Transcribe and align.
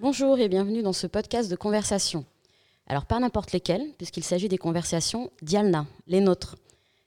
Bonjour 0.00 0.38
et 0.38 0.48
bienvenue 0.48 0.82
dans 0.82 0.92
ce 0.92 1.06
podcast 1.06 1.50
de 1.50 1.56
conversation. 1.56 2.24
Alors 2.86 3.06
pas 3.06 3.18
n'importe 3.18 3.52
lesquels, 3.52 3.92
puisqu'il 3.96 4.24
s'agit 4.24 4.48
des 4.48 4.58
conversations 4.58 5.30
Dialna, 5.42 5.86
les 6.06 6.20
nôtres. 6.20 6.56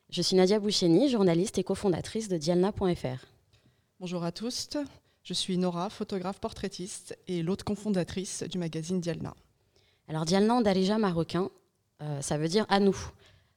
Je 0.09 0.21
suis 0.21 0.35
Nadia 0.35 0.59
Boucheni, 0.59 1.09
journaliste 1.09 1.57
et 1.57 1.63
cofondatrice 1.63 2.29
de 2.29 2.37
dialna.fr. 2.37 3.25
Bonjour 3.99 4.23
à 4.23 4.31
tous, 4.31 4.69
je 5.29 5.35
suis 5.35 5.59
Nora, 5.59 5.91
photographe 5.91 6.39
portraitiste 6.39 7.15
et 7.27 7.43
l'autre 7.43 7.63
cofondatrice 7.63 8.41
du 8.49 8.57
magazine 8.57 8.99
Dialna. 8.99 9.35
Alors 10.07 10.25
Dialna 10.25 10.55
en 10.55 10.61
darija 10.61 10.97
marocain, 10.97 11.51
euh, 12.01 12.19
ça 12.19 12.39
veut 12.39 12.47
dire 12.47 12.65
à 12.67 12.79
nous, 12.79 12.97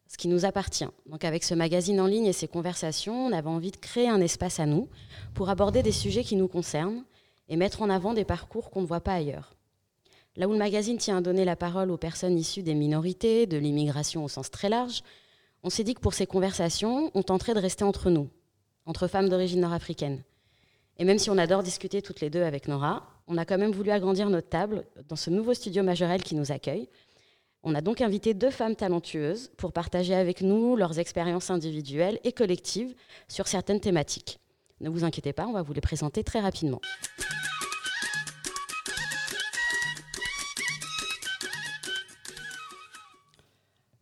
ce 0.07 0.19
qui 0.19 0.29
nous 0.29 0.45
appartient. 0.45 0.89
Donc 1.07 1.25
avec 1.25 1.43
ce 1.43 1.55
magazine 1.55 1.99
en 1.99 2.07
ligne 2.07 2.27
et 2.27 2.35
ces 2.35 2.47
conversations, 2.47 3.29
on 3.29 3.33
avait 3.33 3.49
envie 3.49 3.71
de 3.71 3.79
créer 3.79 4.07
un 4.07 4.21
espace 4.21 4.61
à 4.61 4.66
nous 4.66 4.91
pour 5.33 5.49
aborder 5.49 5.83
des 5.83 5.93
sujets 5.93 6.25
qui 6.25 6.37
nous 6.37 6.47
concernent 6.47 7.05
et 7.49 7.57
mettre 7.57 7.80
en 7.80 7.89
avant 7.89 8.13
des 8.13 8.27
parcours 8.27 8.69
qu'on 8.69 8.83
ne 8.83 8.87
voit 8.87 9.01
pas 9.01 9.15
ailleurs. 9.15 9.55
Là 10.37 10.49
où 10.49 10.52
le 10.52 10.59
magazine 10.59 10.99
tient 10.99 11.16
à 11.16 11.21
donner 11.23 11.47
la 11.47 11.57
parole 11.57 11.91
aux 11.91 11.97
personnes 11.97 12.37
issues 12.37 12.63
des 12.63 12.75
minorités, 12.75 13.47
de 13.47 13.57
l'immigration 13.57 14.27
au 14.27 14.29
sens 14.29 14.51
très 14.51 14.69
large, 14.69 15.02
on 15.63 15.71
s'est 15.71 15.85
dit 15.85 15.95
que 15.95 16.01
pour 16.01 16.13
ces 16.13 16.27
conversations, 16.27 17.11
on 17.15 17.23
tenterait 17.23 17.55
de 17.55 17.61
rester 17.61 17.85
entre 17.85 18.11
nous, 18.11 18.29
entre 18.85 19.09
femmes 19.09 19.30
d'origine 19.30 19.63
nord-africaine. 19.63 20.23
Et 21.02 21.05
même 21.05 21.19
si 21.19 21.30
on 21.30 21.37
adore 21.37 21.65
discuter 21.65 22.01
toutes 22.01 22.20
les 22.20 22.30
deux 22.30 22.45
avec 22.45 22.69
Nora, 22.69 23.02
on 23.27 23.37
a 23.37 23.45
quand 23.45 23.59
même 23.59 23.73
voulu 23.73 23.91
agrandir 23.91 24.30
notre 24.30 24.48
table 24.48 24.87
dans 25.09 25.16
ce 25.16 25.30
nouveau 25.30 25.52
studio 25.52 25.83
Majorel 25.83 26.23
qui 26.23 26.37
nous 26.37 26.52
accueille. 26.52 26.88
On 27.65 27.74
a 27.74 27.80
donc 27.80 28.01
invité 28.01 28.35
deux 28.35 28.52
femmes 28.52 28.77
talentueuses 28.77 29.51
pour 29.57 29.73
partager 29.73 30.15
avec 30.15 30.43
nous 30.43 30.77
leurs 30.77 31.01
expériences 31.01 31.51
individuelles 31.51 32.21
et 32.23 32.30
collectives 32.30 32.95
sur 33.27 33.49
certaines 33.49 33.80
thématiques. 33.80 34.38
Ne 34.80 34.90
vous 34.90 35.02
inquiétez 35.02 35.32
pas, 35.32 35.49
on 35.49 35.52
va 35.52 35.62
vous 35.62 35.73
les 35.73 35.80
présenter 35.80 36.23
très 36.23 36.38
rapidement. 36.38 36.80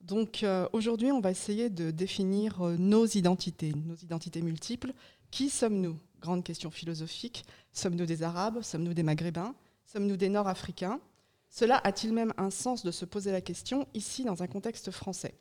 Donc 0.02 0.42
euh, 0.42 0.68
aujourd'hui, 0.74 1.10
on 1.12 1.20
va 1.20 1.30
essayer 1.30 1.70
de 1.70 1.92
définir 1.92 2.60
euh, 2.60 2.76
nos 2.76 3.06
identités, 3.06 3.72
nos 3.86 3.94
identités 3.94 4.42
multiples. 4.42 4.92
Qui 5.30 5.48
sommes-nous? 5.48 5.96
Grande 6.20 6.44
question 6.44 6.70
philosophique. 6.70 7.44
Sommes-nous 7.72 8.04
des 8.04 8.22
Arabes? 8.22 8.60
Sommes-nous 8.62 8.92
des 8.92 9.02
Maghrébins? 9.02 9.54
Sommes-nous 9.86 10.18
des 10.18 10.28
Nord-Africains? 10.28 11.00
Cela 11.48 11.80
a-t-il 11.82 12.12
même 12.12 12.34
un 12.36 12.50
sens 12.50 12.84
de 12.84 12.90
se 12.90 13.06
poser 13.06 13.32
la 13.32 13.40
question 13.40 13.88
ici 13.94 14.24
dans 14.24 14.42
un 14.42 14.46
contexte 14.46 14.90
français? 14.90 15.34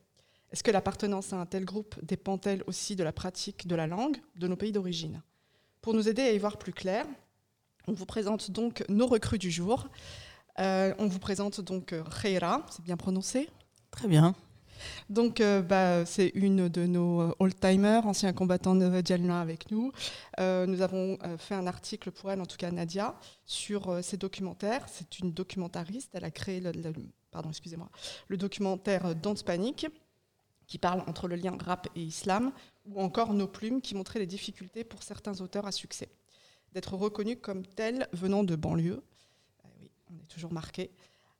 Est-ce 0.51 0.63
que 0.63 0.71
l'appartenance 0.71 1.33
à 1.33 1.37
un 1.37 1.45
tel 1.45 1.65
groupe 1.65 1.95
dépend-elle 2.01 2.63
aussi 2.65 2.95
de 2.95 3.03
la 3.03 3.11
pratique 3.11 3.67
de 3.67 3.75
la 3.75 3.87
langue 3.87 4.17
de 4.37 4.47
nos 4.47 4.55
pays 4.55 4.71
d'origine? 4.71 5.21
Pour 5.81 5.93
nous 5.93 6.07
aider 6.07 6.21
à 6.21 6.31
y 6.31 6.37
voir 6.37 6.57
plus 6.57 6.73
clair, 6.73 7.05
on 7.87 7.93
vous 7.93 8.05
présente 8.05 8.49
donc 8.49 8.83
nos 8.87 9.05
recrues 9.05 9.37
du 9.37 9.51
jour. 9.51 9.87
Euh, 10.59 10.93
on 10.97 11.07
vous 11.07 11.19
présente 11.19 11.61
donc 11.61 11.93
Kheira, 12.21 12.65
c'est 12.71 12.83
bien 12.83 12.97
prononcé? 12.97 13.49
Très 13.91 14.07
bien. 14.07 14.33
Donc, 15.09 15.41
euh, 15.41 15.61
bah, 15.61 16.05
c'est 16.05 16.31
une 16.35 16.67
de 16.69 16.85
nos 16.85 17.21
euh, 17.21 17.35
old-timers, 17.39 18.05
anciens 18.05 18.33
combattants 18.33 18.75
de 18.75 19.01
Djalna 19.03 19.41
avec 19.41 19.71
nous. 19.71 19.91
Euh, 20.39 20.65
nous 20.65 20.81
avons 20.81 21.17
fait 21.37 21.55
un 21.55 21.67
article 21.67 22.11
pour 22.11 22.31
elle, 22.31 22.41
en 22.41 22.45
tout 22.45 22.57
cas 22.57 22.71
Nadia, 22.71 23.15
sur 23.45 24.03
ses 24.03 24.17
documentaires. 24.17 24.85
C'est 24.87 25.19
une 25.19 25.31
documentariste. 25.31 26.11
Elle 26.13 26.25
a 26.25 26.31
créé 26.31 26.59
le, 26.59 26.71
pardon, 27.31 27.51
le 28.27 28.37
documentaire 28.37 29.15
Don't 29.15 29.43
Panic, 29.45 29.87
qui 30.67 30.77
parle 30.77 31.01
entre 31.07 31.27
le 31.27 31.35
lien 31.35 31.57
rap 31.63 31.87
et 31.95 32.01
islam, 32.01 32.51
ou 32.85 33.01
encore 33.01 33.33
Nos 33.33 33.47
plumes, 33.47 33.81
qui 33.81 33.95
montrait 33.95 34.19
les 34.19 34.27
difficultés 34.27 34.83
pour 34.83 35.03
certains 35.03 35.41
auteurs 35.41 35.65
à 35.65 35.71
succès. 35.71 36.09
D'être 36.73 36.93
reconnus 36.93 37.37
comme 37.41 37.65
tels 37.65 38.07
venant 38.13 38.43
de 38.43 38.55
banlieue. 38.55 39.01
oui, 39.81 39.89
on 40.11 40.15
est 40.15 40.27
toujours 40.27 40.53
marqué. 40.53 40.91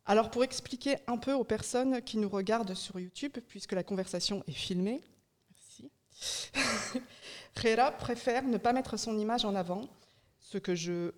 Alors 0.09 0.31
pour 0.31 0.43
expliquer 0.43 0.95
un 1.05 1.17
peu 1.17 1.33
aux 1.33 1.43
personnes 1.43 2.01
qui 2.01 2.17
nous 2.17 2.29
regardent 2.29 2.73
sur 2.73 2.99
YouTube, 2.99 3.33
puisque 3.47 3.73
la 3.73 3.83
conversation 3.83 4.43
est 4.47 4.53
filmée, 4.53 5.03
merci. 5.51 5.91
préfère 7.99 8.41
ne 8.41 8.57
pas 8.57 8.73
mettre 8.73 8.97
son 8.97 9.19
image 9.19 9.45
en 9.45 9.53
avant, 9.53 9.83
ce 10.39 10.57
que 10.57 10.73
je 10.73 10.91
euh, 10.91 11.11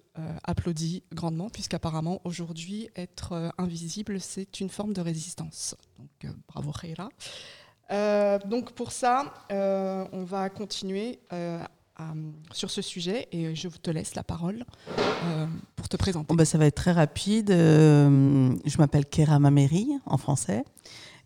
applaudis 0.43 1.03
grandement, 1.13 1.49
puisqu'apparemment 1.49 2.19
aujourd'hui 2.25 2.89
être 2.97 3.31
euh, 3.31 3.49
invisible 3.57 4.19
c'est 4.19 4.59
une 4.59 4.67
forme 4.67 4.91
de 4.91 4.99
résistance. 4.99 5.73
Donc 5.97 6.25
euh, 6.25 6.33
bravo 6.49 6.71
Reira. 6.71 7.07
donc 8.49 8.73
pour 8.73 8.91
ça, 8.91 9.33
on 9.49 10.25
va 10.25 10.49
continuer 10.49 11.21
euh, 12.01 12.31
sur 12.51 12.69
ce 12.69 12.81
sujet 12.81 13.27
et 13.31 13.55
je 13.55 13.67
te 13.69 13.91
laisse 13.91 14.15
la 14.15 14.23
parole 14.23 14.65
euh, 14.99 15.45
pour 15.75 15.87
te 15.87 15.97
présenter. 15.97 16.33
bah, 16.35 16.45
ça 16.45 16.57
va 16.57 16.65
être 16.65 16.75
très 16.75 16.91
rapide. 16.91 17.51
Euh, 17.51 18.53
je 18.65 18.77
m'appelle 18.77 19.05
Kera 19.05 19.39
Mameri 19.39 19.87
en 20.05 20.17
français 20.17 20.63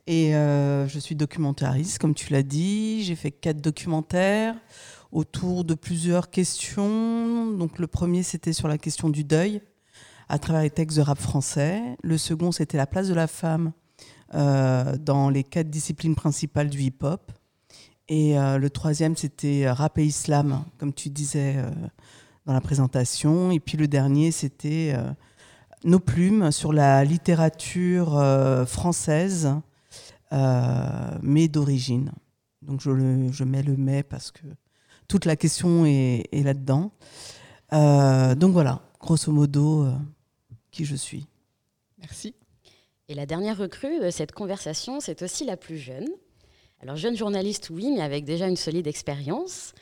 et 0.08 0.31
je 0.34 1.00
suis 1.00 1.16
documentariste, 1.16 1.97
comme 1.97 2.14
tu 2.14 2.31
l'as 2.31 2.44
dit. 2.44 3.03
J'ai 3.03 3.16
fait 3.16 3.31
quatre 3.31 3.59
documentaires 3.59 4.56
autour 5.12 5.64
de 5.64 5.74
plusieurs 5.74 6.30
questions. 6.30 7.52
Donc 7.52 7.80
le 7.80 7.88
premier, 7.88 8.22
c'était 8.22 8.53
sur 8.53 8.68
la 8.68 8.78
question 8.78 9.09
du 9.09 9.24
deuil 9.24 9.62
à 10.30 10.38
travers 10.38 10.62
les 10.62 10.69
textes 10.69 10.97
de 10.97 11.02
rap 11.02 11.18
français. 11.18 11.81
Le 12.03 12.18
second, 12.19 12.52
c'était 12.52 12.78
la 12.78 12.85
place 12.85 13.08
de 13.08 13.16
la 13.16 13.28
femme 13.28 13.72
dans 14.31 15.30
les 15.31 15.44
quatre 15.44 15.69
disciplines 15.69 16.16
principales 16.16 16.69
du 16.69 16.81
hip-hop. 16.81 17.31
Et 18.07 18.38
euh, 18.38 18.57
le 18.57 18.69
troisième, 18.69 19.16
c'était 19.16 19.66
euh, 19.66 19.73
rap 19.73 19.97
et 19.97 20.05
islam, 20.05 20.63
comme 20.77 20.93
tu 20.93 21.09
disais 21.09 21.55
euh, 21.57 21.71
dans 22.45 22.53
la 22.53 22.61
présentation. 22.61 23.51
Et 23.51 23.59
puis 23.59 23.77
le 23.77 23.88
dernier, 23.88 24.31
c'était 24.31 24.95
nos 25.83 25.99
plumes 25.99 26.51
sur 26.51 26.73
la 26.73 27.03
littérature 27.03 28.23
française, 28.67 29.49
mais 30.31 31.47
d'origine. 31.47 32.11
Donc 32.61 32.81
je, 32.81 33.43
mets 33.43 33.63
le 33.63 33.75
mais 33.77 34.03
parce 34.03 34.31
que 34.31 34.45
toute 35.07 35.25
la 35.25 35.35
question 35.35 35.87
est, 35.87 36.27
est 36.31 36.43
là-dedans. 36.43 36.91
donc 37.72 38.51
voilà, 38.51 38.81
grosso 38.99 39.31
modo, 39.31 39.87
qui 40.69 40.85
je 40.85 40.95
suis. 40.95 41.25
Merci. 41.97 42.35
Et 43.07 43.16
la 43.16 43.25
dernière 43.25 43.57
recrue 43.57 43.99
de 43.99 44.11
cette 44.11 44.33
conversation, 44.33 44.99
c'est 44.99 45.23
aussi 45.23 45.45
la 45.45 45.57
plus 45.57 45.79
jeune. 45.79 46.07
Alors, 46.85 46.97
jeune 46.97 47.18
journaliste, 47.18 47.72
oui, 47.72 47.91
mais 47.91 48.01
avec 48.01 48.25
déjà 48.25 48.46
une 48.47 48.57
solide 48.57 48.85
expérience. 48.85 49.73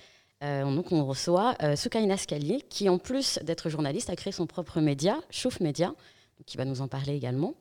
Euh, 0.41 0.63
donc, 0.73 0.93
on 0.93 1.03
reçoit 1.03 1.53
euh, 1.61 1.75
Soukaina 1.75 2.15
Scalier, 2.15 2.61
qui, 2.69 2.87
en 2.87 2.97
plus 2.97 3.39
d'être 3.43 3.69
journaliste, 3.69 4.09
a 4.09 4.15
créé 4.15 4.31
son 4.31 4.47
propre 4.47 4.79
média, 4.79 5.19
Chouf 5.29 5.59
Média, 5.59 5.93
qui 6.45 6.55
va 6.55 6.63
nous 6.63 6.79
en 6.79 6.87
parler 6.87 7.13
également. 7.13 7.55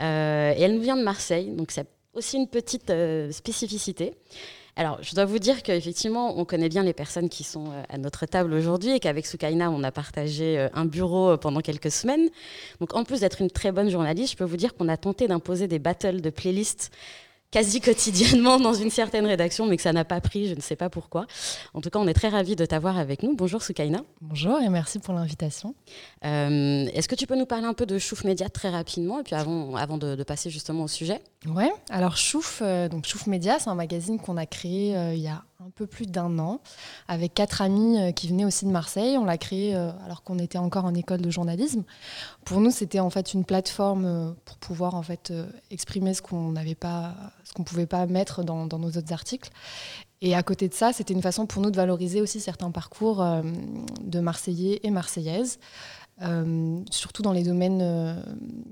Euh, 0.00 0.54
et 0.56 0.62
elle 0.62 0.76
nous 0.76 0.82
vient 0.82 0.96
de 0.96 1.02
Marseille, 1.02 1.50
donc 1.50 1.72
c'est 1.72 1.88
aussi 2.14 2.36
une 2.36 2.46
petite 2.46 2.90
euh, 2.90 3.32
spécificité. 3.32 4.14
Alors, 4.76 5.02
je 5.02 5.16
dois 5.16 5.24
vous 5.24 5.40
dire 5.40 5.64
qu'effectivement, 5.64 6.38
on 6.38 6.44
connaît 6.44 6.68
bien 6.68 6.84
les 6.84 6.92
personnes 6.92 7.28
qui 7.28 7.42
sont 7.42 7.72
à 7.88 7.98
notre 7.98 8.24
table 8.26 8.52
aujourd'hui 8.52 8.92
et 8.92 9.00
qu'avec 9.00 9.26
Soukaina, 9.26 9.68
on 9.68 9.82
a 9.82 9.90
partagé 9.90 10.68
un 10.74 10.84
bureau 10.84 11.36
pendant 11.38 11.60
quelques 11.60 11.90
semaines. 11.90 12.28
Donc, 12.78 12.94
en 12.94 13.02
plus 13.02 13.20
d'être 13.20 13.40
une 13.40 13.50
très 13.50 13.72
bonne 13.72 13.90
journaliste, 13.90 14.34
je 14.34 14.36
peux 14.36 14.44
vous 14.44 14.58
dire 14.58 14.74
qu'on 14.74 14.88
a 14.88 14.96
tenté 14.96 15.26
d'imposer 15.26 15.66
des 15.66 15.80
battles 15.80 16.20
de 16.20 16.30
playlists 16.30 16.92
quasi 17.56 17.80
quotidiennement 17.80 18.60
dans 18.60 18.74
une 18.74 18.90
certaine 18.90 19.24
rédaction, 19.24 19.64
mais 19.64 19.78
que 19.78 19.82
ça 19.82 19.94
n'a 19.94 20.04
pas 20.04 20.20
pris, 20.20 20.46
je 20.46 20.54
ne 20.54 20.60
sais 20.60 20.76
pas 20.76 20.90
pourquoi. 20.90 21.26
En 21.72 21.80
tout 21.80 21.88
cas, 21.88 21.98
on 21.98 22.06
est 22.06 22.12
très 22.12 22.28
ravis 22.28 22.54
de 22.54 22.66
t'avoir 22.66 22.98
avec 22.98 23.22
nous. 23.22 23.34
Bonjour 23.34 23.62
Soukaina. 23.62 24.02
Bonjour 24.20 24.60
et 24.60 24.68
merci 24.68 24.98
pour 24.98 25.14
l'invitation. 25.14 25.74
Euh, 26.26 26.84
est-ce 26.92 27.08
que 27.08 27.14
tu 27.14 27.26
peux 27.26 27.34
nous 27.34 27.46
parler 27.46 27.64
un 27.64 27.72
peu 27.72 27.86
de 27.86 27.96
Chouf 27.96 28.24
Média 28.24 28.50
très 28.50 28.68
rapidement, 28.68 29.20
et 29.20 29.22
puis 29.22 29.34
avant, 29.34 29.74
avant 29.74 29.96
de, 29.96 30.22
passer 30.22 30.50
justement 30.50 30.84
au 30.84 30.88
sujet? 30.88 31.22
Ouais, 31.46 31.72
alors 31.88 32.18
Chouf, 32.18 32.60
euh, 32.60 32.90
donc 32.90 33.06
Chouf 33.06 33.26
Média, 33.26 33.56
c'est 33.58 33.70
un 33.70 33.74
magazine 33.74 34.20
qu'on 34.20 34.36
a 34.36 34.44
créé 34.44 34.94
euh, 34.94 35.14
il 35.14 35.22
y 35.22 35.28
a 35.28 35.42
un 35.64 35.70
peu 35.70 35.86
plus 35.86 36.06
d'un 36.06 36.38
an, 36.38 36.60
avec 37.08 37.32
quatre 37.32 37.62
amis 37.62 37.98
euh, 37.98 38.12
qui 38.12 38.28
venaient 38.28 38.44
aussi 38.44 38.66
de 38.66 38.70
Marseille. 38.70 39.16
On 39.16 39.24
l'a 39.24 39.38
créé 39.38 39.74
euh, 39.74 39.90
alors 40.04 40.22
qu'on 40.22 40.38
était 40.38 40.58
encore 40.58 40.84
en 40.84 40.94
école 40.94 41.22
de 41.22 41.30
journalisme. 41.30 41.84
Pour 42.44 42.60
nous, 42.60 42.70
c'était 42.70 43.00
en 43.00 43.08
fait 43.08 43.32
une 43.32 43.44
plateforme 43.44 44.04
euh, 44.04 44.30
pour 44.44 44.58
pouvoir 44.58 44.94
en 44.94 45.02
fait 45.02 45.32
exprimer 45.70 46.12
ce 46.12 46.20
qu'on 46.20 46.52
n'avait 46.52 46.74
pas, 46.74 47.14
ce 47.44 47.54
qu'on 47.54 47.64
pouvait 47.64 47.86
pas 47.86 48.06
mettre 48.06 48.44
dans, 48.44 48.66
nos 48.66 48.88
autres 48.88 49.12
articles. 49.12 49.50
Et 50.20 50.34
à 50.34 50.42
côté 50.42 50.68
de 50.68 50.74
ça, 50.74 50.92
c'était 50.92 51.14
une 51.14 51.22
façon 51.22 51.46
pour 51.46 51.62
nous 51.62 51.70
de 51.70 51.76
valoriser 51.76 52.20
aussi 52.20 52.40
certains 52.40 52.70
parcours 52.70 53.24
de 54.00 54.20
Marseillais 54.20 54.80
et 54.82 54.90
Marseillaises. 54.90 55.58
Euh, 56.22 56.80
surtout 56.90 57.20
dans 57.20 57.32
les 57.32 57.42
domaines 57.42 57.82
euh, 57.82 58.14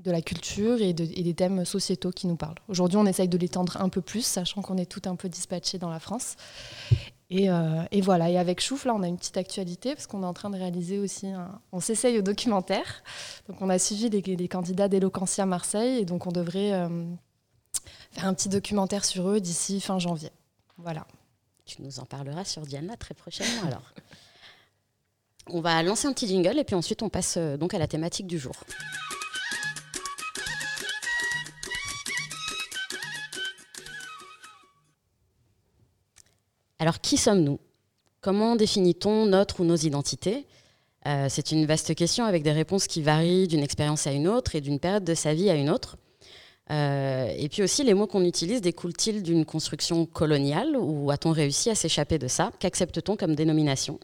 de 0.03 0.11
la 0.11 0.23
culture 0.23 0.81
et, 0.81 0.95
des 0.95 1.35
thèmes 1.35 1.67
sociétaux 1.67 2.11
qui 2.11 2.27
nous 2.27 2.37
parlent. 2.37 2.55
Aujourd'hui, 2.69 2.97
on 2.97 3.05
essaye 3.05 3.29
de 3.29 3.37
l'étendre 3.37 3.77
un 3.81 3.91
peu 3.91 4.01
plus, 4.01 4.25
sachant 4.25 4.63
qu'on 4.63 4.79
est 4.79 4.91
tout 4.91 5.03
un 5.05 5.15
peu 5.15 5.29
dispatché 5.29 5.77
dans 5.77 5.91
la 5.91 6.01
France. 6.01 6.37
Et, 7.31 7.49
et, 7.91 8.01
voilà, 8.01 8.31
et 8.31 8.39
avec 8.39 8.61
Chouf, 8.61 8.85
là, 8.85 8.95
on 8.95 9.03
a 9.03 9.09
une 9.09 9.17
petite 9.17 9.37
actualité 9.37 9.95
parce 9.95 10.07
qu'on 10.07 10.23
est 10.23 10.27
en 10.27 10.35
train 10.35 10.51
de 10.51 10.57
réaliser 10.57 10.99
aussi, 10.99 11.27
on 11.73 11.81
s'essaye 11.81 12.19
au 12.19 12.23
documentaire. 12.23 13.03
Donc, 13.49 13.61
on 13.61 13.69
a 13.71 13.79
suivi 13.79 14.09
les, 14.09 14.49
candidats 14.49 14.89
d'Eloquentia 14.89 15.45
Marseille 15.45 15.99
et 15.99 16.05
donc 16.05 16.27
on 16.27 16.33
devrait 16.33 16.89
faire 18.13 18.27
un 18.27 18.35
petit 18.35 18.49
documentaire 18.49 19.05
sur 19.05 19.29
eux 19.29 19.41
d'ici 19.41 19.81
fin 19.81 19.99
janvier. 19.99 20.31
Voilà. 20.79 21.07
Tu 21.65 21.83
nous 21.83 21.99
en 21.99 22.05
parleras 22.05 22.45
sur 22.45 22.63
Diana 22.63 22.97
très 22.97 23.15
prochainement 23.15 23.67
alors. 23.67 23.93
On 25.51 25.61
va 25.61 25.83
lancer 25.83 26.07
un 26.07 26.13
petit 26.13 26.27
jingle 26.27 26.59
et 26.59 26.65
puis 26.65 26.75
ensuite 26.75 27.03
on 27.03 27.09
passe 27.09 27.37
euh, 27.37 27.57
donc 27.57 27.75
à 27.75 27.79
la 27.79 27.87
thématique 27.87 28.27
du 28.27 28.39
jour. 28.39 28.55
Alors 36.79 37.01
qui 37.01 37.17
sommes-nous? 37.17 37.61
Comment 38.21 38.57
définit-on 38.57 39.27
notre 39.27 39.61
ou 39.61 39.65
nos 39.65 39.77
identités? 39.77 40.47
Euh, 41.07 41.27
C'est 41.29 41.53
une 41.53 41.67
vaste 41.67 41.95
question 41.95 42.25
avec 42.25 42.43
des 42.43 42.53
réponses 42.53 42.87
qui 42.87 43.03
varient 43.03 43.47
d'une 43.47 43.63
expérience 43.63 44.07
à 44.07 44.13
une 44.13 44.27
autre 44.27 44.55
et 44.55 44.61
d'une 44.63 44.79
période 44.79 45.05
de 45.05 45.15
sa 45.15 45.35
vie 45.35 45.51
à 45.51 45.55
une 45.55 45.69
autre. 45.69 45.99
Euh, 46.71 47.27
et 47.37 47.51
puis 47.51 47.63
aussi, 47.63 47.85
les 47.85 47.93
mots 47.93 48.07
qu'on 48.07 48.25
utilise 48.25 48.63
découlent-ils 48.63 49.23
d'une 49.23 49.45
construction 49.45 50.07
coloniale 50.07 50.77
ou 50.79 51.11
a-t-on 51.11 51.33
réussi 51.33 51.69
à 51.69 51.75
s'échapper 51.75 52.19
de 52.19 52.29
ça? 52.29 52.51
Qu'accepte-t-on 52.59 53.17
comme 53.17 53.35
dénomination? 53.35 54.01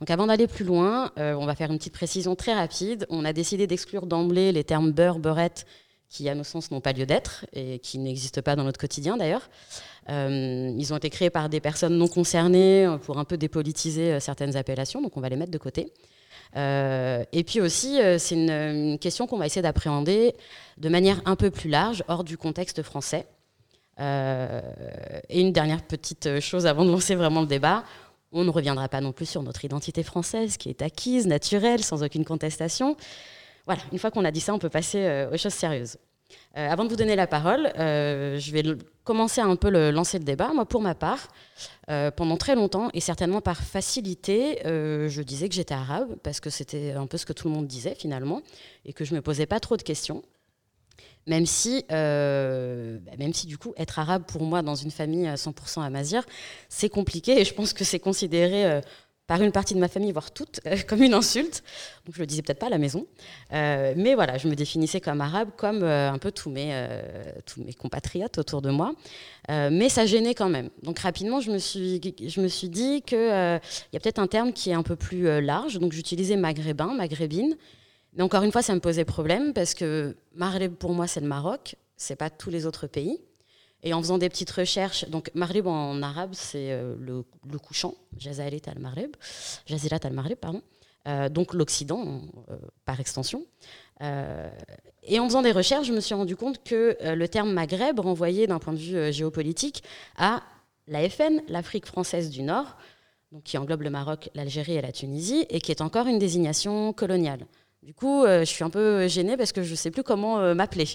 Donc 0.00 0.10
avant 0.10 0.26
d'aller 0.26 0.46
plus 0.46 0.64
loin, 0.64 1.10
euh, 1.18 1.34
on 1.34 1.46
va 1.46 1.54
faire 1.54 1.70
une 1.70 1.78
petite 1.78 1.92
précision 1.92 2.34
très 2.34 2.54
rapide. 2.54 3.06
On 3.10 3.24
a 3.24 3.32
décidé 3.32 3.66
d'exclure 3.66 4.06
d'emblée 4.06 4.52
les 4.52 4.64
termes 4.64 4.92
beurre, 4.92 5.18
beurette, 5.18 5.66
qui 6.08 6.28
à 6.28 6.34
nos 6.34 6.44
sens 6.44 6.70
n'ont 6.70 6.80
pas 6.80 6.92
lieu 6.92 7.06
d'être 7.06 7.46
et 7.52 7.78
qui 7.80 7.98
n'existent 7.98 8.42
pas 8.42 8.56
dans 8.56 8.64
notre 8.64 8.78
quotidien 8.78 9.16
d'ailleurs. 9.16 9.48
Euh, 10.10 10.72
ils 10.78 10.92
ont 10.92 10.96
été 10.96 11.10
créés 11.10 11.30
par 11.30 11.48
des 11.48 11.60
personnes 11.60 11.96
non 11.96 12.08
concernées 12.08 12.96
pour 13.02 13.18
un 13.18 13.24
peu 13.24 13.36
dépolitiser 13.36 14.20
certaines 14.20 14.56
appellations, 14.56 15.02
donc 15.02 15.16
on 15.16 15.20
va 15.20 15.28
les 15.28 15.36
mettre 15.36 15.50
de 15.50 15.58
côté. 15.58 15.92
Euh, 16.56 17.24
et 17.32 17.44
puis 17.44 17.60
aussi, 17.60 18.00
euh, 18.00 18.18
c'est 18.18 18.34
une, 18.34 18.98
question 18.98 19.26
qu'on 19.26 19.38
va 19.38 19.46
essayer 19.46 19.62
d'appréhender 19.62 20.34
de 20.78 20.88
manière 20.88 21.20
un 21.24 21.36
peu 21.36 21.50
plus 21.50 21.68
large, 21.68 22.04
hors 22.08 22.24
du 22.24 22.36
contexte 22.36 22.82
français. 22.82 23.26
Euh, 24.00 24.60
et 25.28 25.40
une 25.40 25.52
dernière 25.52 25.82
petite 25.82 26.40
chose 26.40 26.66
avant 26.66 26.84
de 26.84 26.90
lancer 26.90 27.14
vraiment 27.14 27.40
le 27.40 27.46
débat, 27.46 27.84
on 28.34 28.44
ne 28.44 28.50
reviendra 28.50 28.88
pas 28.88 29.00
non 29.00 29.12
plus 29.12 29.26
sur 29.26 29.42
notre 29.42 29.64
identité 29.64 30.02
française, 30.02 30.56
qui 30.56 30.68
est 30.68 30.82
acquise, 30.82 31.26
naturelle, 31.26 31.82
sans 31.82 32.02
aucune 32.02 32.24
contestation. 32.24 32.96
Voilà, 33.66 33.80
une 33.92 33.98
fois 33.98 34.10
qu'on 34.10 34.24
a 34.24 34.30
dit 34.30 34.40
ça, 34.40 34.52
on 34.52 34.58
peut 34.58 34.68
passer 34.68 35.26
aux 35.32 35.36
choses 35.38 35.54
sérieuses. 35.54 35.96
Euh, 36.56 36.70
avant 36.70 36.84
de 36.84 36.88
vous 36.88 36.96
donner 36.96 37.16
la 37.16 37.26
parole, 37.26 37.72
euh, 37.78 38.38
je 38.38 38.52
vais 38.52 38.62
commencer 39.02 39.40
à 39.40 39.46
un 39.46 39.56
peu 39.56 39.70
le, 39.70 39.90
lancer 39.90 40.18
le 40.18 40.24
débat. 40.24 40.52
Moi, 40.54 40.64
pour 40.64 40.80
ma 40.80 40.94
part, 40.94 41.28
euh, 41.90 42.10
pendant 42.10 42.36
très 42.36 42.54
longtemps, 42.54 42.90
et 42.94 43.00
certainement 43.00 43.40
par 43.40 43.60
facilité, 43.60 44.60
je 44.64 45.22
disais 45.22 45.48
que 45.48 45.54
j'étais 45.54 45.74
arabe, 45.74 46.16
parce 46.22 46.40
que 46.40 46.50
c'était 46.50 46.92
un 46.92 47.06
peu 47.06 47.16
ce 47.16 47.26
que 47.26 47.32
tout 47.32 47.48
le 47.48 47.54
monde 47.54 47.66
disait 47.66 47.94
finalement, 47.94 48.42
et 48.84 48.92
que 48.92 49.04
je 49.04 49.12
ne 49.12 49.16
me 49.16 49.22
posais 49.22 49.46
pas 49.46 49.60
trop 49.60 49.76
de 49.76 49.82
questions. 49.82 50.22
Même 51.26 51.46
si, 51.46 51.84
bah, 51.88 51.96
même 53.18 53.32
si 53.32 53.46
du 53.46 53.56
coup, 53.56 53.72
être 53.76 53.98
arabe 53.98 54.24
pour 54.26 54.42
moi 54.42 54.62
dans 54.62 54.74
une 54.74 54.90
famille 54.90 55.26
à 55.26 55.36
100% 55.36 55.82
amazir, 55.82 56.24
c'est 56.68 56.88
compliqué, 56.88 57.40
et 57.40 57.44
je 57.44 57.54
pense 57.54 57.72
que 57.72 57.84
c'est 57.84 58.00
considéré 58.00 58.80
par 59.26 59.42
une 59.42 59.52
partie 59.52 59.74
de 59.74 59.78
ma 59.78 59.88
famille, 59.88 60.12
voire 60.12 60.30
toute, 60.30 60.60
euh, 60.66 60.76
comme 60.86 61.02
une 61.02 61.14
insulte. 61.14 61.62
Donc 62.04 62.14
je 62.14 62.20
le 62.20 62.26
disais 62.26 62.42
peut-être 62.42 62.58
pas 62.58 62.66
à 62.66 62.70
la 62.70 62.78
maison. 62.78 63.06
Euh, 63.52 63.94
mais 63.96 64.14
voilà, 64.14 64.36
je 64.38 64.48
me 64.48 64.54
définissais 64.54 65.00
comme 65.00 65.20
arabe, 65.20 65.50
comme 65.56 65.82
euh, 65.82 66.10
un 66.10 66.18
peu 66.18 66.30
tous 66.30 66.50
mes, 66.50 66.88
tous 67.46 67.62
mes 67.62 67.72
compatriotes 67.72 68.38
autour 68.38 68.60
de 68.62 68.70
moi. 68.70 68.94
mais 69.48 69.88
ça 69.88 70.06
gênait 70.06 70.34
quand 70.34 70.48
même. 70.48 70.70
Donc 70.82 70.98
rapidement, 70.98 71.40
je 71.40 71.50
me 71.50 71.58
suis, 71.58 72.00
je 72.26 72.40
me 72.40 72.48
suis 72.48 72.68
dit 72.68 73.02
qu'il 73.02 73.18
y 73.18 73.96
a 73.96 74.00
peut-être 74.00 74.18
un 74.18 74.26
terme 74.26 74.52
qui 74.52 74.70
est 74.70 74.74
un 74.74 74.82
peu 74.82 74.96
plus 74.96 75.40
large. 75.40 75.78
Donc 75.78 75.92
j'utilisais 75.92 76.36
maghrébin, 76.36 76.94
maghrébine. 76.94 77.56
Mais 78.14 78.22
encore 78.22 78.42
une 78.42 78.52
fois, 78.52 78.62
ça 78.62 78.74
me 78.74 78.80
posait 78.80 79.04
problème 79.04 79.52
parce 79.52 79.74
que 79.74 80.16
Maghreb, 80.34 80.74
pour 80.74 80.92
moi, 80.92 81.06
c'est 81.06 81.20
le 81.20 81.26
Maroc. 81.26 81.76
C'est 81.96 82.16
pas 82.16 82.30
tous 82.30 82.50
les 82.50 82.66
autres 82.66 82.86
pays. 82.86 83.20
Et 83.84 83.92
en 83.92 84.00
faisant 84.00 84.18
des 84.18 84.30
petites 84.30 84.50
recherches, 84.50 85.08
donc 85.10 85.30
Maghreb 85.34 85.66
en 85.66 86.02
arabe, 86.02 86.30
c'est 86.32 86.72
euh, 86.72 86.96
le, 86.98 87.58
couchant, 87.58 87.94
Jazalit 88.16 88.62
al-Maghreb, 88.66 89.14
Jazirat 89.66 90.00
al-Maghreb, 90.04 90.38
pardon, 90.38 90.62
euh, 91.06 91.28
donc 91.28 91.52
l'Occident 91.52 92.22
euh, 92.50 92.56
par 92.86 92.98
extension. 92.98 93.44
et 94.00 95.20
en 95.20 95.26
faisant 95.26 95.42
des 95.42 95.52
recherches, 95.52 95.86
je 95.86 95.92
me 95.92 96.00
suis 96.00 96.14
rendu 96.14 96.34
compte 96.34 96.64
que 96.64 96.96
le 97.00 97.28
terme 97.28 97.52
Maghreb 97.52 98.00
renvoyait 98.00 98.46
d'un 98.46 98.58
point 98.58 98.72
de 98.72 98.78
vue 98.78 99.12
géopolitique 99.12 99.82
à 100.16 100.42
la 100.88 101.08
FN, 101.08 101.42
l'Afrique 101.48 101.86
française 101.86 102.30
du 102.30 102.42
Nord, 102.42 102.76
donc 103.32 103.42
qui 103.42 103.58
englobe 103.58 103.82
le 103.82 103.90
Maroc, 103.90 104.30
l'Algérie 104.34 104.76
et 104.76 104.82
la 104.82 104.92
Tunisie, 104.92 105.44
et 105.50 105.60
qui 105.60 105.70
est 105.70 105.82
encore 105.82 106.06
une 106.06 106.18
désignation 106.18 106.92
coloniale. 106.94 107.46
Du 107.84 107.92
coup, 107.92 108.24
euh, 108.24 108.40
je 108.40 108.44
suis 108.46 108.64
un 108.64 108.70
peu 108.70 109.06
gênée 109.08 109.36
parce 109.36 109.52
que 109.52 109.62
je 109.62 109.70
ne 109.70 109.76
sais 109.76 109.90
plus 109.90 110.02
comment 110.02 110.40
euh, 110.40 110.54
m'appeler. 110.54 110.88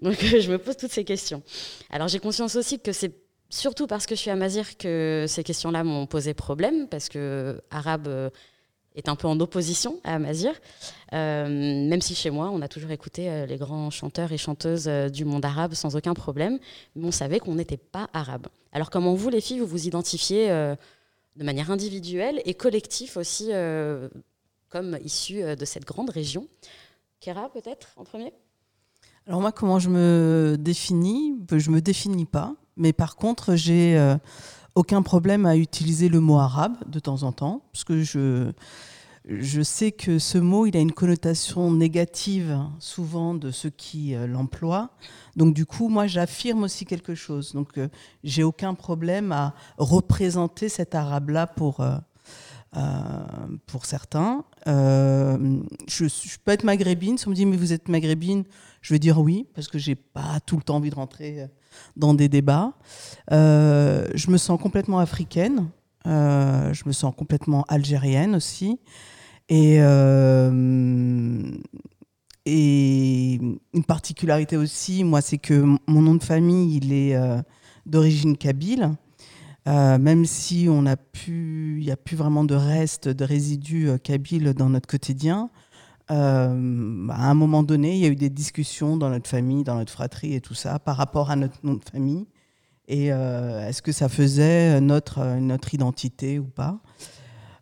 Donc, 0.00 0.14
je 0.20 0.50
me 0.50 0.56
pose 0.56 0.78
toutes 0.78 0.90
ces 0.90 1.04
questions. 1.04 1.42
Alors, 1.90 2.08
j'ai 2.08 2.20
conscience 2.20 2.56
aussi 2.56 2.80
que 2.80 2.92
c'est 2.92 3.12
surtout 3.50 3.86
parce 3.86 4.06
que 4.06 4.14
je 4.14 4.20
suis 4.20 4.30
amazir 4.30 4.78
que 4.78 5.26
ces 5.28 5.44
questions-là 5.44 5.84
m'ont 5.84 6.06
posé 6.06 6.32
problème, 6.32 6.88
parce 6.88 7.10
que 7.10 7.60
arabe 7.70 8.08
euh, 8.08 8.30
est 8.94 9.10
un 9.10 9.16
peu 9.16 9.28
en 9.28 9.38
opposition 9.40 10.00
à 10.04 10.14
amazir. 10.14 10.52
même 11.12 12.00
si 12.00 12.14
chez 12.14 12.30
moi, 12.30 12.50
on 12.50 12.62
a 12.62 12.68
toujours 12.68 12.92
écouté 12.92 13.46
les 13.46 13.56
grands 13.56 13.90
chanteurs 13.90 14.32
et 14.32 14.38
chanteuses 14.38 14.86
du 14.86 15.24
monde 15.24 15.44
arabe 15.46 15.72
sans 15.72 15.96
aucun 15.96 16.12
problème, 16.12 16.58
mais 16.94 17.06
on 17.06 17.10
savait 17.10 17.40
qu'on 17.40 17.54
n'était 17.54 17.78
pas 17.78 18.08
arabe. 18.12 18.48
Alors, 18.70 18.90
comment 18.90 19.14
vous, 19.14 19.30
les 19.30 19.40
filles, 19.40 19.60
vous 19.60 19.66
vous 19.66 19.86
identifiez 19.86 20.48
de 20.48 21.44
manière 21.44 21.70
individuelle 21.70 22.42
et 22.44 22.52
collective 22.52 23.16
aussi 23.16 23.50
comme 24.72 24.98
issu 25.04 25.42
euh, 25.42 25.54
de 25.54 25.66
cette 25.66 25.84
grande 25.84 26.08
région. 26.08 26.48
Kera, 27.20 27.50
peut-être, 27.50 27.88
en 27.98 28.04
premier? 28.04 28.32
Alors 29.26 29.40
moi, 29.40 29.52
comment 29.52 29.78
je 29.78 29.90
me 29.90 30.56
définis? 30.58 31.36
Je 31.50 31.70
me 31.70 31.80
définis 31.80 32.24
pas, 32.24 32.54
mais 32.76 32.94
par 32.94 33.16
contre, 33.16 33.54
j'ai 33.54 33.98
euh, 33.98 34.16
aucun 34.74 35.02
problème 35.02 35.44
à 35.44 35.56
utiliser 35.56 36.08
le 36.08 36.20
mot 36.20 36.38
arabe 36.38 36.76
de 36.86 36.98
temps 36.98 37.22
en 37.22 37.32
temps, 37.32 37.62
parce 37.70 37.84
que 37.84 38.02
je, 38.02 38.50
je 39.26 39.62
sais 39.62 39.92
que 39.92 40.18
ce 40.18 40.38
mot, 40.38 40.64
il 40.64 40.76
a 40.76 40.80
une 40.80 40.92
connotation 40.92 41.70
négative 41.70 42.58
souvent 42.78 43.34
de 43.34 43.50
ceux 43.50 43.70
qui 43.70 44.14
euh, 44.14 44.26
l'emploient. 44.26 44.90
Donc 45.36 45.54
du 45.54 45.66
coup, 45.66 45.88
moi, 45.88 46.06
j'affirme 46.06 46.62
aussi 46.62 46.86
quelque 46.86 47.14
chose. 47.14 47.52
Donc 47.52 47.78
j'ai 48.24 48.42
aucun 48.42 48.72
problème 48.74 49.32
à 49.32 49.54
représenter 49.76 50.70
cet 50.70 50.94
arabe-là 50.94 51.46
pour 51.46 51.80
euh, 51.80 51.98
pour 53.66 53.84
certains. 53.84 54.44
Euh, 54.66 55.58
je, 55.88 56.06
peux 56.44 56.52
être 56.52 56.64
maghrébine. 56.64 57.18
Si 57.18 57.26
on 57.26 57.30
me 57.30 57.34
dit, 57.34 57.44
mais 57.44 57.56
vous 57.56 57.72
êtes 57.72 57.88
maghrébine, 57.88 58.44
je 58.80 58.94
vais 58.94 58.98
dire 58.98 59.18
oui, 59.18 59.46
parce 59.54 59.68
que 59.68 59.78
j'ai 59.78 59.94
pas 59.94 60.40
tout 60.46 60.56
le 60.56 60.62
temps 60.62 60.76
envie 60.76 60.90
de 60.90 60.94
rentrer 60.94 61.42
euh, 61.42 61.46
dans 61.96 62.14
des 62.14 62.28
débats. 62.28 62.72
je 63.30 64.30
me 64.30 64.36
sens 64.36 64.60
complètement 64.60 64.98
africaine. 64.98 65.68
je 66.04 66.82
me 66.86 66.92
sens 66.92 67.14
complètement 67.14 67.64
algérienne 67.68 68.34
aussi. 68.34 68.80
Et, 69.48 69.76
et 72.46 73.40
une 73.74 73.84
particularité 73.86 74.56
aussi, 74.56 75.04
moi, 75.04 75.20
c'est 75.20 75.38
que 75.38 75.64
mon 75.86 76.02
nom 76.02 76.14
de 76.14 76.22
famille, 76.22 76.76
il 76.76 76.92
est 76.92 77.18
d'origine 77.84 78.36
kabyle. 78.36 78.92
Euh, 79.68 79.96
même 79.98 80.24
si 80.24 80.66
on 80.68 80.86
a 80.86 80.96
pu, 80.96 81.76
il 81.78 81.84
n'y 81.84 81.92
a 81.92 81.96
plus 81.96 82.16
vraiment 82.16 82.44
de 82.44 82.56
reste 82.56 83.08
de 83.08 83.24
résidus 83.24 83.88
euh, 83.88 83.96
kabyles 83.96 84.54
dans 84.54 84.68
notre 84.68 84.88
quotidien, 84.88 85.50
euh, 86.10 87.08
à 87.10 87.30
un 87.30 87.34
moment 87.34 87.62
donné, 87.62 87.94
il 87.94 87.98
y 87.98 88.06
a 88.06 88.08
eu 88.08 88.16
des 88.16 88.28
discussions 88.28 88.96
dans 88.96 89.08
notre 89.08 89.28
famille, 89.28 89.62
dans 89.62 89.76
notre 89.76 89.92
fratrie 89.92 90.34
et 90.34 90.40
tout 90.40 90.54
ça, 90.54 90.80
par 90.80 90.96
rapport 90.96 91.30
à 91.30 91.36
notre 91.36 91.64
nom 91.64 91.74
de 91.74 91.84
famille. 91.84 92.26
Et 92.88 93.06
est-ce 93.06 93.80
que 93.80 93.92
ça 93.92 94.08
faisait 94.10 94.78
notre, 94.80 95.38
notre 95.38 95.72
identité 95.72 96.38
ou 96.38 96.44
pas? 96.44 96.80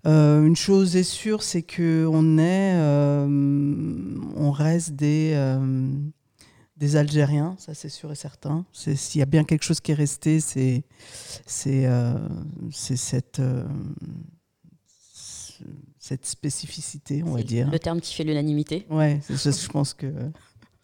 Une 0.05 0.57
chose 0.57 0.97
est 0.97 1.05
sûre, 1.05 1.43
c'est 1.43 1.63
qu'on 1.63 2.39
est, 2.39 2.75
on 4.37 4.51
reste 4.51 4.97
des 4.97 5.37
des 6.81 6.97
Algériens, 6.97 7.55
ça 7.59 7.75
c'est 7.75 7.91
sûr 7.91 8.11
et 8.11 8.15
certain. 8.15 8.65
S'il 8.73 9.19
y 9.19 9.23
a 9.23 9.27
bien 9.27 9.45
quelque 9.45 9.63
chose 9.63 9.81
qui 9.81 9.93
est 9.93 9.95
resté, 9.95 10.41
c'est 10.41 10.83
euh, 11.67 12.15
cette, 12.73 13.39
euh, 13.39 13.65
cette 15.99 16.25
spécificité, 16.25 17.23
on 17.23 17.35
va 17.35 17.43
dire. 17.43 17.71
Le 17.71 17.79
terme 17.79 18.01
qui 18.01 18.15
fait 18.15 18.25
l'unanimité. 18.25 18.87
Ouais, 18.89 19.21
je 19.29 19.69
pense 19.69 19.93
que 19.93 20.07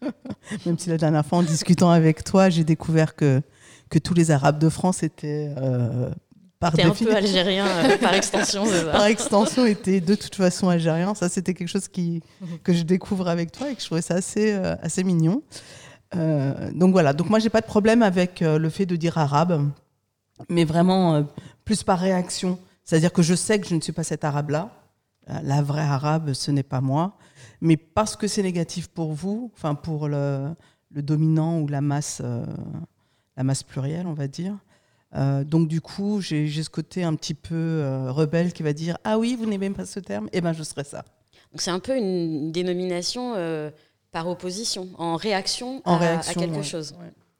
même 0.66 0.78
si 0.78 0.90
la 0.90 0.98
dernière 0.98 1.24
fois 1.24 1.38
en 1.38 1.42
discutant 1.42 1.90
avec 1.90 2.22
toi, 2.24 2.50
j'ai 2.50 2.64
découvert 2.64 3.16
que, 3.16 3.40
que 3.88 3.98
tous 3.98 4.12
les 4.12 4.30
Arabes 4.30 4.58
de 4.58 4.68
France 4.68 5.02
étaient 5.02 5.50
euh, 5.56 6.10
par 6.58 6.74
un 6.78 6.90
peu 6.90 7.16
algérien 7.16 7.66
euh, 7.66 7.96
par 7.96 8.12
extension. 8.14 8.64
par 8.92 9.06
extension, 9.06 9.64
était 9.64 10.02
de 10.02 10.14
toute 10.14 10.34
façon 10.34 10.68
algérien. 10.68 11.14
Ça, 11.14 11.30
c'était 11.30 11.54
quelque 11.54 11.68
chose 11.68 11.88
qui, 11.88 12.22
que 12.64 12.74
je 12.74 12.82
découvre 12.82 13.28
avec 13.28 13.50
toi 13.50 13.70
et 13.70 13.74
que 13.74 13.80
je 13.80 13.86
trouvais 13.86 14.02
ça 14.02 14.16
assez, 14.16 14.52
assez 14.52 15.04
mignon. 15.04 15.42
Euh, 16.14 16.70
donc 16.72 16.92
voilà, 16.92 17.12
donc 17.12 17.28
moi 17.30 17.38
j'ai 17.38 17.50
pas 17.50 17.60
de 17.60 17.66
problème 17.66 18.02
avec 18.02 18.42
euh, 18.42 18.58
le 18.58 18.70
fait 18.70 18.86
de 18.86 18.96
dire 18.96 19.18
arabe, 19.18 19.70
mais 20.48 20.64
vraiment 20.64 21.14
euh, 21.14 21.22
plus 21.64 21.82
par 21.82 21.98
réaction. 21.98 22.58
C'est-à-dire 22.84 23.12
que 23.12 23.22
je 23.22 23.34
sais 23.34 23.58
que 23.58 23.66
je 23.66 23.74
ne 23.74 23.80
suis 23.80 23.92
pas 23.92 24.04
cet 24.04 24.24
arabe-là. 24.24 24.70
La 25.42 25.60
vraie 25.60 25.82
arabe, 25.82 26.34
ce 26.34 26.52
n'est 26.52 26.62
pas 26.62 26.80
moi. 26.80 27.18
Mais 27.60 27.76
parce 27.76 28.14
que 28.14 28.28
c'est 28.28 28.44
négatif 28.44 28.86
pour 28.86 29.12
vous, 29.12 29.50
enfin 29.54 29.74
pour 29.74 30.06
le, 30.06 30.54
dominant 30.92 31.58
ou 31.58 31.66
la 31.66 31.80
masse, 31.80 32.22
la 33.36 33.42
masse 33.42 33.64
plurielle, 33.64 34.06
on 34.06 34.12
va 34.12 34.28
dire. 34.28 34.56
Donc 35.12 35.66
du 35.66 35.80
coup, 35.80 36.20
j'ai 36.20 36.48
ce 36.48 36.70
côté 36.70 37.02
un 37.02 37.16
petit 37.16 37.34
peu 37.34 37.82
rebelle 38.08 38.52
qui 38.52 38.62
va 38.62 38.72
dire 38.72 38.98
ah 39.02 39.18
oui, 39.18 39.34
vous 39.36 39.46
n'aimez 39.46 39.70
pas 39.70 39.84
ce 39.84 39.98
terme, 39.98 40.28
eh 40.32 40.40
ben 40.40 40.52
je 40.52 40.62
serai 40.62 40.84
ça. 40.84 41.04
C'est 41.56 41.72
un 41.72 41.80
peu 41.80 41.96
une 41.96 42.52
dénomination 42.52 43.34
par 44.12 44.28
opposition, 44.28 44.88
en 44.98 45.16
réaction, 45.16 45.82
à, 45.84 46.20
quelque 46.34 46.62
chose. 46.62 46.94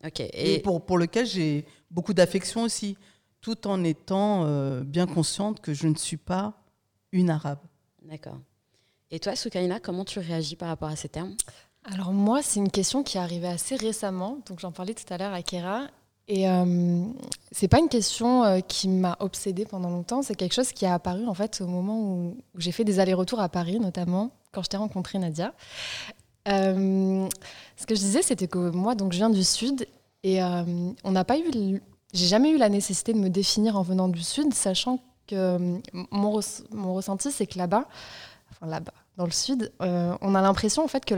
Ok. 0.04 0.20
Et, 0.20 0.61
pour, 0.61 0.85
pour 0.85 0.99
lequel 0.99 1.26
j'ai 1.26 1.64
beaucoup 1.90 2.14
d'affection 2.14 2.62
aussi 2.62 2.96
tout 3.40 3.66
en 3.66 3.85
étant 3.85 4.44
euh, 4.44 4.82
bien 4.82 5.06
consciente 5.06 5.61
que 5.61 5.73
je 5.73 5.87
ne 5.87 5.94
suis 5.94 6.16
pas 6.16 6.54
une 7.12 7.30
arabe. 7.30 7.61
D'accord. 8.02 8.38
Et 9.11 9.20
toi, 9.20 9.37
Soukaina, 9.37 9.78
comment 9.78 10.04
tu 10.04 10.18
réagis 10.18 10.56
par 10.56 10.68
rapport 10.68 10.88
à 10.88 10.96
ces 10.96 11.08
termes? 11.08 11.37
Alors 11.85 12.12
moi, 12.12 12.42
c'est 12.42 12.58
une 12.58 12.70
question 12.70 13.02
qui 13.04 13.16
est 13.16 13.20
arrivée 13.20 13.49
assez 13.49 13.76
récemment. 13.76 14.38
Donc 14.46 14.58
j'en 14.58 14.73
parlais 14.73 14.94
tout 14.94 15.12
à 15.12 15.18
l'heure 15.18 15.32
à 15.32 15.42
Kera. 15.42 15.87
Et 16.28 16.49
euh, 16.49 17.04
c'est 17.52 17.68
pas 17.68 17.78
une 17.78 17.88
question 17.88 18.42
euh, 18.42 18.61
qui 18.61 18.88
m'a 18.88 19.16
obsédée 19.20 19.64
pendant 19.64 19.90
longtemps. 19.90 20.23
C'est 20.23 20.35
quelque 20.35 20.54
chose 20.54 20.73
qui 20.73 20.85
a 20.85 20.94
apparu 20.94 21.26
en 21.26 21.35
fait 21.35 21.61
au 21.61 21.68
moment 21.68 22.00
où, 22.00 22.37
j'ai 22.56 22.73
fait 22.73 22.85
des 22.85 22.99
allers-retours 22.99 23.40
à 23.40 23.49
Paris, 23.49 23.78
notamment 23.78 24.32
quand 24.50 24.62
je 24.62 24.68
t'ai 24.68 24.76
rencontré 24.76 25.18
Nadia. 25.18 25.54
Euh, 26.48 27.28
ce 27.76 27.86
que 27.86 27.94
je 27.94 28.00
disais, 28.00 28.22
c'était 28.22 28.48
que 28.48 28.70
moi, 28.70 28.94
donc 28.94 29.12
je 29.12 29.18
viens 29.18 29.30
du 29.30 29.44
sud 29.44 29.86
et 30.22 30.42
on 30.42 31.10
n'a 31.12 31.24
pas 31.24 31.38
eu 31.38 31.80
j'ai 32.16 32.26
jamais 32.26 32.50
eu 32.50 32.56
la 32.56 32.68
nécessité 32.68 33.12
de 33.12 33.18
me 33.18 33.28
définir 33.28 33.76
en 33.76 33.82
venant 33.82 34.08
du 34.08 34.22
Sud, 34.22 34.54
sachant 34.54 34.98
que 35.26 35.34
euh, 35.34 35.78
mon, 36.10 36.94
ressenti, 36.94 37.30
c'est 37.30 37.46
que 37.46 37.58
là-bas, 37.58 37.86
enfin 38.50 38.66
là-bas, 38.66 38.94
dans 39.16 39.26
le 39.26 39.32
Sud, 39.32 39.72
euh, 39.82 40.16
on 40.20 40.34
a 40.34 40.40
l'impression 40.40 40.82
en 40.82 40.88
fait 40.88 41.04
que 41.04 41.14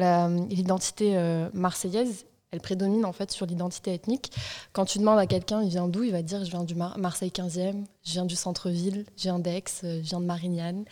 l'identité 0.48 1.16
euh, 1.16 1.48
marseillaise, 1.52 2.26
elle 2.50 2.60
prédomine 2.60 3.04
en 3.04 3.12
fait 3.12 3.30
sur 3.30 3.46
l'identité 3.46 3.92
ethnique. 3.92 4.32
Quand 4.72 4.86
tu 4.86 4.98
demandes 4.98 5.18
à 5.18 5.26
quelqu'un, 5.26 5.62
il 5.62 5.68
vient 5.68 5.86
d'où, 5.86 6.02
il 6.02 6.12
va 6.12 6.22
dire 6.22 6.44
je 6.44 6.50
viens 6.50 6.64
du 6.64 6.74
Marseille 6.74 7.32
15e, 7.34 7.84
je 8.04 8.12
viens 8.12 8.24
du 8.24 8.36
centre-ville, 8.36 9.04
je 9.16 9.24
viens 9.24 9.38
d'Aix, 9.38 9.64
je 9.82 10.00
viens 10.00 10.20
de 10.20 10.24
Marignane. 10.26 10.84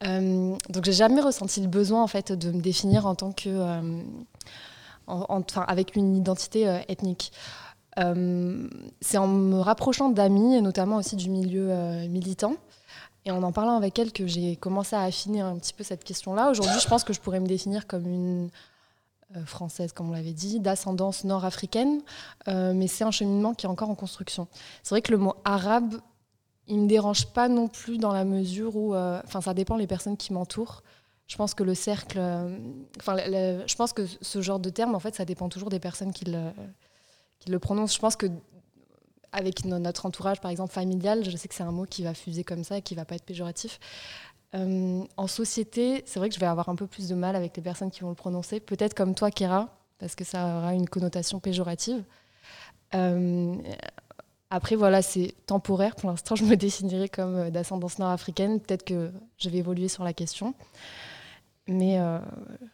Donc 0.00 0.84
j'ai 0.84 0.92
jamais 0.92 1.20
ressenti 1.20 1.60
le 1.60 1.68
besoin 1.68 2.02
en 2.02 2.06
fait 2.06 2.32
de 2.32 2.52
me 2.52 2.60
définir 2.60 3.06
en 3.06 3.14
tant 3.14 3.32
que, 3.32 3.80
enfin 5.06 5.62
avec 5.66 5.96
une 5.96 6.16
identité 6.16 6.82
ethnique. 6.88 7.32
Euh, 7.98 8.68
c'est 9.00 9.18
en 9.18 9.26
me 9.26 9.58
rapprochant 9.58 10.08
d'amis, 10.08 10.56
et 10.56 10.60
notamment 10.60 10.96
aussi 10.96 11.16
du 11.16 11.30
milieu 11.30 11.68
euh, 11.70 12.08
militant, 12.08 12.54
et 13.24 13.30
en 13.30 13.42
en 13.42 13.52
parlant 13.52 13.76
avec 13.76 13.98
elle 13.98 14.12
que 14.12 14.26
j'ai 14.26 14.56
commencé 14.56 14.94
à 14.94 15.02
affiner 15.02 15.40
un 15.40 15.56
petit 15.58 15.72
peu 15.72 15.84
cette 15.84 16.04
question-là. 16.04 16.50
Aujourd'hui, 16.50 16.78
je 16.80 16.88
pense 16.88 17.04
que 17.04 17.12
je 17.12 17.20
pourrais 17.20 17.40
me 17.40 17.46
définir 17.46 17.86
comme 17.86 18.06
une 18.06 18.50
euh, 19.36 19.44
française, 19.44 19.92
comme 19.92 20.10
on 20.10 20.12
l'avait 20.12 20.32
dit, 20.32 20.60
d'ascendance 20.60 21.24
nord-africaine, 21.24 22.00
mais 22.46 22.86
c'est 22.86 23.04
un 23.04 23.10
cheminement 23.10 23.54
qui 23.54 23.66
est 23.66 23.68
encore 23.68 23.90
en 23.90 23.94
construction. 23.94 24.46
C'est 24.82 24.90
vrai 24.90 25.02
que 25.02 25.10
le 25.10 25.18
mot 25.18 25.34
arabe, 25.44 25.94
il 26.68 26.80
me 26.80 26.86
dérange 26.86 27.26
pas 27.26 27.48
non 27.48 27.68
plus 27.68 27.98
dans 27.98 28.12
la 28.12 28.24
mesure 28.24 28.76
où, 28.76 28.94
enfin, 28.94 29.40
ça 29.40 29.54
dépend 29.54 29.76
des 29.78 29.86
personnes 29.86 30.16
qui 30.16 30.32
m'entourent. 30.32 30.82
Je 31.26 31.36
pense 31.36 31.54
que 31.54 31.62
le 31.62 31.74
cercle, 31.74 32.18
enfin, 32.98 33.16
je 33.18 33.74
pense 33.74 33.92
que 33.92 34.06
ce 34.06 34.40
genre 34.40 34.58
de 34.58 34.70
terme, 34.70 34.94
en 34.94 35.00
fait, 35.00 35.14
ça 35.14 35.24
dépend 35.24 35.48
toujours 35.48 35.70
des 35.70 35.80
personnes 35.80 36.12
qui 36.12 36.24
le 36.24 36.50
qui 37.38 37.50
le 37.50 37.58
prononce. 37.58 37.94
Je 37.94 38.00
pense 38.00 38.16
que 38.16 38.26
avec 39.32 39.64
notre 39.64 40.06
entourage, 40.06 40.40
par 40.40 40.50
exemple 40.50 40.72
familial, 40.72 41.24
je 41.24 41.36
sais 41.36 41.48
que 41.48 41.54
c'est 41.54 41.62
un 41.62 41.72
mot 41.72 41.84
qui 41.84 42.02
va 42.02 42.14
fuser 42.14 42.44
comme 42.44 42.64
ça 42.64 42.78
et 42.78 42.82
qui 42.82 42.94
va 42.94 43.04
pas 43.04 43.14
être 43.14 43.24
péjoratif. 43.24 43.78
Euh, 44.54 45.04
en 45.16 45.26
société, 45.26 46.02
c'est 46.06 46.18
vrai 46.18 46.30
que 46.30 46.34
je 46.34 46.40
vais 46.40 46.46
avoir 46.46 46.68
un 46.68 46.76
peu 46.76 46.86
plus 46.86 47.08
de 47.08 47.14
mal 47.14 47.36
avec 47.36 47.56
les 47.56 47.62
personnes 47.62 47.90
qui 47.90 48.00
vont 48.00 48.08
le 48.08 48.14
prononcer. 48.14 48.60
Peut-être 48.60 48.94
comme 48.94 49.14
toi, 49.14 49.30
Kera, 49.30 49.68
parce 49.98 50.14
que 50.14 50.24
ça 50.24 50.58
aura 50.58 50.74
une 50.74 50.88
connotation 50.88 51.40
péjorative. 51.40 52.02
Euh, 52.94 53.56
après, 54.50 54.76
voilà, 54.76 55.02
c'est 55.02 55.34
temporaire. 55.46 55.94
Pour 55.96 56.10
l'instant, 56.10 56.36
je 56.36 56.44
me 56.44 56.56
définirais 56.56 57.08
comme 57.08 57.36
euh, 57.36 57.50
d'ascendance 57.50 57.98
nord-africaine. 57.98 58.60
Peut-être 58.60 58.84
que 58.84 59.10
je 59.38 59.48
vais 59.48 59.58
évoluer 59.58 59.88
sur 59.88 60.04
la 60.04 60.12
question. 60.12 60.54
Mais 61.70 61.98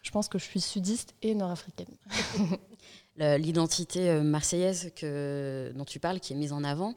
je 0.03 0.11
pense 0.13 0.29
que 0.29 0.39
je 0.39 0.45
suis 0.45 0.61
sudiste 0.61 1.17
et 1.21 1.35
nord-africaine. 1.35 1.89
l'identité 3.17 4.11
euh, 4.11 4.23
marseillaise 4.23 4.93
que, 4.97 5.73
dont 5.75 5.85
tu 5.85 6.01
parles, 6.01 6.21
qui 6.21 6.33
est 6.33 6.37
mise 6.37 6.53
en 6.53 6.65
avant, 6.65 6.95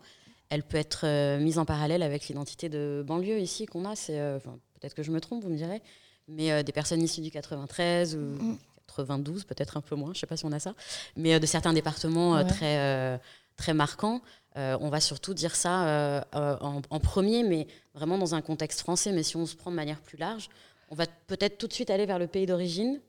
elle 0.49 0.63
peut 0.63 0.77
être 0.77 1.01
euh, 1.05 1.39
mise 1.39 1.59
en 1.59 1.65
parallèle 1.65 2.01
avec 2.01 2.27
l'identité 2.27 2.69
de 2.69 3.03
banlieue 3.05 3.39
ici 3.39 3.65
qu'on 3.65 3.85
a. 3.85 3.95
C'est 3.95 4.19
euh, 4.19 4.39
peut-être 4.39 4.93
que 4.93 5.03
je 5.03 5.11
me 5.11 5.19
trompe, 5.19 5.43
vous 5.43 5.49
me 5.49 5.57
direz, 5.57 5.81
mais 6.27 6.63
des 6.63 6.71
personnes 6.71 7.01
issues 7.01 7.21
du 7.21 7.31
93 7.31 8.15
ou 8.15 8.57
92, 8.87 9.45
peut-être 9.45 9.77
un 9.77 9.81
peu 9.81 9.95
moins, 9.95 10.07
je 10.07 10.17
ne 10.17 10.19
sais 10.19 10.27
pas 10.27 10.37
si 10.37 10.45
on 10.45 10.51
a 10.51 10.59
ça, 10.59 10.73
mais 11.15 11.39
de 11.39 11.45
certains 11.45 11.73
départements 11.73 12.43
très 12.43 13.19
très 13.57 13.73
marquants. 13.73 14.21
on 14.55 14.89
va 14.89 14.99
surtout 14.99 15.33
dire 15.33 15.55
ça 15.55 16.23
en, 16.33 16.81
en, 16.89 16.99
premier, 16.99 17.43
mais 17.43 17.67
vraiment 17.93 18.17
dans 18.17 18.33
un 18.33 18.41
contexte 18.41 18.79
français. 18.79 19.11
Mais 19.11 19.23
si 19.23 19.35
on 19.35 19.45
se 19.45 19.55
prend 19.55 19.71
de 19.71 19.75
manière 19.75 19.99
plus 19.99 20.17
large, 20.17 20.49
on 20.89 20.95
va 20.95 21.05
peut-être 21.27 21.57
tout 21.57 21.67
de 21.67 21.73
suite 21.73 21.89
aller 21.89 22.05
vers 22.05 22.19
le 22.19 22.27
pays 22.27 22.45
d'origine 22.45 22.99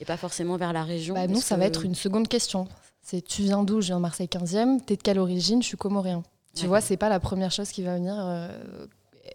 et 0.00 0.04
pas 0.04 0.16
forcément 0.16 0.56
vers 0.56 0.72
la 0.72 0.84
région 0.84 1.14
bah, 1.14 1.26
Nous, 1.26 1.40
ça 1.40 1.56
va 1.56 1.66
être 1.66 1.84
une 1.84 1.94
seconde 1.94 2.28
question. 2.28 2.68
C'est 3.02 3.22
tu 3.22 3.42
viens 3.42 3.62
d'où? 3.62 3.80
Je 3.80 3.88
viens 3.88 3.96
de 3.96 4.02
Marseille 4.02 4.28
15e. 4.28 4.80
T'es 4.84 4.96
de 4.96 5.02
quelle 5.02 5.18
origine? 5.18 5.62
Je 5.62 5.68
suis 5.68 5.76
comorien. 5.76 6.22
Tu 6.54 6.66
vois, 6.66 6.80
c'est 6.80 6.96
pas 6.96 7.08
la 7.08 7.20
première 7.20 7.52
chose 7.52 7.70
qui 7.70 7.82
va 7.82 7.94
venir. 7.94 8.14
Euh, 8.18 8.48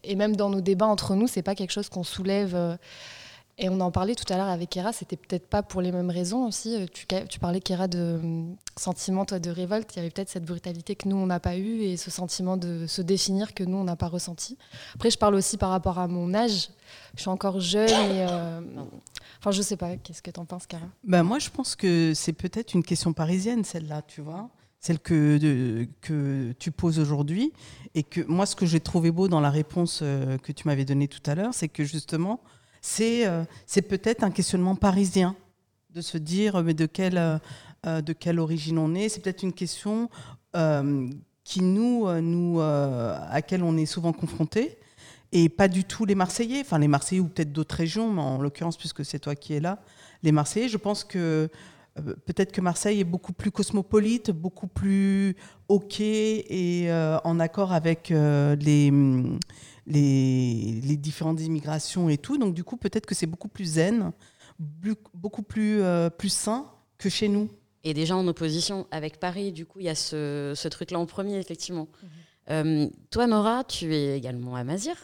et 0.04 0.16
même 0.16 0.36
dans 0.36 0.50
nos 0.50 0.62
débats 0.62 0.88
entre 0.88 1.16
nous, 1.16 1.28
c'est 1.28 1.42
pas 1.42 1.56
quelque 1.56 1.72
chose 1.72 1.90
qu'on 1.90 2.04
soulève. 2.04 2.78
Euh, 3.60 3.64
et 3.64 3.70
on 3.70 3.80
en 3.80 3.92
parlait 3.92 4.16
tout 4.16 4.32
à 4.32 4.38
l'heure 4.38 4.48
avec 4.48 4.72
Kera, 4.72 4.94
c'était 4.94 5.16
peut-être 5.16 5.48
pas 5.48 5.64
pour 5.64 5.82
les 5.82 5.92
mêmes 5.92 6.10
raisons 6.10 6.48
aussi. 6.48 6.76
Euh, 6.76 6.86
tu, 6.92 7.40
parlais, 7.40 7.62
Kera, 7.62 7.88
de 7.88 8.20
sentiment 8.78 9.26
toi, 9.26 9.40
de 9.40 9.50
révolte. 9.50 9.96
Il 9.96 9.98
y 9.98 10.00
avait 10.00 10.10
peut-être 10.10 10.30
cette 10.30 10.46
brutalité 10.46 10.96
que 10.96 11.08
nous, 11.08 11.16
on 11.16 11.26
n'a 11.26 11.40
pas 11.40 11.58
eue 11.58 11.82
et 11.82 11.98
ce 11.98 12.12
sentiment 12.12 12.58
de 12.58 12.86
se 12.88 13.02
définir 13.02 13.54
que 13.54 13.64
nous, 13.64 13.78
on 13.78 13.84
n'a 13.84 13.96
pas 13.96 14.08
ressenti. 14.08 14.58
Après, 14.96 15.10
je 15.10 15.18
parle 15.18 15.36
aussi 15.36 15.58
par 15.58 15.70
rapport 15.70 16.00
à 16.00 16.08
mon 16.08 16.34
âge. 16.34 16.70
Je 17.16 17.22
suis 17.22 17.30
encore 17.30 17.60
jeune 17.60 17.90
et. 17.90 18.26
Enfin, 19.40 19.52
je 19.52 19.62
sais 19.62 19.76
pas, 19.76 19.98
qu'est-ce 19.98 20.22
que 20.22 20.32
tu 20.32 20.40
en 20.40 20.46
penses, 20.46 20.66
Cara 20.66 20.86
ben, 21.04 21.22
Moi, 21.22 21.38
je 21.38 21.50
pense 21.50 21.76
que 21.76 22.14
c'est 22.16 22.32
peut-être 22.32 22.74
une 22.74 22.84
question 22.84 23.12
parisienne, 23.12 23.66
celle-là, 23.66 24.02
tu 24.02 24.22
vois 24.22 24.50
celle 24.84 25.00
que, 25.00 25.88
que 26.02 26.52
tu 26.60 26.72
poses 26.72 27.00
aujourd'hui. 27.00 27.54
Et 27.96 28.04
que 28.04 28.22
moi, 28.28 28.46
ce 28.46 28.56
que 28.56 28.66
j'ai 28.66 28.82
trouvé 28.82 29.12
beau 29.12 29.30
dans 29.30 29.40
la 29.40 29.50
réponse 29.50 30.02
euh, 30.04 30.38
que 30.38 30.52
tu 30.52 30.68
m'avais 30.68 30.84
donnée 30.84 31.08
tout 31.08 31.22
à 31.26 31.36
l'heure, 31.36 31.54
c'est 31.54 31.70
que 31.70 31.86
justement, 31.86 32.42
c'est 32.84 33.26
euh, 33.26 33.44
c'est 33.66 33.82
peut-être 33.82 34.24
un 34.24 34.30
questionnement 34.30 34.76
parisien 34.76 35.36
de 35.90 36.02
se 36.02 36.20
dire 36.20 36.62
mais 36.62 36.76
de 36.76 36.86
quelle, 36.86 37.18
euh, 37.18 38.02
de 38.02 38.14
quelle 38.14 38.40
origine 38.40 38.78
on 38.78 38.94
est. 38.94 39.10
C'est 39.10 39.22
peut-être 39.22 39.42
une 39.42 39.54
question 39.54 40.10
qui 41.44 41.62
nous, 41.62 42.08
nous 42.22 42.62
à 42.62 43.30
laquelle 43.34 43.64
on 43.64 43.76
est 43.76 43.88
souvent 43.88 44.14
confrontés. 44.14 44.78
Et 45.32 45.50
pas 45.50 45.68
du 45.68 45.84
tout 45.84 46.06
les 46.06 46.14
Marseillais, 46.14 46.62
enfin 46.62 46.78
les 46.78 46.88
Marseillais 46.88 47.20
ou 47.20 47.28
peut-être 47.28 47.52
d'autres 47.52 47.76
régions, 47.76 48.14
mais 48.14 48.22
en 48.22 48.40
l'occurrence, 48.40 48.78
puisque 48.78 49.04
c'est 49.04 49.18
toi 49.18 49.34
qui 49.34 49.54
es 49.54 49.60
là, 49.60 49.80
les 50.22 50.32
Marseillais, 50.32 50.70
je 50.70 50.78
pense 50.78 51.04
que 51.04 51.50
euh, 52.00 52.14
peut-être 52.26 52.52
que 52.52 52.62
Marseille 52.62 53.00
est 53.00 53.06
beaucoup 53.06 53.34
plus 53.34 53.52
cosmopolite, 53.52 54.32
beaucoup 54.32 54.68
plus 54.68 55.36
OK 55.68 56.00
et 56.00 56.86
euh, 56.92 57.18
en 57.24 57.40
accord 57.40 57.72
avec 57.72 58.12
euh, 58.12 58.56
les, 58.56 58.92
les, 59.86 60.80
les, 60.84 60.98
différentes 60.98 61.42
immigrations 61.42 62.10
et 62.10 62.18
tout. 62.18 62.38
Donc 62.38 62.54
du 62.54 62.64
coup, 62.64 62.78
peut-être 62.78 63.06
que 63.06 63.16
c'est 63.16 63.28
beaucoup 63.28 63.48
plus 63.48 63.66
zen, 63.66 64.12
beaucoup 64.60 65.44
plus, 65.44 65.82
plus 66.18 66.32
sain 66.32 66.70
que 66.98 67.10
chez 67.10 67.28
nous. 67.28 67.50
Et 67.84 67.94
déjà 67.94 68.16
en 68.16 68.28
opposition 68.28 68.88
avec 68.92 69.20
Paris, 69.20 69.52
du 69.52 69.66
coup, 69.66 69.80
il 69.80 69.86
y 69.86 69.90
a 69.90 69.96
ce, 69.96 70.54
ce 70.56 70.68
truc-là 70.70 71.00
en 71.00 71.06
premier, 71.06 71.38
effectivement. 71.38 71.90
Mhm. 72.02 72.10
Euh, 72.50 72.90
toi, 73.10 73.28
Nora, 73.28 73.64
tu 73.64 73.94
es 73.94 74.18
également 74.18 74.56
à 74.56 74.64
Mazir. 74.64 74.96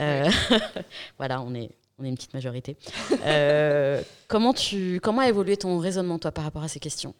Euh, 0.00 0.28
voilà, 1.18 1.42
on 1.42 1.54
est, 1.54 1.70
on 1.98 2.04
est 2.04 2.08
une 2.08 2.16
petite 2.16 2.34
majorité. 2.34 2.76
Euh, 3.24 4.02
comment, 4.28 4.52
tu, 4.52 5.00
comment 5.02 5.22
a 5.22 5.28
évolué 5.28 5.56
ton 5.56 5.78
raisonnement, 5.78 6.18
toi, 6.18 6.32
par 6.32 6.44
rapport 6.44 6.62
à 6.62 6.68
ces 6.68 6.80
questions? 6.80 7.14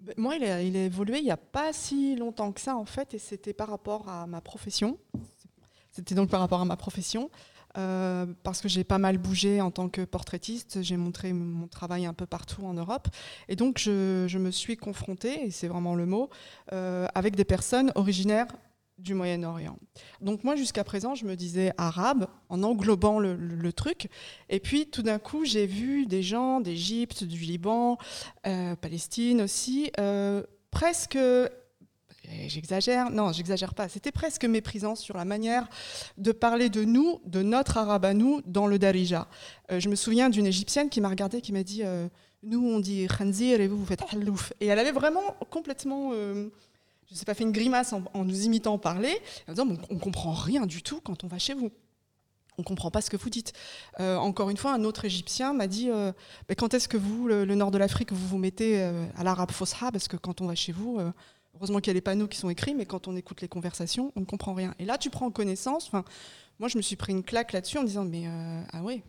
Ben, 0.00 0.14
moi, 0.16 0.36
il 0.36 0.44
a, 0.44 0.62
il 0.62 0.76
a, 0.76 0.84
évolué 0.84 1.18
il 1.18 1.24
n'y 1.24 1.30
a 1.30 1.36
pas 1.36 1.72
si 1.72 2.16
longtemps 2.16 2.52
que 2.52 2.60
ça, 2.60 2.76
en 2.76 2.84
fait, 2.84 3.14
et 3.14 3.18
c'était 3.18 3.54
par 3.54 3.68
rapport 3.68 4.08
à 4.08 4.26
ma 4.26 4.40
profession. 4.40 4.98
C'était 5.94 6.14
donc 6.14 6.28
par 6.28 6.40
rapport 6.40 6.60
à 6.60 6.64
ma 6.64 6.76
profession, 6.76 7.30
parce 7.74 8.60
que 8.60 8.68
j'ai 8.68 8.84
pas 8.84 8.98
mal 8.98 9.18
bougé 9.18 9.60
en 9.60 9.70
tant 9.70 9.88
que 9.88 10.02
portraitiste, 10.02 10.82
j'ai 10.82 10.96
montré 10.96 11.32
mon 11.32 11.66
travail 11.66 12.06
un 12.06 12.12
peu 12.12 12.26
partout 12.26 12.64
en 12.64 12.74
Europe, 12.74 13.08
et 13.48 13.56
donc 13.56 13.78
je, 13.78 14.38
me 14.38 14.50
suis 14.50 14.76
confrontée, 14.76 15.46
et 15.46 15.50
c'est 15.50 15.68
vraiment 15.68 15.94
le 15.94 16.06
mot, 16.06 16.30
avec 16.70 17.36
des 17.36 17.44
personnes 17.44 17.92
originaires 17.94 18.48
du 18.98 19.14
Moyen-Orient. 19.14 19.76
Donc 20.20 20.44
moi, 20.44 20.56
jusqu'à 20.56 20.84
présent, 20.84 21.14
je 21.14 21.24
me 21.24 21.34
disais 21.34 21.72
arabe 21.78 22.26
en 22.48 22.62
englobant 22.62 23.18
le, 23.18 23.72
truc. 23.72 24.08
Et 24.48 24.60
puis, 24.60 24.86
tout 24.86 25.02
d'un 25.02 25.18
coup, 25.18 25.44
j'ai 25.44 25.66
vu 25.66 26.06
des 26.06 26.22
gens 26.22 26.60
d'Égypte, 26.60 27.24
du 27.24 27.38
Liban, 27.38 27.98
euh, 28.46 28.76
Palestine 28.76 29.42
aussi, 29.42 29.90
euh, 29.98 30.44
presque, 30.70 31.18
J'exagère 32.46 33.10
Non, 33.10 33.32
j'exagère 33.32 33.74
pas. 33.74 33.88
C'était 33.88 34.12
presque 34.12 34.44
méprisant 34.44 34.94
sur 34.94 35.16
la 35.16 35.24
manière 35.24 35.68
de 36.18 36.32
parler 36.32 36.68
de 36.68 36.84
nous, 36.84 37.20
de 37.26 37.42
notre 37.42 37.78
arabe 37.78 38.04
à 38.04 38.14
nous, 38.14 38.42
dans 38.46 38.66
le 38.66 38.78
Darija. 38.78 39.28
Euh, 39.70 39.80
je 39.80 39.88
me 39.88 39.94
souviens 39.94 40.30
d'une 40.30 40.46
égyptienne 40.46 40.88
qui 40.88 41.00
m'a 41.00 41.08
regardée, 41.08 41.40
qui 41.40 41.52
m'a 41.52 41.62
dit 41.62 41.82
euh, 41.84 42.08
Nous, 42.42 42.66
on 42.66 42.80
dit 42.80 43.06
khanzir 43.06 43.60
et 43.60 43.68
vous, 43.68 43.76
vous 43.76 43.86
faites 43.86 44.02
hallouf. 44.12 44.52
Et 44.60 44.66
elle 44.66 44.78
avait 44.78 44.92
vraiment 44.92 45.36
complètement. 45.50 46.10
Euh, 46.12 46.48
je 47.08 47.14
ne 47.14 47.18
sais 47.18 47.24
pas, 47.24 47.34
fait 47.34 47.44
une 47.44 47.52
grimace 47.52 47.92
en, 47.92 48.24
nous 48.24 48.44
imitant 48.44 48.78
parler, 48.78 49.14
en 49.48 49.52
disant 49.52 49.66
On 49.90 49.94
ne 49.94 50.00
comprend 50.00 50.32
rien 50.32 50.66
du 50.66 50.82
tout 50.82 51.00
quand 51.00 51.24
on 51.24 51.26
va 51.26 51.38
chez 51.38 51.54
vous 51.54 51.70
on 52.56 52.62
ne 52.62 52.66
comprend 52.66 52.88
pas 52.88 53.00
ce 53.00 53.10
que 53.10 53.16
vous 53.16 53.30
dites. 53.30 53.52
encore 53.98 54.48
une 54.48 54.56
fois, 54.56 54.72
un 54.74 54.84
autre 54.84 55.04
Égyptien 55.04 55.52
m'a 55.52 55.66
dit 55.66 55.88
bah, 55.88 56.54
Quand 56.56 56.72
est-ce 56.72 56.86
que 56.86 56.96
vous, 56.96 57.26
le, 57.26 57.44
nord 57.46 57.72
de 57.72 57.78
l'Afrique, 57.78 58.12
vous 58.12 58.28
vous 58.28 58.38
mettez 58.38 58.80
à 58.80 59.24
l'arabe 59.24 59.50
fosha? 59.50 59.90
Parce 59.90 60.06
que 60.06 60.16
quand 60.16 60.40
on 60.40 60.46
va 60.46 60.54
chez 60.54 60.70
vous, 60.70 61.00
Heureusement 61.56 61.78
qu'il 61.78 61.88
y 61.88 61.90
a 61.92 61.94
les 61.94 62.00
panneaux 62.00 62.26
qui 62.26 62.38
sont 62.38 62.50
écrits, 62.50 62.74
mais 62.74 62.86
quand 62.86 63.06
on 63.06 63.16
écoute 63.16 63.40
les 63.40 63.48
conversations, 63.48 64.12
on 64.16 64.20
ne 64.20 64.24
comprend 64.24 64.54
rien. 64.54 64.74
Et 64.78 64.84
là, 64.84 64.98
tu 64.98 65.10
prends 65.10 65.30
connaissance. 65.30 65.86
Enfin, 65.86 66.04
moi, 66.58 66.68
je 66.68 66.76
me 66.76 66.82
suis 66.82 66.96
pris 66.96 67.12
une 67.12 67.22
claque 67.22 67.52
là-dessus 67.52 67.78
en 67.78 67.82
me 67.82 67.86
disant, 67.86 68.04
mais 68.04 68.26
euh, 68.26 68.62
ah 68.72 68.82
ouais, 68.82 69.02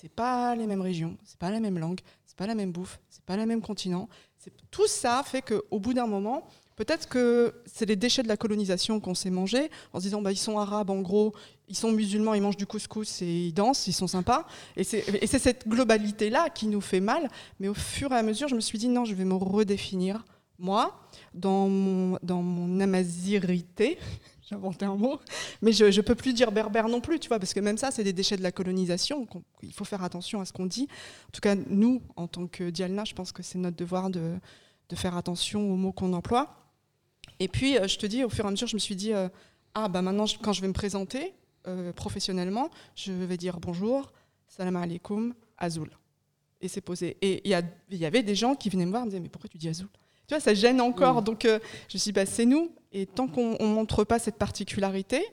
c'est 0.00 0.08
pas 0.10 0.54
les 0.54 0.66
mêmes 0.66 0.80
régions, 0.80 1.16
c'est 1.24 1.38
pas 1.38 1.50
la 1.50 1.60
même 1.60 1.78
langue, 1.78 2.00
c'est 2.26 2.36
pas 2.36 2.46
la 2.46 2.54
même 2.54 2.72
bouffe, 2.72 3.00
c'est 3.10 3.24
pas 3.24 3.36
le 3.36 3.44
même 3.44 3.60
continent. 3.60 4.08
Tout 4.70 4.86
ça 4.86 5.22
fait 5.24 5.42
qu'au 5.42 5.78
bout 5.78 5.92
d'un 5.92 6.06
moment, 6.06 6.46
peut-être 6.76 7.08
que 7.08 7.54
c'est 7.66 7.84
les 7.84 7.96
déchets 7.96 8.22
de 8.22 8.28
la 8.28 8.38
colonisation 8.38 9.00
qu'on 9.00 9.14
s'est 9.14 9.30
mangés 9.30 9.70
en 9.92 9.98
se 9.98 10.04
disant, 10.04 10.22
bah, 10.22 10.32
ils 10.32 10.38
sont 10.38 10.58
arabes 10.58 10.90
en 10.90 11.00
gros, 11.02 11.34
ils 11.68 11.76
sont 11.76 11.92
musulmans, 11.92 12.34
ils 12.34 12.40
mangent 12.40 12.56
du 12.56 12.66
couscous 12.66 13.20
et 13.20 13.26
ils 13.26 13.52
dansent, 13.52 13.86
ils 13.88 13.92
sont 13.92 14.06
sympas. 14.06 14.46
Et 14.76 14.84
c'est 14.84 15.38
cette 15.38 15.68
globalité-là 15.68 16.48
qui 16.50 16.66
nous 16.68 16.80
fait 16.80 17.00
mal. 17.00 17.28
Mais 17.58 17.68
au 17.68 17.74
fur 17.74 18.12
et 18.12 18.16
à 18.16 18.22
mesure, 18.22 18.48
je 18.48 18.54
me 18.54 18.60
suis 18.60 18.78
dit, 18.78 18.88
non, 18.88 19.04
je 19.04 19.14
vais 19.14 19.26
me 19.26 19.34
redéfinir 19.34 20.24
moi, 20.60 20.94
dans 21.34 21.68
mon, 21.68 22.18
dans 22.22 22.42
mon 22.42 22.80
amazirité, 22.80 23.98
inventé 24.54 24.84
un 24.84 24.96
mot, 24.96 25.20
mais 25.62 25.72
je 25.72 25.84
ne 25.84 26.00
peux 26.00 26.14
plus 26.14 26.32
dire 26.32 26.52
berbère 26.52 26.88
non 26.88 27.00
plus, 27.00 27.18
tu 27.20 27.28
vois, 27.28 27.38
parce 27.38 27.54
que 27.54 27.60
même 27.60 27.78
ça, 27.78 27.90
c'est 27.90 28.04
des 28.04 28.12
déchets 28.12 28.36
de 28.36 28.42
la 28.42 28.52
colonisation. 28.52 29.26
Il 29.62 29.72
faut 29.72 29.84
faire 29.84 30.02
attention 30.02 30.40
à 30.40 30.44
ce 30.44 30.52
qu'on 30.52 30.66
dit. 30.66 30.88
En 31.28 31.30
tout 31.32 31.40
cas, 31.40 31.54
nous, 31.54 32.02
en 32.16 32.26
tant 32.26 32.46
que 32.46 32.70
Dialna, 32.70 33.04
je 33.04 33.14
pense 33.14 33.32
que 33.32 33.42
c'est 33.42 33.58
notre 33.58 33.76
devoir 33.76 34.10
de, 34.10 34.38
de, 34.88 34.96
faire 34.96 35.16
attention 35.16 35.60
aux 35.72 35.76
mots 35.76 35.92
qu'on 35.92 36.12
emploie. 36.12 36.56
Et 37.38 37.48
puis, 37.48 37.78
euh, 37.78 37.86
je 37.86 37.98
te 37.98 38.06
dis, 38.06 38.24
au 38.24 38.28
fur 38.28 38.44
et 38.44 38.48
à 38.48 38.50
mesure, 38.50 38.66
je 38.66 38.76
me 38.76 38.80
suis 38.80 38.96
dit, 38.96 39.12
euh, 39.12 39.28
ah, 39.74 39.88
bah 39.88 40.02
maintenant, 40.02 40.24
quand 40.42 40.52
je 40.52 40.60
vais 40.60 40.68
me 40.68 40.72
présenter 40.72 41.32
euh, 41.66 41.92
professionnellement, 41.92 42.70
je 42.96 43.12
vais 43.12 43.36
dire 43.36 43.60
bonjour, 43.60 44.12
salam 44.48 44.76
alaikum, 44.76 45.34
Azul. 45.58 45.90
Et 46.60 46.68
c'est 46.68 46.80
posé. 46.80 47.16
Et 47.22 47.40
il 47.44 47.50
y, 47.90 47.96
y, 47.96 48.04
avait 48.04 48.22
des 48.22 48.34
gens 48.34 48.54
qui 48.54 48.68
venaient 48.68 48.84
me 48.84 48.90
voir 48.90 49.04
me 49.04 49.10
disaient, 49.10 49.20
mais 49.20 49.28
pourquoi 49.28 49.48
tu 49.48 49.58
dis 49.58 49.68
Azul? 49.68 49.88
Tu 50.30 50.34
vois, 50.36 50.40
ça 50.40 50.54
gêne 50.54 50.80
encore. 50.80 51.22
Donc, 51.22 51.44
euh, 51.44 51.58
je 51.88 51.96
me 51.96 51.98
suis 51.98 52.10
dit, 52.10 52.12
bah, 52.12 52.24
c'est 52.24 52.44
nous. 52.44 52.70
Et 52.92 53.04
tant 53.04 53.26
qu'on 53.26 53.56
ne 53.58 53.74
montre 53.74 54.04
pas 54.04 54.20
cette 54.20 54.36
particularité, 54.36 55.24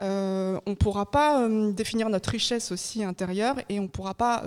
euh, 0.00 0.60
on 0.64 0.70
ne 0.70 0.74
pourra 0.76 1.10
pas 1.10 1.42
euh, 1.42 1.72
définir 1.72 2.08
notre 2.08 2.30
richesse 2.30 2.70
aussi 2.70 3.02
intérieure 3.02 3.56
et 3.68 3.80
on 3.80 3.84
ne 3.84 3.88
pourra 3.88 4.14
pas 4.14 4.44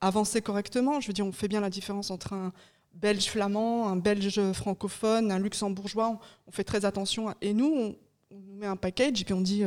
avancer 0.00 0.42
correctement. 0.42 1.00
Je 1.00 1.06
veux 1.06 1.12
dire, 1.12 1.24
on 1.24 1.30
fait 1.30 1.46
bien 1.46 1.60
la 1.60 1.70
différence 1.70 2.10
entre 2.10 2.32
un 2.32 2.52
belge 2.94 3.26
flamand, 3.26 3.86
un 3.86 3.94
belge 3.94 4.40
francophone, 4.54 5.30
un 5.30 5.38
luxembourgeois. 5.38 6.18
On, 6.48 6.50
fait 6.50 6.64
très 6.64 6.84
attention. 6.84 7.32
Et 7.40 7.54
nous, 7.54 7.72
on, 7.72 7.96
nous 8.32 8.56
met 8.56 8.66
un 8.66 8.74
package 8.74 9.20
et 9.20 9.24
puis 9.24 9.34
on 9.34 9.40
dit, 9.40 9.62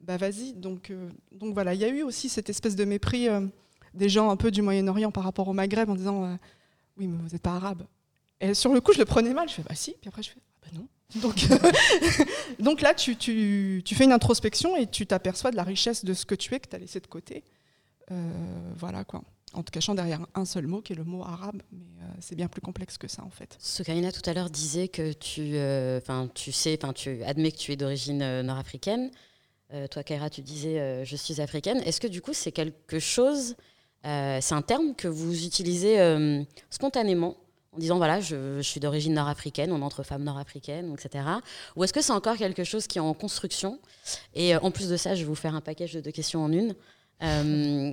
bah 0.00 0.16
vas-y. 0.16 0.54
Donc, 0.54 0.90
donc 1.32 1.52
voilà, 1.52 1.74
il 1.74 1.80
y 1.80 1.84
a 1.84 1.88
eu 1.88 2.02
aussi 2.02 2.30
cette 2.30 2.48
espèce 2.48 2.76
de 2.76 2.86
mépris 2.86 3.28
des 3.92 4.08
gens 4.08 4.30
un 4.30 4.36
peu 4.36 4.50
du 4.50 4.62
Moyen-Orient 4.62 5.10
par 5.10 5.24
rapport 5.24 5.48
au 5.48 5.52
Maghreb 5.52 5.90
en 5.90 5.94
disant, 5.94 6.38
oui, 6.96 7.08
mais 7.08 7.18
vous 7.18 7.28
n'êtes 7.28 7.42
pas 7.42 7.56
arabe. 7.56 7.82
Et 8.40 8.54
sur 8.54 8.72
le 8.72 8.80
coup, 8.80 8.92
je 8.92 8.98
le 8.98 9.04
prenais 9.04 9.34
mal. 9.34 9.48
Je 9.48 9.54
fais, 9.54 9.62
bah 9.62 9.74
si. 9.74 9.94
Puis 10.00 10.08
après, 10.08 10.22
je 10.22 10.30
fais, 10.30 10.40
ah 10.40 10.66
bah 10.66 10.78
non. 10.78 10.88
Donc, 11.20 11.46
donc 12.58 12.80
là, 12.80 12.94
tu, 12.94 13.16
tu, 13.16 13.82
tu, 13.84 13.94
fais 13.94 14.04
une 14.04 14.12
introspection 14.12 14.76
et 14.76 14.86
tu 14.86 15.06
t'aperçois 15.06 15.50
de 15.50 15.56
la 15.56 15.64
richesse 15.64 16.04
de 16.04 16.14
ce 16.14 16.24
que 16.24 16.34
tu 16.34 16.54
es, 16.54 16.60
que 16.60 16.68
tu 16.68 16.76
as 16.76 16.78
laissé 16.78 17.00
de 17.00 17.06
côté. 17.06 17.44
Euh, 18.10 18.72
voilà 18.76 19.04
quoi. 19.04 19.22
En 19.52 19.62
te 19.62 19.70
cachant 19.70 19.94
derrière 19.94 20.24
un 20.34 20.44
seul 20.44 20.66
mot 20.66 20.80
qui 20.80 20.92
est 20.92 20.96
le 20.96 21.04
mot 21.04 21.22
arabe, 21.22 21.62
mais 21.72 21.84
euh, 22.02 22.06
c'est 22.20 22.36
bien 22.36 22.46
plus 22.48 22.60
complexe 22.60 22.98
que 22.98 23.08
ça 23.08 23.24
en 23.24 23.30
fait. 23.30 23.56
Sokarina 23.58 24.12
tout 24.12 24.28
à 24.28 24.32
l'heure 24.32 24.50
disait 24.50 24.88
que 24.88 25.12
tu, 25.12 25.52
euh, 25.54 26.00
tu 26.34 26.52
sais, 26.52 26.78
tu 26.94 27.22
admets 27.24 27.50
que 27.50 27.56
tu 27.56 27.72
es 27.72 27.76
d'origine 27.76 28.42
nord-africaine. 28.42 29.10
toi, 29.90 30.02
Kaira, 30.02 30.30
tu 30.30 30.42
disais 30.42 31.04
je 31.04 31.16
suis 31.16 31.40
africaine. 31.40 31.78
Est-ce 31.78 32.00
que 32.00 32.06
du 32.06 32.20
coup 32.20 32.32
c'est 32.32 32.52
quelque 32.52 33.00
chose, 33.00 33.56
c'est 34.04 34.54
un 34.54 34.62
terme 34.62 34.94
que 34.94 35.08
vous 35.08 35.44
utilisez 35.44 36.46
spontanément 36.70 37.36
en 37.72 37.78
disant 37.78 37.98
voilà, 37.98 38.20
je, 38.20 38.60
suis 38.62 38.80
d'origine 38.80 39.14
nord-africaine, 39.14 39.72
on 39.72 39.82
entre 39.82 40.02
femmes 40.02 40.24
nord-africaines, 40.24 40.92
etc. 40.92 41.24
Ou 41.76 41.84
est-ce 41.84 41.92
que 41.92 42.02
c'est 42.02 42.12
encore 42.12 42.36
quelque 42.36 42.64
chose 42.64 42.86
qui 42.86 42.98
est 42.98 43.00
en 43.00 43.14
construction? 43.14 43.78
Et 44.34 44.54
euh, 44.54 44.60
en 44.60 44.70
plus 44.70 44.88
de 44.88 44.96
ça, 44.96 45.14
je 45.14 45.20
vais 45.20 45.28
vous 45.28 45.34
faire 45.36 45.54
un 45.54 45.60
package 45.60 45.94
de 45.94 46.10
questions 46.10 46.42
en 46.42 46.52
une. 46.52 46.74
Euh, 47.22 47.92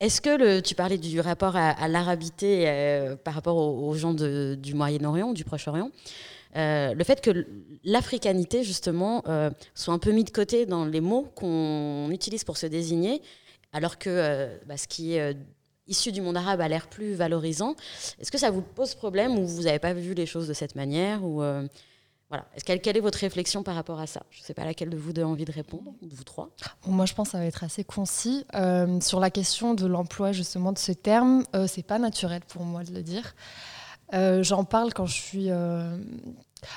est-ce 0.00 0.20
que 0.20 0.60
tu 0.60 0.74
parlais 0.74 0.98
du 0.98 1.20
rapport 1.20 1.56
à, 1.56 1.88
l'arabité 1.88 2.64
euh, 2.66 3.16
par 3.16 3.34
rapport 3.34 3.56
aux, 3.56 3.94
gens 3.94 4.14
du 4.14 4.74
Moyen-Orient, 4.74 5.32
du 5.32 5.44
Proche-Orient 5.44 5.90
le 6.54 7.04
fait 7.04 7.20
que 7.20 7.46
l'africanité, 7.84 8.64
justement, 8.64 9.22
soit 9.74 9.94
un 9.94 9.98
peu 9.98 10.10
mis 10.10 10.24
de 10.24 10.30
côté 10.30 10.66
dans 10.66 10.84
les 10.86 11.00
mots 11.00 11.30
qu'on 11.36 12.10
utilise 12.10 12.42
pour 12.42 12.56
se 12.56 12.66
désigner, 12.66 13.22
alors 13.72 13.96
que 13.98 14.58
bah, 14.66 14.76
ce 14.76 14.88
qui 14.88 15.14
est 15.14 15.36
issu 15.88 16.12
du 16.12 16.20
monde 16.20 16.36
arabe 16.36 16.60
a 16.60 16.68
l'air 16.68 16.88
plus 16.88 17.14
valorisant. 17.14 17.74
Est-ce 18.20 18.30
que 18.30 18.38
ça 18.38 18.50
vous 18.50 18.62
pose 18.62 18.94
problème 18.94 19.38
ou 19.38 19.46
vous 19.46 19.62
n'avez 19.62 19.78
pas 19.78 19.92
vu 19.92 20.14
les 20.14 20.26
choses 20.26 20.48
de 20.48 20.54
cette 20.54 20.74
manière 20.74 21.24
ou 21.24 21.42
euh, 21.42 21.66
voilà. 22.30 22.44
Quelle, 22.64 22.96
est 22.96 23.00
votre 23.00 23.18
réflexion 23.18 23.62
par 23.62 23.74
rapport 23.74 24.00
à 24.00 24.06
ça? 24.06 24.22
Je 24.30 24.40
ne 24.40 24.44
sais 24.44 24.52
pas 24.52 24.64
laquelle 24.64 24.90
de 24.90 24.98
vous 24.98 25.14
deux 25.14 25.22
a 25.22 25.26
envie 25.26 25.46
de 25.46 25.52
répondre, 25.52 25.94
vous 26.02 26.24
trois. 26.24 26.50
moi, 26.86 27.06
je 27.06 27.14
pense 27.14 27.28
que 27.28 27.32
ça 27.32 27.38
va 27.38 27.46
être 27.46 27.64
assez 27.64 27.84
concis. 27.84 28.44
Euh, 28.54 29.00
sur 29.00 29.18
la 29.18 29.30
question 29.30 29.72
de 29.72 29.86
l'emploi 29.86 30.32
justement 30.32 30.72
de 30.72 30.78
ce 30.78 30.92
terme, 30.92 31.44
euh, 31.56 31.66
c'est 31.66 31.82
pas 31.82 31.98
naturel 31.98 32.42
pour 32.46 32.64
moi 32.64 32.84
de 32.84 32.92
le 32.92 33.02
dire. 33.02 33.34
Euh, 34.12 34.42
j'en 34.42 34.64
parle 34.64 34.92
quand 34.92 35.06
je 35.06 35.14
suis. 35.14 35.50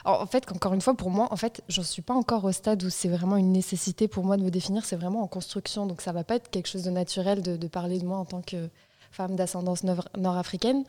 En 0.06 0.28
fait, 0.28 0.50
encore 0.52 0.74
une 0.74 0.82
fois, 0.82 0.94
pour 0.94 1.10
moi, 1.10 1.28
en 1.32 1.36
fait, 1.36 1.64
j'en 1.68 1.84
suis 1.84 2.04
pas 2.04 2.14
encore 2.14 2.46
au 2.46 2.52
stade 2.52 2.84
où 2.84 2.90
c'est 2.90 3.10
vraiment 3.10 3.36
une 3.36 3.52
nécessité 3.52 4.08
pour 4.08 4.24
moi 4.24 4.38
de 4.38 4.44
me 4.44 4.52
définir. 4.52 4.86
C'est 4.86 4.96
vraiment 4.96 5.22
en 5.22 5.28
construction, 5.28 5.86
donc 5.86 6.02
ça 6.02 6.14
va 6.14 6.24
pas 6.24 6.36
être 6.36 6.50
quelque 6.50 6.68
chose 6.68 6.84
de 6.84 6.92
naturel 6.92 7.42
de 7.42 7.68
parler 7.68 8.00
de 8.00 8.06
moi 8.06 8.20
en 8.20 8.26
tant 8.26 8.42
que 8.42 8.70
femme 9.12 9.36
d'ascendance 9.36 9.84
nord-africaine, 10.18 10.84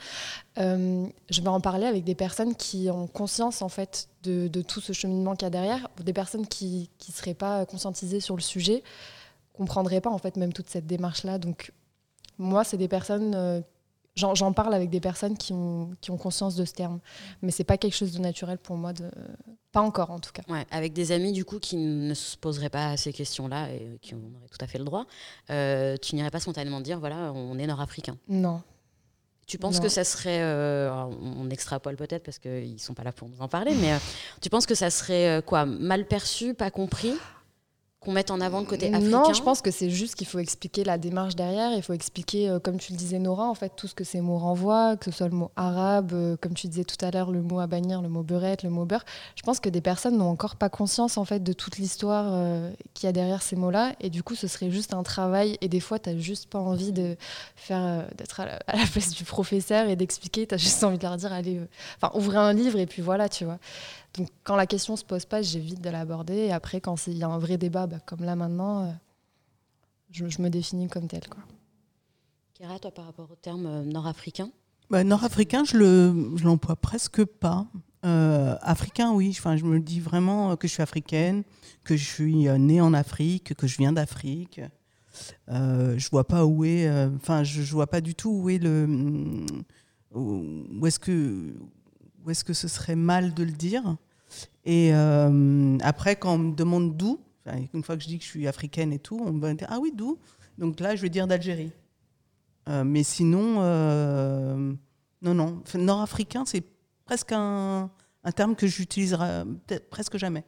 euh, 0.58 1.06
je 1.30 1.40
vais 1.40 1.48
en 1.48 1.60
parler 1.60 1.86
avec 1.86 2.04
des 2.04 2.14
personnes 2.14 2.54
qui 2.54 2.88
ont 2.90 3.06
conscience 3.06 3.62
en 3.62 3.68
fait 3.68 4.08
de, 4.22 4.48
tout 4.62 4.80
ce 4.80 4.92
cheminement 4.92 5.34
qu'il 5.34 5.46
y 5.46 5.48
a 5.48 5.50
derrière, 5.50 5.88
des 6.02 6.12
personnes 6.12 6.46
qui 6.46 6.88
ne 7.08 7.12
seraient 7.12 7.34
pas 7.34 7.66
conscientisées 7.66 8.20
sur 8.20 8.36
le 8.36 8.42
sujet, 8.42 8.82
comprendraient 9.52 10.00
pas 10.00 10.10
en 10.10 10.18
fait 10.18 10.36
même 10.36 10.52
toute 10.52 10.70
cette 10.70 10.86
démarche-là. 10.86 11.38
Donc 11.38 11.72
moi, 12.38 12.64
c'est 12.64 12.76
des 12.76 12.88
personnes 12.88 13.34
euh, 13.34 13.60
J'en 14.14 14.52
parle 14.52 14.74
avec 14.74 14.90
des 14.90 15.00
personnes 15.00 15.38
qui 15.38 15.54
ont, 15.54 15.90
qui 16.02 16.10
ont 16.10 16.18
conscience 16.18 16.54
de 16.54 16.66
ce 16.66 16.72
terme, 16.74 17.00
mais 17.40 17.50
c'est 17.50 17.64
pas 17.64 17.78
quelque 17.78 17.94
chose 17.94 18.12
de 18.12 18.18
naturel 18.18 18.58
pour 18.58 18.76
moi, 18.76 18.92
de, 18.92 19.10
pas 19.72 19.80
encore 19.80 20.10
en 20.10 20.18
tout 20.18 20.32
cas. 20.32 20.42
Ouais, 20.48 20.66
avec 20.70 20.92
des 20.92 21.12
amis 21.12 21.32
du 21.32 21.46
coup 21.46 21.58
qui 21.58 21.78
ne 21.78 22.12
se 22.12 22.36
poseraient 22.36 22.68
pas 22.68 22.96
ces 22.98 23.12
questions-là 23.12 23.70
et 23.70 23.98
qui 24.02 24.14
en 24.14 24.18
auraient 24.18 24.48
tout 24.50 24.62
à 24.62 24.66
fait 24.66 24.78
le 24.78 24.84
droit, 24.84 25.06
euh, 25.50 25.96
tu 25.96 26.14
n'irais 26.14 26.30
pas 26.30 26.40
spontanément 26.40 26.80
dire 26.82 27.00
voilà, 27.00 27.32
on 27.34 27.58
est 27.58 27.66
nord-africain 27.66 28.18
Non. 28.28 28.62
Tu 29.46 29.58
penses 29.58 29.80
que 29.80 29.88
ça 29.88 30.04
serait, 30.04 30.40
euh, 30.40 30.90
on 30.92 31.50
extrapole 31.50 31.96
peut-être 31.96 32.22
parce 32.22 32.38
qu'ils 32.38 32.80
sont 32.80 32.94
pas 32.94 33.02
là 33.02 33.12
pour 33.12 33.28
nous 33.28 33.40
en 33.40 33.48
parler, 33.48 33.74
mais 33.74 33.92
euh, 33.92 33.98
tu 34.40 34.48
penses 34.50 34.66
que 34.66 34.74
ça 34.74 34.88
serait 34.88 35.42
quoi, 35.44 35.66
mal 35.66 36.06
perçu, 36.06 36.54
pas 36.54 36.70
compris? 36.70 37.14
Qu'on 38.02 38.12
mette 38.12 38.30
en 38.30 38.40
avant 38.40 38.60
le 38.60 38.66
côté 38.66 38.92
africain 38.92 39.08
Non, 39.08 39.32
je 39.32 39.42
pense 39.42 39.62
que 39.62 39.70
c'est 39.70 39.90
juste 39.90 40.16
qu'il 40.16 40.26
faut 40.26 40.38
expliquer 40.38 40.84
la 40.84 40.98
démarche 40.98 41.36
derrière. 41.36 41.72
Il 41.72 41.82
faut 41.82 41.92
expliquer, 41.92 42.48
euh, 42.48 42.58
comme 42.58 42.78
tu 42.78 42.92
le 42.92 42.98
disais, 42.98 43.18
Nora, 43.18 43.48
en 43.48 43.54
fait, 43.54 43.72
tout 43.76 43.86
ce 43.86 43.94
que 43.94 44.04
ces 44.04 44.20
mots 44.20 44.38
renvoient, 44.38 44.96
que 44.96 45.06
ce 45.06 45.10
soit 45.10 45.28
le 45.28 45.36
mot 45.36 45.50
arabe, 45.56 46.12
euh, 46.12 46.36
comme 46.40 46.54
tu 46.54 46.66
disais 46.66 46.84
tout 46.84 47.02
à 47.04 47.10
l'heure, 47.10 47.30
le 47.30 47.42
mot 47.42 47.60
à 47.60 47.66
bannir, 47.66 48.02
le 48.02 48.08
mot 48.08 48.22
beurette, 48.22 48.64
le 48.64 48.70
mot 48.70 48.84
beurre. 48.84 49.04
Je 49.36 49.42
pense 49.42 49.60
que 49.60 49.68
des 49.68 49.80
personnes 49.80 50.18
n'ont 50.18 50.28
encore 50.28 50.56
pas 50.56 50.68
conscience, 50.68 51.16
en 51.16 51.24
fait, 51.24 51.42
de 51.42 51.52
toute 51.52 51.78
l'histoire 51.78 52.30
euh, 52.32 52.70
qu'il 52.94 53.06
y 53.06 53.08
a 53.08 53.12
derrière 53.12 53.42
ces 53.42 53.56
mots-là. 53.56 53.92
Et 54.00 54.10
du 54.10 54.22
coup, 54.22 54.34
ce 54.34 54.48
serait 54.48 54.70
juste 54.70 54.94
un 54.94 55.04
travail. 55.04 55.56
Et 55.60 55.68
des 55.68 55.80
fois, 55.80 55.98
tu 55.98 56.10
n'as 56.10 56.18
juste 56.18 56.48
pas 56.48 56.58
envie 56.58 56.92
de 56.92 57.16
faire, 57.54 58.06
d'être 58.16 58.40
à, 58.40 58.46
la 58.46 58.86
place 58.92 59.10
du 59.10 59.24
professeur 59.24 59.88
et 59.88 59.94
d'expliquer. 59.94 60.46
Tu 60.46 60.54
as 60.54 60.58
juste 60.58 60.82
envie 60.82 60.98
de 60.98 61.02
leur 61.04 61.16
dire, 61.16 61.32
allez, 61.32 61.60
enfin, 62.00 62.12
ouvrez 62.18 62.38
un 62.38 62.52
livre 62.52 62.78
et 62.78 62.86
puis 62.86 63.02
voilà, 63.02 63.28
tu 63.28 63.44
vois. 63.44 63.58
Donc 64.14 64.28
quand 64.44 64.56
la 64.56 64.66
question 64.66 64.96
se 64.96 65.04
pose 65.04 65.24
pas, 65.24 65.42
j'évite 65.42 65.80
de 65.80 65.90
l'aborder. 65.90 66.34
Et 66.34 66.52
après, 66.52 66.80
quand 66.80 67.06
il 67.06 67.16
y 67.16 67.22
a 67.22 67.28
un 67.28 67.38
vrai 67.38 67.56
débat, 67.56 67.86
bah, 67.86 67.98
comme 68.04 68.24
là 68.24 68.36
maintenant, 68.36 68.84
euh, 68.84 68.92
je, 70.10 70.42
me 70.42 70.48
définis 70.48 70.88
comme 70.88 71.08
tel. 71.08 71.26
Quoi. 71.28 71.42
Kira, 72.54 72.78
toi, 72.78 72.90
par 72.90 73.06
rapport 73.06 73.30
au 73.30 73.36
terme 73.36 73.66
euh, 73.66 73.84
nord-africain? 73.84 74.50
Bah, 74.90 75.04
Nord-africain, 75.04 75.64
je 75.64 75.76
ne 75.78 76.42
l'emploie 76.42 76.76
presque 76.76 77.24
pas. 77.24 77.66
Euh, 78.04 78.56
africain, 78.60 79.12
oui. 79.12 79.34
Enfin, 79.38 79.56
je 79.56 79.64
me 79.64 79.80
dis 79.80 80.00
vraiment 80.00 80.56
que 80.56 80.68
je 80.68 80.74
suis 80.74 80.82
africaine, 80.82 81.44
que 81.84 81.96
je 81.96 82.04
suis 82.04 82.48
née 82.58 82.80
en 82.80 82.92
Afrique, 82.92 83.54
que 83.54 83.66
je 83.66 83.78
viens 83.78 83.92
d'Afrique. 83.92 84.60
je 85.48 86.10
vois 86.10 86.26
pas 86.26 86.44
où 86.44 86.64
est. 86.64 86.90
Enfin, 87.16 87.42
je, 87.42 87.62
je 87.62 87.72
vois 87.72 87.86
pas 87.86 88.02
du 88.02 88.14
tout 88.14 88.30
où 88.30 88.50
est 88.50 88.58
le. 88.58 89.46
Où 90.14 90.86
est-ce 90.86 90.98
que 90.98 91.54
où 92.24 92.30
est-ce 92.30 92.44
que 92.44 92.52
ce 92.52 92.68
serait 92.68 92.96
mal 92.96 93.34
de 93.34 93.42
le 93.42 93.52
dire? 93.52 93.96
Et 94.64 94.94
euh, 94.94 95.76
après, 95.80 96.16
quand 96.16 96.34
on 96.34 96.38
me 96.38 96.54
demande 96.54 96.96
d'où, 96.96 97.20
une 97.74 97.82
fois 97.82 97.96
que 97.96 98.02
je 98.02 98.08
dis 98.08 98.18
que 98.18 98.24
je 98.24 98.30
suis 98.30 98.46
africaine 98.46 98.92
et 98.92 98.98
tout, 98.98 99.20
on 99.24 99.32
me 99.32 99.54
dit 99.54 99.64
Ah 99.68 99.78
oui, 99.80 99.92
d'où? 99.94 100.18
Donc 100.58 100.80
là, 100.80 100.94
je 100.94 101.02
vais 101.02 101.08
dire 101.08 101.26
d'Algérie. 101.26 101.72
Euh, 102.68 102.84
mais 102.84 103.02
sinon, 103.02 103.56
euh, 103.58 104.72
non, 105.20 105.34
non. 105.34 105.62
Nord-africain, 105.74 106.44
c'est 106.46 106.64
presque 107.04 107.32
un, 107.32 107.90
un, 108.22 108.32
terme 108.32 108.54
que 108.54 108.66
j'utiliserai 108.66 109.44
presque 109.90 110.16
jamais. 110.16 110.44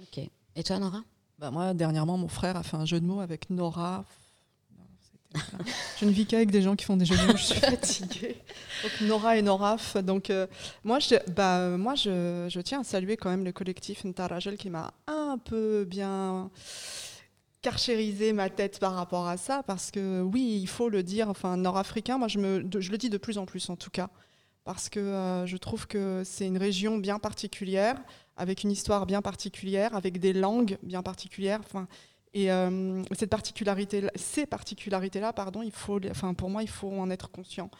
Ok. 0.00 0.18
Et 0.56 0.62
toi, 0.64 0.78
Nora? 0.80 1.04
Bah 1.38 1.52
Moi, 1.52 1.72
dernièrement, 1.74 2.18
mon 2.18 2.26
frère 2.26 2.56
a 2.56 2.64
fait 2.64 2.76
un 2.76 2.84
jeu 2.84 3.00
de 3.00 3.06
mots 3.06 3.20
avec 3.20 3.48
Nora. 3.50 4.04
Je 6.00 6.04
ne 6.04 6.10
vis 6.10 6.26
qu'avec 6.26 6.50
des 6.50 6.62
gens 6.62 6.76
qui 6.76 6.84
font 6.84 6.96
des 6.96 7.04
jeux 7.04 7.16
de 7.16 7.26
mots, 7.26 7.36
je 7.36 7.44
suis 7.44 7.60
fatiguée. 7.60 8.36
Donc 8.82 9.08
Nora 9.08 9.36
et 9.36 9.42
Noraf. 9.42 9.96
Donc 9.96 10.30
euh, 10.30 10.46
moi, 10.84 10.98
je, 10.98 11.16
bah, 11.32 11.70
moi 11.70 11.94
je, 11.94 12.46
je, 12.48 12.60
tiens 12.60 12.80
à 12.80 12.84
saluer 12.84 13.16
quand 13.16 13.30
même 13.30 13.44
le 13.44 13.52
collectif 13.52 14.04
Ntarajel 14.04 14.56
qui 14.56 14.70
m'a 14.70 14.92
un 15.06 15.38
peu 15.38 15.84
bien 15.84 16.50
carchérisé 17.62 18.32
ma 18.32 18.50
tête 18.50 18.78
par 18.78 18.94
rapport 18.94 19.26
à 19.26 19.36
ça 19.36 19.62
parce 19.62 19.90
que 19.90 20.22
oui, 20.22 20.58
il 20.62 20.68
faut 20.68 20.88
le 20.88 21.02
dire. 21.02 21.28
Enfin, 21.28 21.56
nord-africain, 21.56 22.18
moi 22.18 22.28
je, 22.28 22.38
me, 22.38 22.64
je 22.78 22.90
le 22.90 22.98
dis 22.98 23.10
de 23.10 23.18
plus 23.18 23.38
en 23.38 23.46
plus 23.46 23.68
en 23.70 23.76
tout 23.76 23.90
cas 23.90 24.10
parce 24.64 24.90
que 24.90 25.00
euh, 25.00 25.46
je 25.46 25.56
trouve 25.56 25.86
que 25.86 26.22
c'est 26.24 26.46
une 26.46 26.58
région 26.58 26.98
bien 26.98 27.18
particulière 27.18 27.96
avec 28.36 28.62
une 28.62 28.70
histoire 28.70 29.06
bien 29.06 29.20
particulière, 29.22 29.94
avec 29.94 30.20
des 30.20 30.32
langues 30.32 30.78
bien 30.82 31.02
particulières. 31.02 31.60
Enfin, 31.64 31.88
et 32.34 32.50
euh, 32.50 33.02
cette 33.12 33.30
particularité, 33.30 34.04
ces 34.14 34.46
particularités-là, 34.46 35.32
pardon, 35.32 35.62
il 35.62 35.72
faut, 35.72 36.00
enfin, 36.10 36.34
pour 36.34 36.50
moi, 36.50 36.62
il 36.62 36.68
faut 36.68 36.92
en 36.92 37.10
être 37.10 37.30
conscient. 37.30 37.70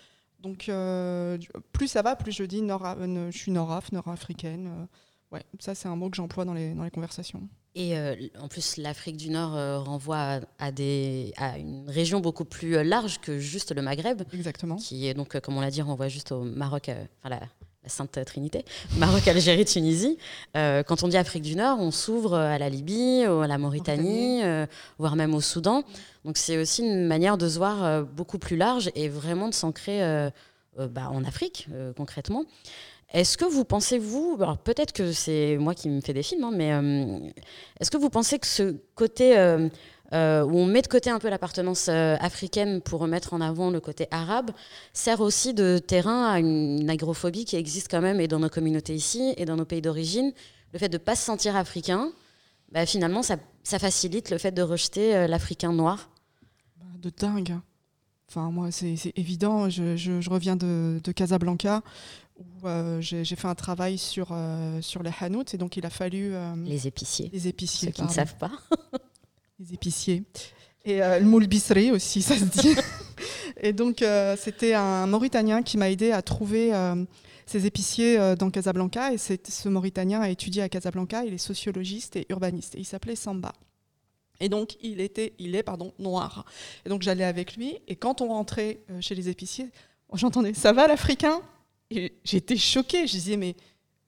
Donc, 0.40 0.68
euh, 0.68 1.36
plus 1.72 1.88
ça 1.88 2.02
va, 2.02 2.16
plus 2.16 2.32
je 2.32 2.44
dis 2.44 2.62
nord, 2.62 2.86
euh, 2.86 3.30
je 3.30 3.36
suis 3.36 3.52
nord-af, 3.52 3.92
nord-africaine. 3.92 4.88
ouais, 5.32 5.42
ça, 5.58 5.74
c'est 5.74 5.88
un 5.88 5.96
mot 5.96 6.08
que 6.08 6.16
j'emploie 6.16 6.44
dans 6.44 6.54
les, 6.54 6.74
dans 6.74 6.84
les 6.84 6.90
conversations. 6.90 7.48
Et 7.74 7.96
en 8.40 8.48
plus, 8.48 8.76
l'Afrique 8.76 9.16
du 9.16 9.30
Nord 9.30 9.84
renvoie 9.84 10.40
à, 10.58 10.72
des, 10.72 11.32
à 11.36 11.58
une 11.58 11.88
région 11.88 12.18
beaucoup 12.18 12.44
plus 12.44 12.82
large 12.82 13.20
que 13.20 13.38
juste 13.38 13.72
le 13.72 13.82
Maghreb. 13.82 14.22
Exactement. 14.32 14.74
Qui 14.76 15.06
est 15.06 15.14
donc, 15.14 15.38
comme 15.38 15.56
on 15.56 15.60
l'a 15.60 15.70
dit, 15.70 15.80
renvoie 15.80 16.08
juste 16.08 16.32
au 16.32 16.42
Maroc, 16.42 16.90
la, 17.22 17.40
Sainte 17.88 18.24
Trinité, 18.24 18.64
Maroc, 18.96 19.26
Algérie, 19.26 19.64
Tunisie. 19.64 20.18
Euh, 20.56 20.82
quand 20.82 21.02
on 21.02 21.08
dit 21.08 21.16
Afrique 21.16 21.42
du 21.42 21.56
Nord, 21.56 21.78
on 21.80 21.90
s'ouvre 21.90 22.34
à 22.34 22.58
la 22.58 22.68
Libye, 22.68 23.24
à 23.24 23.46
la 23.46 23.58
Mauritanie, 23.58 24.42
euh, 24.44 24.66
voire 24.98 25.16
même 25.16 25.34
au 25.34 25.40
Soudan. 25.40 25.82
Donc 26.24 26.36
c'est 26.36 26.58
aussi 26.58 26.82
une 26.82 27.06
manière 27.06 27.38
de 27.38 27.48
se 27.48 27.58
voir 27.58 27.84
euh, 27.84 28.02
beaucoup 28.02 28.38
plus 28.38 28.56
large 28.56 28.90
et 28.94 29.08
vraiment 29.08 29.48
de 29.48 29.54
s'ancrer 29.54 30.00
bah, 30.76 31.10
en 31.10 31.24
Afrique, 31.24 31.68
concrètement. 31.96 32.44
Est-ce 33.12 33.38
que 33.38 33.46
vous 33.46 33.64
pensez, 33.64 33.98
vous, 33.98 34.36
alors 34.38 34.58
peut-être 34.58 34.92
que 34.92 35.12
c'est 35.12 35.56
moi 35.56 35.74
qui 35.74 35.88
me 35.88 36.02
fais 36.02 36.12
des 36.12 36.22
films, 36.22 36.44
hein, 36.44 36.52
mais 36.54 37.32
est-ce 37.80 37.90
que 37.90 37.96
vous 37.96 38.10
pensez 38.10 38.38
que 38.38 38.46
ce 38.46 38.76
côté 38.94 39.34
euh, 40.14 40.42
où 40.42 40.56
on 40.56 40.64
met 40.64 40.80
de 40.80 40.86
côté 40.86 41.10
un 41.10 41.18
peu 41.18 41.28
l'appartenance 41.28 41.88
euh, 41.88 42.16
africaine 42.20 42.80
pour 42.80 43.00
remettre 43.00 43.34
en 43.34 43.42
avant 43.42 43.70
le 43.70 43.78
côté 43.78 44.06
arabe, 44.10 44.52
sert 44.94 45.20
aussi 45.20 45.52
de 45.52 45.78
terrain 45.78 46.26
à 46.26 46.38
une, 46.38 46.88
agrophobie 46.88 47.44
qui 47.44 47.56
existe 47.56 47.90
quand 47.90 48.00
même 48.00 48.18
et 48.18 48.26
dans 48.26 48.38
nos 48.38 48.48
communautés 48.48 48.94
ici 48.94 49.34
et 49.36 49.44
dans 49.44 49.56
nos 49.56 49.66
pays 49.66 49.82
d'origine. 49.82 50.32
Le 50.72 50.78
fait 50.78 50.88
de 50.88 50.96
ne 50.96 51.02
pas 51.02 51.14
se 51.14 51.24
sentir 51.24 51.56
africain, 51.56 52.10
bah, 52.72 52.86
finalement, 52.86 53.22
ça, 53.22 53.36
facilite 53.64 54.30
le 54.30 54.38
fait 54.38 54.52
de 54.52 54.62
rejeter 54.62 55.14
euh, 55.14 55.26
l'africain 55.26 55.74
noir. 55.74 56.08
Bah, 56.78 56.86
de 57.02 57.10
dingue. 57.10 57.58
Enfin, 58.30 58.50
moi, 58.50 58.70
c'est 58.70 59.12
évident. 59.16 59.68
Je, 59.68 60.30
reviens 60.30 60.56
de, 60.56 61.00
Casablanca 61.14 61.82
où 62.38 62.68
j'ai 63.00 63.24
fait 63.24 63.48
un 63.48 63.54
travail 63.54 63.98
sur, 63.98 64.36
sur 64.80 65.02
les 65.02 65.10
hanouts 65.20 65.44
et 65.52 65.56
donc 65.56 65.76
il 65.76 65.84
a 65.86 65.90
fallu. 65.90 66.34
les 66.64 66.86
épiciers. 66.86 67.30
Les 67.32 67.48
épiciers. 67.48 67.88
Ceux 67.88 67.92
qui 67.92 68.02
ne 68.02 68.08
savent 68.08 68.36
pas. 68.36 68.52
les 69.58 69.74
épiciers. 69.74 70.22
Et 70.84 71.02
euh, 71.02 71.18
le 71.18 71.26
moule 71.26 71.46
bisserie 71.46 71.90
aussi, 71.90 72.22
ça 72.22 72.36
se 72.36 72.44
dit. 72.44 72.74
et 73.60 73.72
donc, 73.72 74.02
euh, 74.02 74.36
c'était 74.38 74.74
un 74.74 75.06
Mauritanien 75.06 75.62
qui 75.62 75.76
m'a 75.76 75.90
aidé 75.90 76.12
à 76.12 76.22
trouver 76.22 76.74
euh, 76.74 77.04
ces 77.46 77.66
épiciers 77.66 78.36
dans 78.36 78.50
Casablanca. 78.50 79.12
Et 79.12 79.18
ce 79.18 79.68
Mauritanien 79.68 80.20
a 80.20 80.30
étudié 80.30 80.62
à 80.62 80.68
Casablanca, 80.68 81.24
il 81.24 81.34
est 81.34 81.38
sociologiste 81.38 82.16
et 82.16 82.26
urbaniste. 82.28 82.74
Et 82.76 82.80
il 82.80 82.84
s'appelait 82.84 83.16
Samba. 83.16 83.52
Et 84.40 84.48
donc, 84.48 84.76
il, 84.80 85.00
était, 85.00 85.34
il 85.38 85.56
est 85.56 85.64
pardon, 85.64 85.92
noir. 85.98 86.44
Et 86.86 86.88
donc, 86.88 87.02
j'allais 87.02 87.24
avec 87.24 87.56
lui. 87.56 87.78
Et 87.88 87.96
quand 87.96 88.20
on 88.20 88.28
rentrait 88.28 88.78
chez 89.00 89.16
les 89.16 89.28
épiciers, 89.28 89.70
j'entendais 90.12 90.54
Ça 90.54 90.72
va 90.72 90.86
l'Africain? 90.86 91.40
Et 91.90 92.12
j'étais 92.22 92.56
choquée. 92.56 93.06
Je 93.08 93.12
disais 93.12 93.36
Mais 93.36 93.56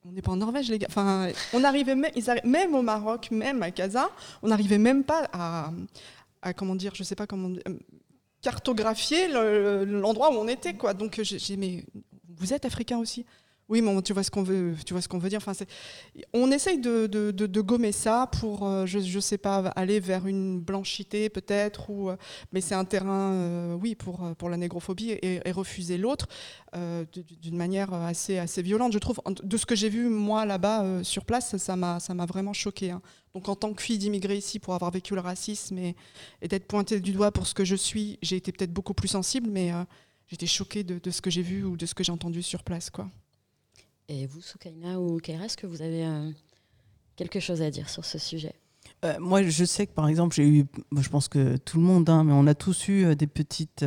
on 0.04 0.12
n'est 0.12 0.22
pas 0.22 0.32
en 0.32 0.36
Norvège, 0.36 0.70
les 0.70 0.78
gars. 0.78 0.86
Enfin, 0.88 1.28
on 1.52 1.64
arrivait 1.64 1.94
même, 1.94 2.74
au 2.74 2.82
Maroc, 2.82 3.30
même 3.30 3.62
à 3.62 3.70
Casa, 3.70 4.10
on 4.42 4.48
n'arrivait 4.48 4.78
même 4.78 5.04
pas 5.04 5.28
à, 5.32 6.52
comment 6.54 6.74
dire, 6.74 6.94
je 6.94 7.02
sais 7.02 7.14
pas 7.14 7.26
comment 7.26 7.50
euh, 7.68 7.78
cartographier 8.40 9.28
l'endroit 9.28 10.30
où 10.30 10.38
on 10.38 10.48
était, 10.48 10.74
quoi. 10.74 10.94
Donc 10.94 11.20
j'ai 11.22 11.56
mais 11.56 11.84
vous 12.28 12.54
êtes 12.54 12.64
africain 12.64 12.98
aussi 12.98 13.26
oui, 13.70 13.82
mais 13.82 14.02
tu 14.02 14.12
vois 14.12 14.24
ce 14.24 14.30
qu'on 14.32 14.42
veut, 14.42 14.74
dire. 15.28 15.40
On 16.34 16.50
essaye 16.50 16.78
de, 16.80 17.60
gommer 17.60 17.92
ça 17.92 18.28
pour, 18.40 18.66
euh, 18.66 18.84
je 18.84 18.98
ne 18.98 19.20
sais 19.20 19.38
pas, 19.38 19.68
aller 19.76 20.00
vers 20.00 20.26
une 20.26 20.58
blanchité 20.58 21.28
peut-être, 21.28 21.88
ou, 21.88 22.10
euh, 22.10 22.16
mais 22.52 22.60
c'est 22.60 22.74
un 22.74 22.84
terrain, 22.84 23.32
euh, 23.32 23.74
oui, 23.80 23.94
pour, 23.94 24.48
la 24.48 24.56
négrophobie 24.56 25.12
et, 25.22 25.40
refuser 25.52 25.98
l'autre 25.98 26.26
d'une 27.12 27.56
manière 27.56 27.94
assez, 27.94 28.62
violente. 28.62 28.92
Je 28.92 28.98
trouve, 28.98 29.20
de 29.42 29.56
ce 29.56 29.66
que 29.66 29.76
j'ai 29.76 29.88
vu 29.88 30.08
moi 30.08 30.44
là-bas 30.44 31.04
sur 31.04 31.24
place, 31.24 31.56
ça 31.56 31.76
m'a, 31.76 32.26
vraiment 32.26 32.52
choqué. 32.52 32.90
Hein. 32.90 33.00
Donc 33.34 33.48
en 33.48 33.54
tant 33.54 33.72
que 33.72 33.82
fille 33.82 33.98
d'immigré 33.98 34.36
ici, 34.36 34.58
pour 34.58 34.74
avoir 34.74 34.90
vécu 34.90 35.14
le 35.14 35.20
racisme 35.20 35.78
et, 35.78 35.94
et 36.42 36.48
d'être 36.48 36.66
pointée 36.66 36.98
du 36.98 37.12
doigt 37.12 37.30
pour 37.30 37.46
ce 37.46 37.54
que 37.54 37.64
je 37.64 37.76
suis, 37.76 38.18
j'ai 38.20 38.36
été 38.36 38.50
peut-être 38.50 38.72
beaucoup 38.72 38.94
plus 38.94 39.08
sensible, 39.08 39.48
mais 39.48 39.72
j'étais 40.26 40.46
choquée 40.46 40.82
de, 40.82 40.98
de, 40.98 41.10
ce 41.12 41.20
que 41.20 41.30
j'ai 41.30 41.42
vu 41.42 41.64
ou 41.64 41.76
de 41.76 41.86
ce 41.86 41.94
que 41.94 42.02
j'ai 42.02 42.12
entendu 42.12 42.42
sur 42.42 42.64
place, 42.64 42.90
quoi. 42.90 43.08
Et 44.12 44.26
vous, 44.26 44.40
Soukaina 44.40 45.00
ou 45.00 45.18
Kaira, 45.18 45.46
que 45.56 45.68
vous 45.68 45.82
avez 45.82 46.04
euh, 46.04 46.30
quelque 47.14 47.38
chose 47.38 47.62
à 47.62 47.70
dire 47.70 47.88
sur 47.88 48.04
ce 48.04 48.18
sujet? 48.18 48.54
Euh, 49.04 49.14
Moi, 49.20 49.44
je 49.44 49.64
sais 49.64 49.86
que 49.86 49.92
par 49.92 50.08
exemple, 50.08 50.34
j'ai 50.34 50.48
eu, 50.48 50.66
je 50.98 51.08
pense 51.08 51.28
que 51.28 51.56
tout 51.58 51.78
le 51.78 51.84
monde, 51.84 52.10
hein, 52.10 52.24
mais 52.24 52.32
on 52.32 52.48
a 52.48 52.56
tous 52.56 52.88
eu 52.88 53.04
euh, 53.04 53.14
des 53.14 53.28
petites 53.28 53.84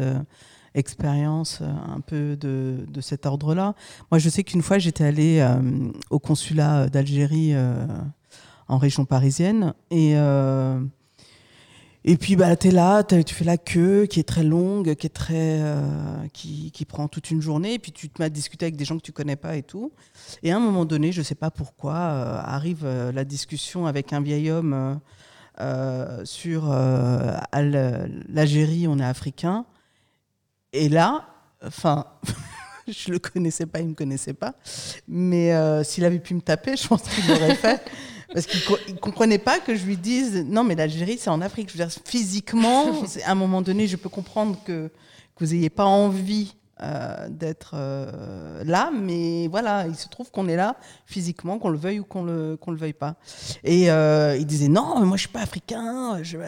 expériences 0.75 1.61
un 1.61 1.99
peu 1.99 2.37
de, 2.37 2.85
de 2.87 3.01
cet 3.01 3.25
ordre-là. 3.25 3.75
Moi, 4.11 4.17
je 4.17 4.29
sais 4.29 4.45
qu'une 4.45 4.61
fois, 4.61 4.79
j'étais 4.79 5.03
allée 5.03 5.45
au 6.09 6.19
consulat 6.19 6.87
d'Algérie 6.89 7.53
en 8.67 8.77
région 8.79 9.05
parisienne 9.05 9.75
et 9.91 10.15
et 12.05 12.17
puis 12.17 12.35
bah, 12.35 12.53
tu 12.57 12.67
es 12.67 12.71
là, 12.71 13.03
tu 13.03 13.33
fais 13.33 13.45
la 13.45 13.57
queue 13.57 14.07
qui 14.07 14.19
est 14.19 14.27
très 14.27 14.43
longue, 14.43 14.93
qui, 14.95 15.07
est 15.07 15.09
très, 15.09 15.61
euh, 15.61 15.81
qui, 16.33 16.71
qui, 16.71 16.83
prend 16.83 17.07
toute 17.07 17.31
une 17.31 17.41
journée, 17.41 17.75
et 17.75 17.79
puis 17.79 17.93
tu 17.93 18.09
te 18.09 18.21
mets 18.21 18.25
à 18.25 18.29
discuter 18.29 18.65
avec 18.65 18.75
des 18.75 18.83
gens 18.83 18.97
que 18.97 19.03
tu 19.03 19.13
connais 19.13 19.37
pas 19.37 19.55
et 19.55 19.63
tout. 19.63 19.93
Et 20.41 20.51
à 20.51 20.57
un 20.57 20.59
moment 20.59 20.83
donné, 20.83 21.13
je 21.13 21.21
sais 21.21 21.35
pas 21.35 21.49
pourquoi, 21.49 21.95
euh, 21.95 22.41
arrive 22.43 22.83
euh, 22.83 23.13
la 23.13 23.23
discussion 23.23 23.85
avec 23.85 24.11
un 24.11 24.19
vieil 24.21 24.51
homme 24.51 24.99
sur 26.25 26.67
l'Algérie, 27.53 28.87
on 28.87 28.99
est 28.99 29.05
africain. 29.05 29.65
Et 30.73 30.89
là, 30.89 31.27
enfin, 31.63 32.07
je 32.87 33.11
le 33.11 33.19
connaissais 33.19 33.65
pas, 33.65 33.79
il 33.79 33.87
me 33.89 33.93
connaissait 33.93 34.33
pas. 34.33 34.55
Mais 35.07 35.53
s'il 35.85 36.03
avait 36.03 36.19
pu 36.19 36.33
me 36.33 36.41
taper, 36.41 36.75
je 36.75 36.85
pense 36.85 37.03
qu'il 37.03 37.27
l'aurait 37.29 37.55
fait. 37.55 37.81
Parce 38.33 38.47
qu'il 38.47 38.59
ne 38.93 38.99
comprenait 38.99 39.37
pas 39.37 39.59
que 39.59 39.75
je 39.75 39.85
lui 39.85 39.95
dise 39.95 40.43
non, 40.47 40.63
mais 40.63 40.75
l'Algérie, 40.75 41.17
c'est 41.19 41.29
en 41.29 41.41
Afrique. 41.41 41.69
Je 41.71 41.77
veux 41.77 41.85
dire, 41.85 41.95
physiquement, 42.03 42.85
à 43.25 43.31
un 43.31 43.35
moment 43.35 43.61
donné, 43.61 43.87
je 43.87 43.95
peux 43.95 44.09
comprendre 44.09 44.57
que, 44.65 44.89
que 45.35 45.45
vous 45.45 45.53
n'ayez 45.53 45.69
pas 45.69 45.85
envie 45.85 46.55
euh, 46.81 47.29
d'être 47.29 47.75
euh, 47.75 48.63
là, 48.65 48.91
mais 48.91 49.47
voilà, 49.47 49.85
il 49.87 49.95
se 49.95 50.09
trouve 50.09 50.31
qu'on 50.31 50.47
est 50.47 50.55
là 50.55 50.75
physiquement, 51.05 51.59
qu'on 51.59 51.69
le 51.69 51.77
veuille 51.77 51.99
ou 51.99 52.03
qu'on 52.03 52.23
le, 52.23 52.57
qu'on 52.57 52.71
le 52.71 52.77
veuille 52.77 52.93
pas. 52.93 53.15
Et 53.63 53.91
euh, 53.91 54.35
il 54.37 54.45
disait 54.47 54.67
non, 54.67 54.99
mais 54.99 55.05
moi 55.05 55.15
je 55.15 55.21
suis 55.21 55.31
pas 55.31 55.41
africain, 55.41 56.21
je, 56.23 56.39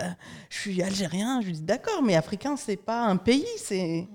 je 0.50 0.58
suis 0.58 0.82
algérien. 0.82 1.42
Je 1.42 1.46
lui 1.46 1.54
dis 1.54 1.62
d'accord, 1.62 2.02
mais 2.04 2.16
africain 2.16 2.56
c'est 2.58 2.76
pas 2.76 3.06
un 3.06 3.18
pays, 3.18 3.46
c'est 3.58 4.08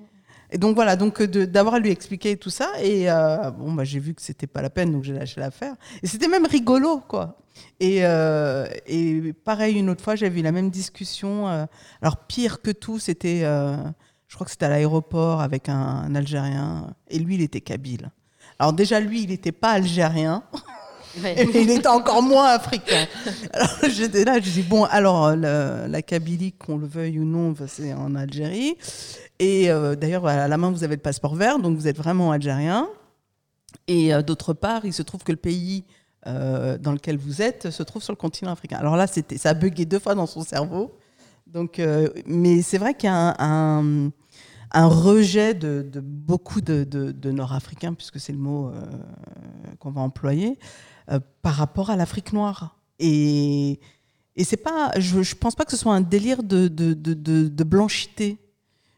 et 0.52 0.58
donc 0.58 0.74
voilà, 0.74 0.96
donc 0.96 1.20
euh, 1.20 1.46
d'avoir 1.46 1.76
à 1.76 1.78
lui 1.78 1.90
expliquer 1.90 2.36
tout 2.36 2.50
ça. 2.50 2.72
Et 2.82 3.10
euh, 3.10 3.50
bon, 3.50 3.72
bah, 3.72 3.84
j'ai 3.84 4.00
vu 4.00 4.14
que 4.14 4.22
c'était 4.22 4.46
pas 4.46 4.62
la 4.62 4.70
peine, 4.70 4.92
donc 4.92 5.04
j'ai 5.04 5.12
lâché 5.12 5.40
l'affaire. 5.40 5.74
Et 6.02 6.06
c'était 6.06 6.28
même 6.28 6.46
rigolo, 6.46 7.00
quoi. 7.00 7.38
Et, 7.78 8.04
euh, 8.04 8.66
et, 8.86 9.32
pareil, 9.32 9.78
une 9.78 9.90
autre 9.90 10.02
fois, 10.02 10.16
j'avais 10.16 10.40
eu 10.40 10.42
la 10.42 10.52
même 10.52 10.70
discussion. 10.70 11.46
alors 12.02 12.16
pire 12.26 12.62
que 12.62 12.70
tout, 12.70 12.98
c'était, 12.98 13.40
je 13.40 14.34
crois 14.34 14.44
que 14.44 14.50
c'était 14.50 14.66
à 14.66 14.70
l'aéroport 14.70 15.40
avec 15.40 15.68
un, 15.68 16.14
Algérien. 16.14 16.94
Et 17.08 17.18
lui, 17.18 17.36
il 17.36 17.42
était 17.42 17.60
kabyle. 17.60 18.10
Alors 18.58 18.72
déjà, 18.72 19.00
lui, 19.00 19.22
il 19.22 19.30
n'était 19.30 19.52
pas 19.52 19.70
algérien. 19.70 20.42
Il 21.16 21.70
était 21.70 21.88
encore 21.88 22.22
moins 22.22 22.50
africain. 22.50 23.06
Alors 23.52 23.70
j'étais 23.90 24.24
là, 24.24 24.40
je 24.40 24.50
dis 24.50 24.62
bon, 24.62 24.84
alors 24.84 25.34
la, 25.34 25.88
la 25.88 26.02
Kabylie, 26.02 26.52
qu'on 26.52 26.78
le 26.78 26.86
veuille 26.86 27.18
ou 27.18 27.24
non, 27.24 27.54
c'est 27.66 27.92
en 27.92 28.14
Algérie. 28.14 28.76
Et 29.38 29.70
euh, 29.70 29.96
d'ailleurs, 29.96 30.26
à 30.26 30.46
la 30.46 30.56
main, 30.56 30.70
vous 30.70 30.84
avez 30.84 30.96
le 30.96 31.02
passeport 31.02 31.34
vert, 31.34 31.58
donc 31.58 31.76
vous 31.76 31.88
êtes 31.88 31.96
vraiment 31.96 32.30
algérien. 32.30 32.88
Et 33.88 34.14
euh, 34.14 34.22
d'autre 34.22 34.52
part, 34.52 34.84
il 34.84 34.92
se 34.92 35.02
trouve 35.02 35.22
que 35.24 35.32
le 35.32 35.38
pays 35.38 35.84
dans 36.26 36.92
lequel 36.92 37.16
vous 37.16 37.40
êtes 37.40 37.70
se 37.70 37.82
trouve 37.82 38.02
sur 38.02 38.12
le 38.12 38.18
continent 38.18 38.52
africain. 38.52 38.76
Alors 38.76 38.94
là, 38.94 39.06
ça 39.06 39.48
a 39.48 39.54
bugué 39.54 39.86
deux 39.86 39.98
fois 39.98 40.14
dans 40.14 40.26
son 40.26 40.42
cerveau. 40.42 40.94
Donc, 41.46 41.80
mais 42.26 42.60
c'est 42.60 42.76
vrai 42.76 42.92
qu'il 42.92 43.08
y 43.08 43.10
a 43.10 43.34
un, 43.40 44.12
rejet 44.74 45.54
de, 45.54 45.82
beaucoup 45.98 46.60
de 46.60 47.30
Nord-Africains, 47.30 47.94
puisque 47.94 48.20
c'est 48.20 48.32
le 48.32 48.38
mot 48.38 48.70
qu'on 49.78 49.90
va 49.90 50.02
employer, 50.02 50.58
par 51.42 51.54
rapport 51.54 51.90
à 51.90 51.96
l'Afrique 51.96 52.32
noire. 52.32 52.76
Et, 52.98 53.80
et 54.36 54.44
c'est 54.44 54.56
pas, 54.56 54.92
je 54.98 55.18
ne 55.18 55.34
pense 55.34 55.54
pas 55.54 55.64
que 55.64 55.70
ce 55.70 55.76
soit 55.76 55.94
un 55.94 56.00
délire 56.00 56.42
de, 56.42 56.68
de, 56.68 56.94
de, 56.94 57.64
blanchité. 57.64 58.38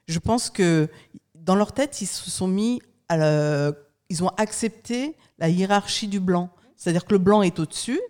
Je 0.07 0.19
pense 0.19 0.51
que 0.51 0.89
dans 1.35 1.55
leur 1.55 1.73
tête, 1.73 2.01
ils 2.01 2.07
se 2.07 2.31
sont 2.31 2.49
mis, 2.49 2.81
à 3.09 3.73
ils 4.09 4.23
ont 4.23 4.31
accepté 4.37 5.17
la 5.39 5.49
hiérarchie 5.49 6.09
du 6.09 6.21
blanc. 6.21 6.51
C'est-à-dire 6.77 7.05
que 7.05 7.13
le 7.13 7.19
blanc 7.19 7.43
est 7.43 7.59
au-dessus, 7.59 8.01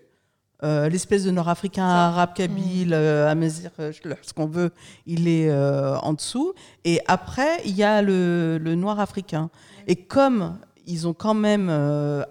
euh, 0.64 0.88
l'espèce 0.88 1.24
de 1.24 1.33
nord-africain, 1.33 1.85
arabe, 1.85 2.35
kabyle, 2.35 2.90
mmh. 2.90 2.92
euh, 2.92 3.28
amazir, 3.28 3.70
euh, 3.81 3.92
ce 4.22 4.33
qu'on 4.33 4.46
veut, 4.46 4.70
il 5.07 5.26
est 5.26 5.52
en 5.52 6.12
dessous. 6.12 6.55
Et 6.85 7.00
après, 7.07 7.61
il 7.64 7.74
y 7.74 7.83
a 7.83 8.00
le, 8.00 8.59
le 8.59 8.74
noir 8.74 9.00
africain. 9.00 9.50
Et 9.87 9.96
comme 9.96 10.59
ils 10.87 11.09
ont 11.09 11.14
quand 11.14 11.35
même 11.35 11.68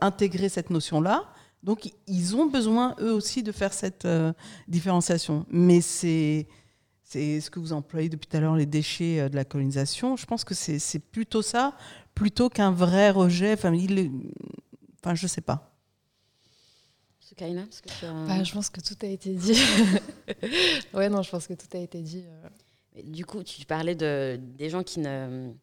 intégré 0.02 0.50
cette 0.50 0.69
notion-là, 0.69 1.26
donc, 1.63 1.91
ils 2.08 2.36
ont 2.36 2.47
besoin, 2.47 2.95
eux 3.00 3.13
aussi, 3.13 3.43
de 3.43 3.52
faire 3.52 3.74
cette 3.74 4.06
euh, 4.06 4.34
différenciation. 4.67 5.45
Mais 5.50 5.82
c'est 5.82 6.47
ce 7.04 7.50
que 7.50 7.60
vous 7.60 7.74
employez 7.74 8.10
depuis 8.10 8.28
tout 8.28 8.38
à 8.38 8.39
l'heure, 8.39 8.56
les 8.56 8.65
déchets 8.65 9.19
euh, 9.19 9.30
de 9.30 9.36
la 9.36 9.45
colonisation. 9.45 10.15
Je 10.15 10.26
pense 10.26 10.43
que 10.43 10.56
c'est 10.56 11.00
plutôt 11.00 11.41
ça, 11.41 11.76
plutôt 12.15 12.50
qu'un 12.50 12.71
vrai 12.71 13.12
rejet. 13.12 13.54
Enfin, 13.54 13.74
il 13.74 14.12
enfin 15.04 15.15
je 15.15 15.26
ne 15.26 15.30
sais 15.30 15.41
pas. 15.41 15.67
Kaina, 17.36 17.63
bah, 18.28 18.43
Je 18.43 18.54
pense 18.54 18.69
que 18.69 18.82
tout 18.82 18.97
a 19.04 19.08
été 19.08 19.34
dit. 19.34 19.58
ouais, 20.93 21.10
non, 21.10 21.21
je 21.21 21.30
pense 21.30 21.47
que 21.47 21.54
tout 21.54 21.78
a 21.78 21.80
été 21.80 22.02
dit. 22.02 22.24
Euh. 22.28 23.02
Du 23.04 23.26
coup, 23.26 23.41
tu 23.43 23.65
parlais 23.65 23.95
de, 23.95 24.39
des 24.58 24.69
gens 24.69 24.84
qui 24.84 25.00
ne 25.00 25.54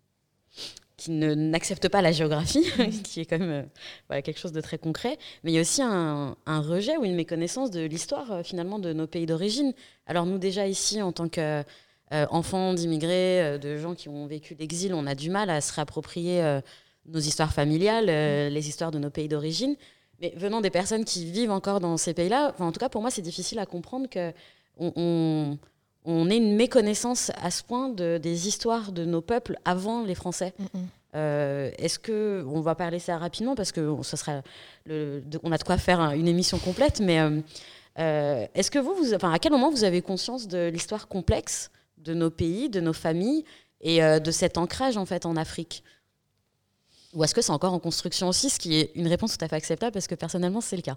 qui 0.98 1.12
n'acceptent 1.12 1.88
pas 1.88 2.02
la 2.02 2.12
géographie, 2.12 2.66
qui 3.04 3.20
est 3.20 3.24
quand 3.24 3.38
même 3.38 3.68
euh, 4.11 4.20
quelque 4.20 4.38
chose 4.38 4.52
de 4.52 4.61
très 4.61 4.78
concret, 4.78 5.16
mais 5.42 5.52
il 5.52 5.54
y 5.54 5.58
a 5.58 5.61
aussi 5.61 5.80
un, 5.80 6.37
rejet 6.46 6.96
ou 6.98 7.04
une 7.04 7.14
méconnaissance 7.14 7.70
de 7.70 7.80
l'histoire 7.80 8.30
euh, 8.32 8.42
finalement 8.42 8.78
de 8.80 8.92
nos 8.92 9.06
pays 9.06 9.24
d'origine. 9.24 9.72
Alors 10.06 10.26
nous 10.26 10.38
déjà 10.38 10.66
ici, 10.66 11.00
en 11.00 11.12
tant 11.12 11.28
qu'enfants 11.28 12.72
euh, 12.72 12.74
d'immigrés, 12.74 13.58
de 13.61 13.76
gens 13.78 13.94
qui 13.94 14.08
ont 14.08 14.26
vécu 14.26 14.56
l'exil, 14.58 14.92
on 14.92 15.06
a 15.06 15.14
du 15.14 15.30
mal 15.30 15.50
à 15.50 15.61
se 15.61 15.72
réapproprier 15.72 16.61
nos 17.06 17.20
histoires 17.20 17.52
familiales, 17.52 18.06
les 18.06 18.68
histoires 18.68 18.90
de 18.90 18.98
nos 18.98 19.11
pays 19.11 19.28
d'origine. 19.28 19.76
Mais 20.20 20.34
venant 20.37 20.61
des 20.61 20.70
personnes 20.70 21.04
qui 21.04 21.30
vivent 21.30 21.52
encore 21.52 21.78
dans 21.78 21.96
ces 21.96 22.12
pays-là, 22.12 22.56
en 22.58 22.72
tout 22.72 22.80
cas 22.80 22.88
pour 22.88 23.02
moi 23.02 23.11
c'est 23.12 23.22
difficile 23.22 23.61
à 23.61 23.66
comprendre 23.66 24.08
que 24.11 24.32
on 24.76 24.92
on 24.96 25.58
ait 26.06 26.37
une 26.37 26.56
méconnaissance 26.56 27.30
à 27.42 27.50
ce 27.50 27.62
point 27.62 27.88
de, 27.88 28.18
des 28.18 28.48
histoires 28.48 28.92
de 28.92 29.04
nos 29.04 29.20
peuples 29.20 29.58
avant 29.64 30.04
les 30.04 30.14
Français. 30.14 30.54
Mm, 30.58 30.78
mm. 30.78 30.87
Euh, 31.14 31.70
est-ce 31.78 31.98
que 31.98 32.44
on 32.48 32.61
va 32.61 32.74
parler 32.74 32.98
ça 32.98 33.16
rapidement 33.16 33.54
parce 33.54 33.72
que 33.72 33.96
ce 34.02 34.16
sera 34.16 34.42
on 34.88 35.52
a 35.52 35.58
de 35.58 35.64
quoi 35.64 35.78
faire 35.78 36.00
une 36.12 36.28
émission 36.28 36.58
complète, 36.58 37.00
mais 37.00 37.20
euh, 37.20 37.40
euh, 37.98 38.46
est-ce 38.54 38.70
que 38.70 38.78
vous, 38.78 38.94
vous 38.94 39.14
enfin, 39.14 39.32
à 39.32 39.38
quel 39.38 39.52
moment 39.52 39.70
vous 39.70 39.84
avez 39.84 40.02
conscience 40.02 40.48
de 40.48 40.68
l'histoire 40.68 41.08
complexe 41.08 41.70
de 41.96 42.12
nos 42.12 42.30
pays, 42.30 42.68
de 42.68 42.80
nos 42.80 42.92
familles 42.92 43.44
et 43.80 44.00
de 44.00 44.30
cet 44.30 44.58
ancrage 44.58 44.96
en 44.96 45.06
fait 45.06 45.24
en 45.24 45.37
Afrique? 45.37 45.82
Ou 47.14 47.24
est-ce 47.24 47.34
que 47.34 47.40
c'est 47.40 47.52
encore 47.52 47.72
en 47.72 47.78
construction 47.78 48.28
aussi, 48.28 48.50
ce 48.50 48.58
qui 48.58 48.76
est 48.76 48.92
une 48.94 49.08
réponse 49.08 49.37
tout 49.37 49.44
à 49.44 49.48
fait 49.48 49.56
acceptable 49.56 49.92
parce 49.92 50.06
que 50.06 50.14
personnellement 50.14 50.61
c'est 50.61 50.76
le 50.76 50.82
cas? 50.82 50.96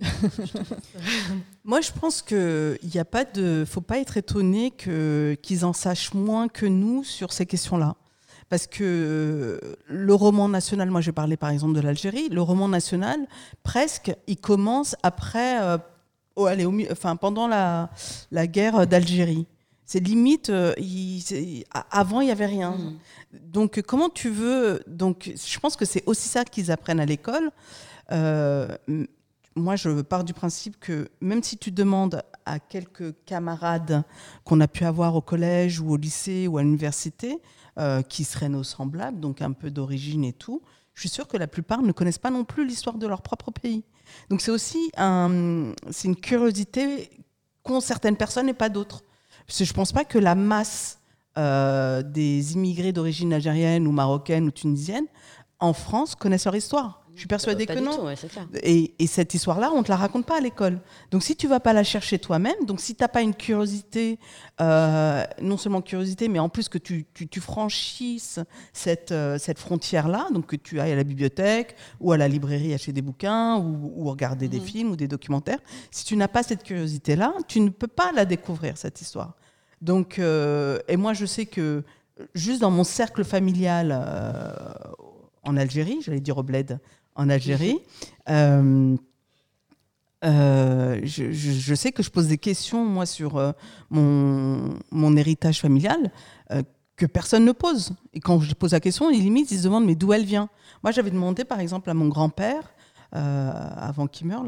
Moi, 1.64 1.80
je 1.80 1.90
pense 1.92 2.22
qu'il 2.22 2.78
n'y 2.82 2.98
a 2.98 3.04
pas 3.04 3.24
de, 3.24 3.64
faut 3.68 3.80
pas 3.80 3.98
être 3.98 4.16
étonné 4.16 4.70
que 4.70 5.36
qu'ils 5.42 5.64
en 5.64 5.72
sachent 5.72 6.14
moins 6.14 6.48
que 6.48 6.66
nous 6.66 7.04
sur 7.04 7.32
ces 7.32 7.46
questions-là, 7.46 7.96
parce 8.48 8.66
que 8.66 9.60
le 9.86 10.14
roman 10.14 10.48
national, 10.48 10.90
moi, 10.90 11.00
j'ai 11.00 11.12
parlé 11.12 11.36
par 11.36 11.50
exemple 11.50 11.74
de 11.74 11.80
l'Algérie, 11.80 12.28
le 12.28 12.42
roman 12.42 12.68
national, 12.68 13.18
presque, 13.62 14.14
il 14.26 14.36
commence 14.36 14.96
après, 15.02 15.62
euh, 15.62 15.78
oh, 16.36 16.46
allez, 16.46 16.66
enfin, 16.90 17.16
pendant 17.16 17.48
la, 17.48 17.90
la 18.30 18.46
guerre 18.46 18.86
d'Algérie. 18.86 19.46
C'est 19.86 20.00
limite, 20.00 20.48
euh, 20.48 20.72
avant 21.90 22.22
il 22.22 22.28
y 22.28 22.30
avait 22.30 22.46
rien. 22.46 22.70
Mmh. 22.70 22.98
Donc 23.42 23.82
comment 23.82 24.08
tu 24.08 24.30
veux 24.30 24.82
Donc 24.86 25.30
je 25.36 25.58
pense 25.58 25.76
que 25.76 25.84
c'est 25.84 26.02
aussi 26.06 26.26
ça 26.28 26.44
qu'ils 26.44 26.70
apprennent 26.70 27.00
à 27.00 27.06
l'école. 27.06 27.50
Euh, 28.12 28.68
moi, 29.56 29.76
je 29.76 30.00
pars 30.02 30.24
du 30.24 30.34
principe 30.34 30.78
que 30.80 31.08
même 31.20 31.42
si 31.42 31.56
tu 31.56 31.70
demandes 31.70 32.22
à 32.44 32.58
quelques 32.58 33.14
camarades 33.24 34.04
qu'on 34.44 34.60
a 34.60 34.68
pu 34.68 34.84
avoir 34.84 35.14
au 35.14 35.20
collège 35.20 35.80
ou 35.80 35.90
au 35.90 35.96
lycée 35.96 36.48
ou 36.48 36.58
à 36.58 36.62
l'université, 36.62 37.40
euh, 37.78 38.02
qui 38.02 38.24
seraient 38.24 38.48
nos 38.48 38.64
semblables, 38.64 39.20
donc 39.20 39.42
un 39.42 39.52
peu 39.52 39.70
d'origine 39.70 40.24
et 40.24 40.32
tout, 40.32 40.62
je 40.94 41.00
suis 41.00 41.08
sûre 41.08 41.26
que 41.26 41.36
la 41.36 41.48
plupart 41.48 41.82
ne 41.82 41.92
connaissent 41.92 42.18
pas 42.18 42.30
non 42.30 42.44
plus 42.44 42.66
l'histoire 42.66 42.98
de 42.98 43.06
leur 43.06 43.22
propre 43.22 43.50
pays. 43.50 43.84
Donc 44.30 44.40
c'est 44.40 44.52
aussi 44.52 44.90
c'est 44.94 46.08
une 46.08 46.16
curiosité 46.16 47.10
qu'ont 47.62 47.80
certaines 47.80 48.16
personnes 48.16 48.48
et 48.48 48.54
pas 48.54 48.68
d'autres. 48.68 49.02
Parce 49.46 49.58
que 49.58 49.64
je 49.64 49.72
ne 49.72 49.74
pense 49.74 49.92
pas 49.92 50.04
que 50.04 50.18
la 50.18 50.34
masse 50.34 51.00
euh, 51.36 52.02
des 52.02 52.52
immigrés 52.52 52.92
d'origine 52.92 53.32
algérienne 53.32 53.88
ou 53.88 53.92
marocaine 53.92 54.46
ou 54.46 54.50
tunisienne 54.50 55.06
en 55.58 55.72
France 55.72 56.14
connaissent 56.14 56.44
leur 56.44 56.54
histoire. 56.54 57.03
Je 57.14 57.20
suis 57.20 57.28
persuadée 57.28 57.66
que 57.66 57.78
non. 57.78 58.12
et, 58.62 59.06
cette 59.06 59.34
histoire-là, 59.34 59.70
on 59.72 59.78
ne 59.78 59.82
te 59.84 59.88
la 59.88 59.96
raconte 59.96 60.26
pas 60.26 60.38
à 60.38 60.40
l'école. 60.40 60.80
Donc 61.10 61.22
si 61.22 61.36
tu 61.36 61.46
vas 61.46 61.60
pas 61.60 61.72
la 61.72 61.84
chercher 61.84 62.18
toi-même, 62.18 62.66
donc 62.66 62.80
si 62.80 62.94
tu 62.94 63.02
n'as 63.02 63.08
pas 63.08 63.22
une 63.22 63.34
curiosité, 63.34 64.18
euh, 64.60 65.24
non 65.40 65.56
seulement 65.56 65.80
curiosité, 65.80 66.28
mais 66.28 66.40
en 66.40 66.48
plus 66.48 66.68
que 66.68 66.78
tu, 66.78 67.06
tu, 67.14 67.40
franchisses 67.40 68.40
cette, 68.72 69.12
euh, 69.12 69.38
cette 69.38 69.58
frontière-là, 69.58 70.28
donc 70.32 70.46
que 70.46 70.56
tu 70.56 70.80
ailles 70.80 70.92
à 70.92 70.96
la 70.96 71.04
bibliothèque 71.04 71.76
ou 72.00 72.12
à 72.12 72.16
la 72.16 72.26
librairie 72.26 72.74
acheter 72.74 72.92
des 72.92 73.02
bouquins 73.02 73.58
ou, 73.58 74.04
regarder 74.08 74.48
des 74.48 74.60
mhm. 74.60 74.66
films 74.66 74.90
ou 74.90 74.96
des 74.96 75.08
documentaires, 75.08 75.60
si 75.90 76.04
tu 76.04 76.16
n'as 76.16 76.28
pas 76.28 76.42
cette 76.42 76.62
curiosité-là, 76.62 77.32
tu 77.46 77.60
ne 77.60 77.68
peux 77.68 77.86
pas 77.86 78.12
la 78.12 78.24
découvrir, 78.24 78.76
cette 78.76 79.00
histoire. 79.00 79.34
Donc, 79.80 80.18
euh, 80.18 80.78
et 80.88 80.96
moi, 80.96 81.12
je 81.12 81.26
sais 81.26 81.46
que 81.46 81.84
juste 82.34 82.60
dans 82.60 82.70
mon 82.70 82.84
cercle 82.84 83.24
familial 83.24 83.92
en 85.44 85.56
Algérie, 85.56 85.98
j'allais 86.00 86.20
dire 86.20 86.38
au 86.38 86.42
bled, 86.42 86.78
en 87.14 87.28
Algérie. 87.28 87.78
Euh, 88.28 88.96
euh, 90.24 91.00
je, 91.04 91.74
sais 91.74 91.92
que 91.92 92.02
je 92.02 92.10
pose 92.10 92.28
des 92.28 92.38
questions, 92.38 92.84
moi, 92.84 93.06
sur 93.06 93.36
euh, 93.36 93.52
mon, 93.90 94.78
mon, 94.90 95.16
héritage 95.16 95.60
familial 95.60 96.10
que 96.96 97.06
personne 97.06 97.44
ne 97.44 97.52
pose. 97.52 97.92
Et 98.12 98.20
quand 98.20 98.38
je 98.40 98.54
pose 98.54 98.72
la 98.72 98.80
question, 98.80 99.10
ils 99.10 99.20
limite, 99.20 99.50
ils 99.50 99.58
se 99.58 99.64
demandent, 99.64 99.84
mais 99.84 99.96
d'où 99.96 100.12
elle 100.12 100.24
vient? 100.24 100.48
Moi, 100.84 100.92
j'avais 100.92 101.10
demandé, 101.10 101.44
par 101.44 101.58
exemple, 101.58 101.90
à 101.90 101.94
mon 101.94 102.06
grand-père, 102.06 102.72
avant 103.10 104.06
qu'il 104.06 104.28
meure, 104.28 104.44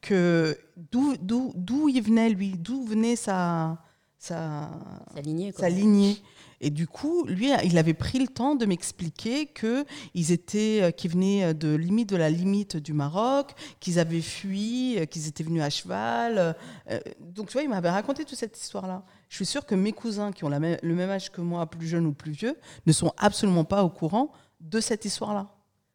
que 0.00 0.58
d'où 0.90 1.88
il 1.88 2.02
venait, 2.02 2.30
lui, 2.30 2.52
d'où 2.56 2.84
venait 2.84 3.16
sa, 3.16 3.76
sa, 4.18 4.70
sa 5.14 5.20
lignée. 5.20 5.52
Sa 5.52 5.68
lignée? 5.68 6.16
Et 6.60 6.70
du 6.70 6.88
coup, 6.88 7.24
lui, 7.26 7.50
il 7.64 7.78
avait 7.78 7.94
pris 7.94 8.18
le 8.18 8.26
temps 8.26 8.56
de 8.56 8.66
m'expliquer 8.66 9.46
qu'ils 9.46 10.32
étaient, 10.32 10.80
euh, 10.82 10.90
qu'ils 10.90 11.12
venaient 11.12 11.54
de 11.54 11.74
limite 11.74 12.08
de 12.08 12.16
la 12.16 12.30
limite 12.30 12.76
du 12.76 12.92
Maroc, 12.92 13.52
qu'ils 13.78 13.98
avaient 14.00 14.20
fui, 14.20 14.98
euh, 14.98 15.04
qu'ils 15.04 15.28
étaient 15.28 15.44
venus 15.44 15.62
à 15.62 15.70
cheval. 15.70 16.56
Euh, 16.90 16.98
donc, 17.20 17.46
tu 17.46 17.52
vois, 17.52 17.62
il 17.62 17.68
m'avait 17.68 17.90
raconté 17.90 18.24
toute 18.24 18.38
cette 18.38 18.58
histoire-là. 18.58 19.04
Je 19.28 19.36
suis 19.36 19.46
sûre 19.46 19.66
que 19.66 19.76
mes 19.76 19.92
cousins, 19.92 20.32
qui 20.32 20.44
ont 20.44 20.48
le 20.48 20.94
même 20.94 21.10
âge 21.10 21.30
que 21.30 21.40
moi, 21.40 21.66
plus 21.66 21.86
jeunes 21.86 22.06
ou 22.06 22.12
plus 22.12 22.32
vieux, 22.32 22.56
ne 22.86 22.92
sont 22.92 23.12
absolument 23.18 23.64
pas 23.64 23.84
au 23.84 23.90
courant 23.90 24.32
de 24.60 24.80
cette 24.80 25.04
histoire-là. 25.04 25.48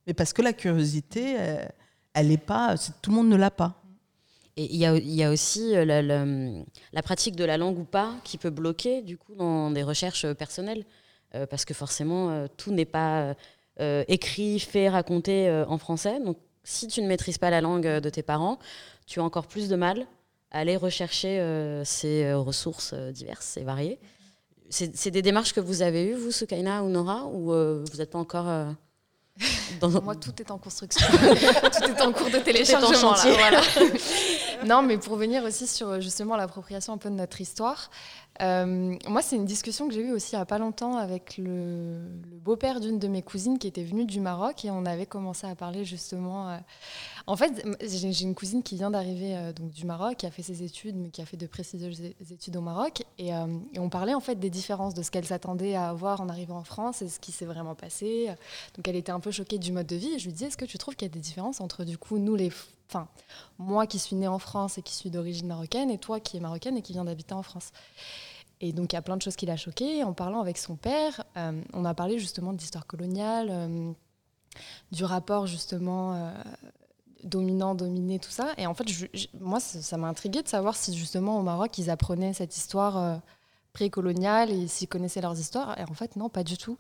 Mais 0.08 0.14
parce 0.14 0.32
que 0.32 0.42
la 0.42 0.54
curiosité, 0.54 1.36
elle 2.14 2.28
n'est 2.28 2.38
pas, 2.38 2.76
tout 3.02 3.10
le 3.10 3.16
monde 3.16 3.30
ne 3.30 3.36
l'a 3.36 3.52
pas. 3.52 3.83
Et 4.56 4.72
il 4.72 4.78
y, 4.78 5.24
a, 5.24 5.32
aussi 5.32 5.76
euh, 5.76 5.84
la, 6.94 7.02
pratique 7.02 7.36
de 7.36 7.44
la 7.44 7.58
langue 7.58 7.80
ou 7.80 7.86
pas 7.86 8.14
qui 8.24 8.38
peut 8.38 8.52
bloquer 8.52 9.02
du 9.02 9.18
coup 9.18 9.34
dans 9.34 9.72
des 9.72 9.82
recherches 9.82 10.32
personnelles, 10.34 10.86
euh, 11.34 11.48
parce 11.48 11.66
que 11.66 11.74
forcément 11.74 12.30
euh, 12.30 12.46
tout 12.56 12.72
n'est 12.72 12.86
pas 12.86 13.36
écrit, 14.08 14.60
fait, 14.60 14.88
raconté 14.88 15.50
en 15.68 15.80
français. 15.80 16.20
Donc 16.20 16.38
si 16.64 16.88
tu 16.88 17.02
ne 17.02 17.08
maîtrises 17.08 17.40
pas 17.40 17.50
la 17.50 17.60
langue 17.60 17.88
de 17.88 18.10
tes 18.10 18.22
parents, 18.22 18.60
tu 19.08 19.20
as 19.20 19.24
encore 19.24 19.48
plus 19.48 19.68
de 19.68 19.76
mal 19.76 20.06
à 20.52 20.60
aller 20.60 20.78
rechercher 20.78 21.42
ces 21.84 22.32
ressources 22.34 22.94
diverses 22.94 23.58
et 23.58 23.64
variées. 23.64 24.00
C'est 24.70 25.10
des 25.10 25.24
démarches 25.24 25.54
que 25.54 25.60
vous 25.60 25.82
avez 25.82 26.06
eues, 26.06 26.14
vous, 26.14 26.30
Soukaina 26.30 26.84
ou 26.84 26.90
Nora, 26.90 27.26
ou 27.26 27.46
vous 27.46 27.98
n'êtes 27.98 28.12
pas 28.12 28.20
encore 28.20 28.76
moi, 30.04 30.16
tout 30.16 30.34
est 30.40 30.52
en 30.52 30.58
construction. 30.58 31.06
tout 31.12 31.84
est 31.84 32.02
en 32.02 32.12
cours 32.12 32.30
de 32.30 32.38
téléchargement. 32.38 33.14
Là, 33.14 33.34
voilà. 33.38 33.62
non, 34.66 34.82
mais 34.82 34.98
pour 34.98 35.16
venir 35.16 35.44
aussi 35.44 35.68
sur 35.68 36.00
justement 36.02 36.36
l'appropriation 36.36 36.94
un 36.94 36.98
peu 36.98 37.10
de 37.10 37.16
notre 37.16 37.42
histoire, 37.42 37.90
euh, 38.42 38.96
moi, 39.08 39.22
c'est 39.22 39.36
une 39.36 39.46
discussion 39.46 39.88
que 39.88 39.94
j'ai 39.94 40.02
eue 40.02 40.12
aussi 40.12 40.34
il 40.34 40.38
n'y 40.38 40.42
a 40.42 40.46
pas 40.46 40.58
longtemps 40.58 40.98
avec 40.98 41.38
le, 41.38 42.00
beau-père 42.44 42.80
d'une 42.80 42.98
de 42.98 43.08
mes 43.08 43.22
cousines 43.22 43.60
qui 43.60 43.68
était 43.68 43.84
venue 43.84 44.06
du 44.06 44.20
Maroc 44.20 44.66
et 44.66 44.72
on 44.72 44.86
avait 44.86 45.06
commencé 45.06 45.46
à 45.46 45.56
parler 45.56 45.86
justement. 45.86 46.50
Euh, 46.50 46.58
en 47.28 47.36
fait, 47.36 47.64
j'ai 47.82 48.24
une 48.24 48.36
cousine 48.36 48.64
qui 48.64 48.76
vient 48.76 48.92
d'arriver 48.92 49.38
euh, 49.38 49.54
donc 49.54 49.72
du 49.72 49.86
Maroc, 49.86 50.18
qui 50.18 50.26
a 50.26 50.32
fait 50.32 50.42
ses 50.42 50.64
études, 50.64 50.96
mais 50.96 51.10
qui 51.10 51.22
a 51.22 51.26
fait 51.26 51.38
de 51.38 51.46
précieuses 51.46 52.02
études 52.32 52.58
au 52.58 52.62
Maroc. 52.62 53.04
Et, 53.20 53.30
et 53.30 53.80
on 53.80 53.90
parlait 53.90 54.14
en 54.14 54.20
fait 54.20 54.36
des 54.36 54.50
différences 54.50 54.94
de 54.94 55.04
ce 55.04 55.12
qu'elle 55.12 55.26
s'attendait 55.26 55.76
à 55.76 55.90
avoir 55.90 56.22
en 56.22 56.30
arrivant 56.30 56.58
en 56.58 56.64
France 56.64 57.02
et 57.02 57.10
ce 57.10 57.20
qui 57.20 57.32
s'est 57.32 57.46
vraiment 57.46 57.76
passé. 57.76 58.30
Donc, 58.76 58.88
elle 58.88 58.96
était 58.96 59.12
un 59.12 59.20
peu 59.20 59.32
choquée 59.32 59.60
du 59.60 59.72
mode 59.72 59.88
de 59.88 59.96
vie. 59.96 60.14
Et 60.16 60.20
je 60.20 60.26
lui 60.26 60.34
disais, 60.34 60.48
est-ce 60.48 60.58
que 60.58 60.66
tu 60.66 60.78
trouves 60.78 60.96
qu'il 60.96 61.08
y 61.08 61.12
a 61.12 61.14
des 61.14 61.20
différences 61.20 61.62
entre 61.62 61.84
du 61.84 61.98
coup 61.98 62.18
nous 62.18 62.36
les 62.36 62.52
enfin, 62.94 63.08
moi 63.58 63.88
qui 63.88 64.00
suis 64.00 64.16
née 64.16 64.28
en 64.28 64.40
France 64.40 64.78
et 64.78 64.82
qui 64.82 64.94
suis 64.94 65.10
d'origine 65.10 65.48
marocaine, 65.48 65.90
et 65.90 65.98
toi 65.98 66.20
qui 66.20 66.38
es 66.38 66.40
marocaine 66.40 66.78
et 66.78 66.82
qui 66.82 66.94
viens 66.94 67.06
d'habiter 67.06 67.34
en 67.34 67.44
France. 67.44 67.72
Et 68.62 68.72
donc, 68.72 68.94
il 68.94 68.96
y 68.96 68.98
a 68.98 69.02
plein 69.02 69.18
de 69.18 69.22
choses 69.22 69.36
qui 69.36 69.46
l'a 69.46 69.58
choqué. 69.58 70.04
En 70.04 70.14
parlant 70.14 70.40
avec 70.40 70.58
son 70.58 70.78
père, 70.78 71.26
euh, 71.36 71.62
on 71.74 71.84
a 71.84 71.94
parlé 71.94 72.18
justement 72.18 72.54
d'histoire 72.54 72.88
coloniale, 72.88 73.48
euh, 73.50 73.92
du 74.94 75.04
rapport 75.04 75.48
justement 75.48 76.14
euh, 76.14 76.32
dominant-dominé, 77.26 78.20
tout 78.20 78.32
ça. 78.32 78.54
Et 78.58 78.66
en 78.66 78.74
fait, 78.74 78.86
moi, 79.40 79.60
ça 79.60 79.98
m'a 79.98 80.08
intrigué 80.08 80.42
de 80.44 80.48
savoir 80.48 80.78
si 80.78 80.96
justement 80.96 81.40
au 81.40 81.44
Maroc, 81.44 81.78
ils 81.78 81.90
apprenaient 81.90 82.34
cette 82.34 82.56
histoire 82.56 83.22
précoloniale 83.74 84.52
et 84.52 84.68
s'ils 84.68 84.88
connaissaient 84.88 85.22
leurs 85.22 85.38
histoires. 85.38 85.78
Et 85.78 85.84
en 85.84 85.94
fait, 85.94 86.16
non, 86.16 86.30
pas 86.30 86.44
du 86.44 86.58
tout. 86.58 86.78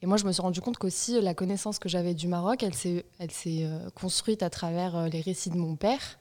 Et 0.00 0.06
moi, 0.06 0.16
je 0.16 0.24
me 0.24 0.32
suis 0.32 0.42
rendu 0.42 0.60
compte 0.60 0.78
qu'aussi 0.78 1.20
la 1.20 1.34
connaissance 1.34 1.78
que 1.78 1.88
j'avais 1.88 2.14
du 2.14 2.28
Maroc, 2.28 2.62
elle 2.62 2.74
s'est, 2.74 3.04
elle 3.18 3.30
s'est 3.30 3.64
euh, 3.64 3.90
construite 3.90 4.42
à 4.42 4.50
travers 4.50 4.96
euh, 4.96 5.08
les 5.08 5.20
récits 5.20 5.50
de 5.50 5.56
mon 5.56 5.74
père. 5.74 6.18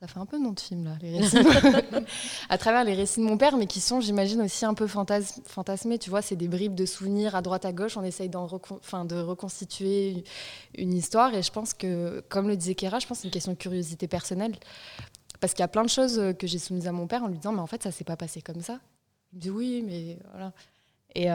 Ça 0.00 0.06
fait 0.06 0.18
un 0.18 0.24
peu 0.24 0.38
nom 0.38 0.52
de 0.52 0.60
film, 0.60 0.84
là, 0.84 0.92
les 1.02 1.18
récits. 1.18 1.36
à 2.48 2.56
travers 2.56 2.84
les 2.84 2.94
récits 2.94 3.20
de 3.20 3.26
mon 3.26 3.36
père, 3.36 3.58
mais 3.58 3.66
qui 3.66 3.80
sont, 3.82 4.00
j'imagine, 4.00 4.40
aussi 4.40 4.64
un 4.64 4.72
peu 4.72 4.86
fantasmés. 4.86 5.98
Tu 5.98 6.08
vois, 6.08 6.22
c'est 6.22 6.36
des 6.36 6.48
bribes 6.48 6.74
de 6.74 6.86
souvenirs 6.86 7.36
à 7.36 7.42
droite, 7.42 7.66
à 7.66 7.72
gauche. 7.72 7.98
On 7.98 8.02
essaye 8.02 8.30
d'en 8.30 8.46
de 8.46 9.20
reconstituer 9.20 10.24
une 10.74 10.94
histoire. 10.94 11.34
Et 11.34 11.42
je 11.42 11.52
pense 11.52 11.74
que, 11.74 12.24
comme 12.30 12.48
le 12.48 12.56
disait 12.56 12.74
Kéra, 12.74 12.98
je 12.98 13.06
pense 13.06 13.18
que 13.18 13.22
c'est 13.22 13.28
une 13.28 13.32
question 13.32 13.52
de 13.52 13.58
curiosité 13.58 14.08
personnelle. 14.08 14.56
Parce 15.38 15.52
qu'il 15.52 15.60
y 15.60 15.64
a 15.64 15.68
plein 15.68 15.84
de 15.84 15.90
choses 15.90 16.18
euh, 16.18 16.32
que 16.32 16.46
j'ai 16.46 16.58
soumises 16.58 16.86
à 16.86 16.92
mon 16.92 17.06
père 17.06 17.22
en 17.22 17.28
lui 17.28 17.36
disant, 17.36 17.52
mais 17.52 17.60
en 17.60 17.66
fait, 17.66 17.82
ça 17.82 17.92
s'est 17.92 18.04
pas 18.04 18.16
passé 18.16 18.40
comme 18.40 18.62
ça. 18.62 18.80
Il 19.32 19.36
me 19.36 19.40
dit 19.42 19.50
oui, 19.50 19.84
mais 19.86 20.18
voilà. 20.32 20.52
Et, 21.14 21.28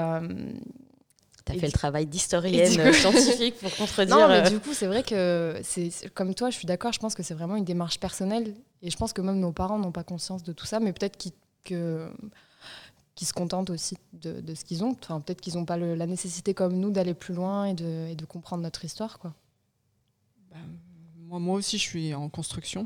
as 1.52 1.60
fait 1.60 1.68
le 1.68 1.72
travail 1.72 2.06
d'historienne 2.06 2.80
euh, 2.80 2.94
scientifique 2.94 3.58
pour 3.60 3.76
contredire. 3.78 4.18
Non, 4.18 4.28
mais 4.28 4.46
euh, 4.46 4.50
du 4.50 4.60
coup, 4.60 4.74
c'est 4.74 4.88
vrai 4.88 5.04
que, 5.04 5.60
c'est 5.64 5.92
comme 6.14 6.34
toi, 6.34 6.50
je 6.50 6.58
suis 6.58 6.66
d'accord, 6.66 6.92
je 6.94 7.00
pense 7.00 7.16
que 7.16 7.24
c'est 7.24 7.34
vraiment 7.34 7.56
une 7.56 7.66
démarche 7.66 8.00
personnelle. 8.00 8.54
Et 8.82 8.90
je 8.90 8.98
pense 8.98 9.14
que 9.14 9.22
même 9.22 9.40
nos 9.40 9.52
parents 9.52 9.80
n'ont 9.80 9.92
pas 9.92 10.04
conscience 10.04 10.44
de 10.44 10.54
tout 10.54 10.66
ça, 10.66 10.80
mais 10.80 10.94
peut-être 10.94 11.18
qu'ils 11.18 11.32
se 13.22 13.34
contentent 13.34 13.70
aussi 13.70 13.98
de, 14.14 14.42
de 14.42 14.56
ce 14.56 14.66
qu'ils 14.66 14.84
ont. 14.84 14.96
Enfin, 15.02 15.22
peut-être 15.22 15.42
qu'ils 15.42 15.56
n'ont 15.56 15.66
pas 15.66 15.78
la 15.78 16.06
nécessité 16.06 16.54
comme 16.54 16.78
nous 16.78 16.92
d'aller 16.92 17.14
plus 17.14 17.34
loin 17.34 17.66
et 17.66 17.74
de, 17.74 18.08
et 18.10 18.16
de, 18.16 18.26
comprendre 18.26 18.64
notre 18.64 18.84
histoire. 18.86 19.20
Quoi. 19.20 19.34
Ben, 20.52 20.60
moi, 21.28 21.40
moi 21.40 21.56
aussi, 21.56 21.78
je 21.78 21.84
suis 21.84 22.14
en 22.14 22.30
construction. 22.30 22.86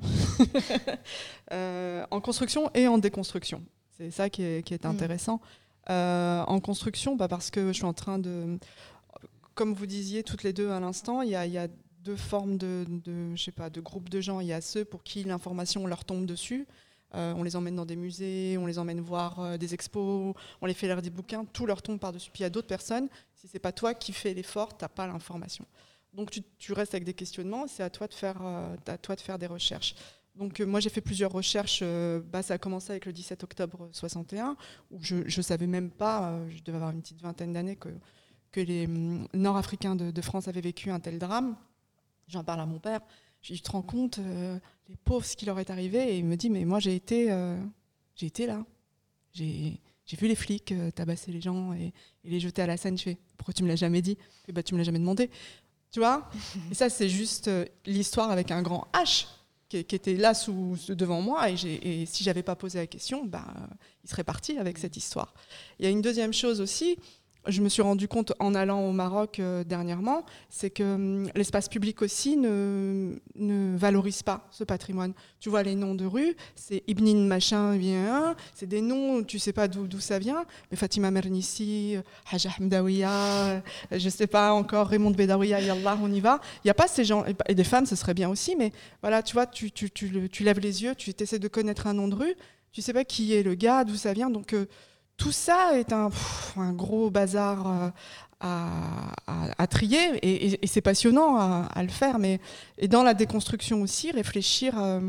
euh, 1.52 2.06
en 2.12 2.22
construction 2.22 2.69
et 2.74 2.88
en 2.88 2.98
déconstruction. 2.98 3.63
C'est 3.98 4.12
ça 4.12 4.30
qui 4.30 4.43
est, 4.43 4.65
qui 4.65 4.74
est 4.74 4.86
mm. 4.86 4.89
intéressant. 4.89 5.41
En 5.89 6.60
construction, 6.60 7.15
bah 7.15 7.28
parce 7.28 7.52
que 7.52 7.67
je 7.67 7.73
suis 7.73 7.86
en 7.86 7.93
train 7.93 8.19
de, 8.19 8.60
comme 9.60 9.73
vous 9.73 9.88
disiez 9.88 10.23
toutes 10.23 10.43
les 10.43 10.54
deux 10.54 10.69
à 10.69 10.80
l'instant, 10.80 11.21
il 11.21 11.32
y, 11.32 11.36
a, 11.36 11.67
deux 12.06 12.15
formes 12.15 12.58
de, 12.58 12.86
je 13.36 13.43
sais 13.43 13.52
pas, 13.52 13.69
de 13.69 13.82
groupes 13.82 14.08
de 14.08 14.21
gens. 14.21 14.39
Il 14.39 14.47
y 14.47 14.54
a 14.54 14.62
ceux 14.62 14.86
pour 14.86 15.04
qui 15.04 15.25
l'information 15.25 15.86
leur 15.86 16.06
tombe 16.06 16.25
dessus. 16.25 16.65
Euh, 17.13 17.34
on 17.36 17.43
les 17.43 17.58
emmène 17.58 17.75
dans 17.75 17.86
des 17.86 17.97
musées, 17.97 18.58
on 18.58 18.65
les 18.65 18.80
emmène 18.80 19.02
voir 19.02 19.39
euh, 19.41 19.58
des 19.58 19.73
expos, 19.73 20.34
on 20.62 20.65
les 20.65 20.73
fait 20.73 20.88
lire 20.88 21.02
des 21.02 21.10
bouquins, 21.10 21.43
tout 21.43 21.65
leur 21.65 21.82
tombe 21.82 21.99
par-dessus. 21.99 22.32
Puis 22.32 22.39
il 22.39 22.43
y 22.43 22.45
a 22.45 22.49
d'autres 22.49 22.67
personnes, 22.67 23.10
si 23.36 23.49
c'est 23.49 23.60
pas 23.60 23.73
toi 23.73 23.93
qui 23.93 24.13
fais 24.13 24.34
l'effort, 24.34 24.78
tu 24.78 24.86
n'as 24.86 24.89
pas 24.89 25.08
l'information. 25.08 25.65
Donc 26.13 26.32
tu, 26.32 26.41
tu, 26.58 26.71
restes 26.71 26.93
avec 26.93 27.04
des 27.04 27.13
questionnements, 27.13 27.67
c'est 27.67 27.84
à 27.84 27.89
toi 27.89 28.08
de 28.08 28.13
faire, 28.13 28.41
à 28.41 28.97
toi 28.97 29.17
de 29.17 29.21
faire 29.21 29.38
des 29.38 29.47
recherches. 29.47 29.93
Donc 30.39 30.62
euh, 30.62 30.65
moi 30.65 30.80
j'ai 30.80 30.89
fait 30.89 31.02
plusieurs 31.02 31.32
recherches. 31.32 31.82
Euh, 31.84 32.21
bah, 32.21 32.41
ça 32.41 32.56
a 32.56 32.58
commencé 32.58 32.91
avec 32.91 33.06
le 33.06 33.12
17 33.12 33.43
octobre 33.43 33.89
61, 33.91 34.56
où 34.89 34.97
je 35.02 35.15
ne 35.17 35.41
savais 35.43 35.67
même 35.67 35.91
pas, 35.91 36.32
euh, 36.32 36.49
je 36.49 36.63
devais 36.63 36.78
avoir 36.78 36.91
une 36.91 37.02
petite 37.02 37.21
vingtaine 37.21 37.52
d'années, 37.52 37.75
que, 37.75 37.89
que 38.54 38.62
les 38.62 38.86
hum, 38.86 39.28
Nord-Africains 39.34 39.95
de, 39.95 40.21
France 40.21 40.47
avaient 40.47 40.62
vécu 40.62 40.91
un 40.91 41.02
tel 41.02 41.19
drame. 41.19 41.58
J'en 42.30 42.45
parle 42.45 42.62
à 42.62 42.65
mon 42.65 42.80
père. 42.80 43.02
Je 43.41 43.49
lui 43.49 43.56
dis, 43.56 43.62
tu 43.62 43.67
te 43.67 43.71
rends 43.71 43.82
compte, 43.82 44.19
les 44.88 44.95
pauvres, 44.97 45.25
ce 45.25 45.36
qui 45.36 45.45
leur 45.45 45.60
est 45.60 45.69
arrivé? 45.69 46.13
Et 46.13 46.19
il 46.19 46.25
me 46.25 46.36
dit, 46.36 46.49
mais 46.49 46.63
moi 46.65 46.80
j'ai 46.80 46.95
été, 46.95 47.28
j'ai 48.15 48.28
été 48.28 48.45
là. 48.45 48.65
J'ai 49.34 49.80
vu 50.17 50.28
les 50.28 50.36
flics 50.36 50.73
tabasser 50.93 51.32
les 51.32 51.41
gens 51.41 51.73
et, 51.73 51.93
les 52.23 52.39
jeter 52.39 52.62
à 52.62 52.67
la 52.67 52.78
Seine. 52.78 52.97
Je 52.97 53.04
fais, 53.04 53.17
pourquoi 53.38 53.54
tu 53.54 53.63
me 53.63 53.67
l'as 53.67 53.78
jamais 53.78 54.02
dit? 54.02 54.17
Et 54.47 54.52
bah, 54.52 54.62
Tu 54.62 54.73
me 54.73 54.78
l'as 54.78 54.84
jamais 54.84 54.99
demandé. 54.99 55.30
Tu 55.89 55.99
vois? 55.99 56.30
Et 56.71 56.75
ça, 56.75 56.89
c'est 56.89 57.10
juste 57.10 57.49
l'histoire 57.86 58.30
avec 58.30 58.52
un 58.52 58.62
grand 58.62 58.88
H 58.93 59.25
qui, 59.69 59.77
était 59.77 60.15
là 60.15 60.34
sous, 60.34 60.77
devant 60.89 61.21
moi, 61.21 61.49
et, 61.49 61.53
et 61.53 62.05
si 62.05 62.23
j'avais 62.23 62.43
pas 62.43 62.55
posé 62.55 62.79
la 62.79 62.88
question, 62.88 63.23
bah, 63.25 63.45
il 64.03 64.10
serait 64.10 64.23
parti 64.23 64.58
avec 64.58 64.77
cette 64.77 64.97
histoire. 64.97 65.34
Il 65.77 65.86
y 65.86 65.88
a 65.88 65.91
une 65.91 66.01
deuxième 66.01 66.34
chose 66.34 66.60
aussi, 66.60 66.97
je 67.47 67.62
me 67.62 67.69
suis 67.69 67.82
rendu 67.82 68.08
compte 68.08 68.34
en 68.39 68.54
allant 68.54 68.82
au 68.82 68.91
Maroc 68.91 69.39
euh, 69.39 69.63
dernièrement, 69.63 70.25
c'est 70.49 70.69
que 70.69 70.84
hum, 70.84 71.30
l'espace 71.36 71.69
public 71.69 72.02
aussi 72.02 72.38
ne, 72.38 73.17
valorise 73.78 74.23
pas 74.23 74.47
ce 74.52 74.63
patrimoine. 74.63 75.13
Tu 75.39 75.49
vois 75.49 75.63
les 75.63 75.75
noms 75.75 75.95
de 75.95 76.06
rues, 76.06 76.36
c'est 76.56 76.84
Ibnin 76.88 77.25
machin 77.25 77.78
vient, 77.78 78.36
c'est 78.54 78.67
des 78.67 78.82
noms, 78.82 79.23
tu 79.23 79.39
sais 79.39 79.54
pas 79.54 79.67
d'où 79.67 79.99
ça 79.99 80.19
vient, 80.19 80.45
mais 80.69 80.78
Fatima 80.78 81.12
Mernissi, 81.12 81.95
Haja 82.32 82.49
Hamdawiya, 82.60 83.12
euh, 83.12 83.60
je 83.91 84.10
sais 84.10 84.28
pas 84.28 84.54
encore, 84.54 84.88
Raymond 84.88 85.12
Bedawiya, 85.12 85.62
Yallah, 85.62 85.97
on 86.02 86.12
y 86.12 86.19
va. 86.19 86.39
Il 86.58 86.67
n'y 86.67 86.71
a 86.71 86.75
pas 86.75 86.88
ces 86.88 87.06
gens, 87.06 87.23
et 87.47 87.56
des 87.56 87.63
femmes, 87.63 87.86
ce 87.86 87.95
serait 87.95 88.13
bien 88.13 88.30
aussi, 88.30 88.56
mais 88.56 88.71
voilà, 89.02 89.23
tu 89.23 89.34
vois, 89.34 89.45
tu 89.45 90.43
lèves 90.43 90.60
les 90.60 90.84
yeux, 90.84 90.95
tu 90.95 91.12
essaies 91.17 91.39
de 91.39 91.47
connaître 91.47 91.88
un 91.88 91.93
nom 91.93 92.08
de 92.08 92.15
rue, 92.15 92.36
tu 92.71 92.82
sais 92.82 92.93
pas 92.93 93.06
qui 93.06 93.34
est 93.34 93.43
le 93.43 93.56
gars, 93.56 93.84
d'où 93.84 93.95
ça 93.95 94.13
vient, 94.13 94.30
donc... 94.30 94.54
Euh, 94.54 94.65
tout 95.19 95.34
ça 95.34 95.77
est 95.77 95.93
un, 95.93 96.10
gros 96.73 97.12
bazar 97.12 97.67
euh, 97.67 97.89
à, 98.39 99.67
trier 99.67 99.99
et, 100.23 100.65
c'est 100.65 100.82
passionnant 100.82 101.36
à, 101.38 101.84
le 101.84 101.89
faire. 101.89 102.17
Mais, 102.17 102.39
et 102.77 102.88
dans 102.88 103.03
la 103.03 103.13
déconstruction 103.13 103.82
aussi, 103.84 104.12
réfléchir 104.12 104.79
euh, 104.79 105.01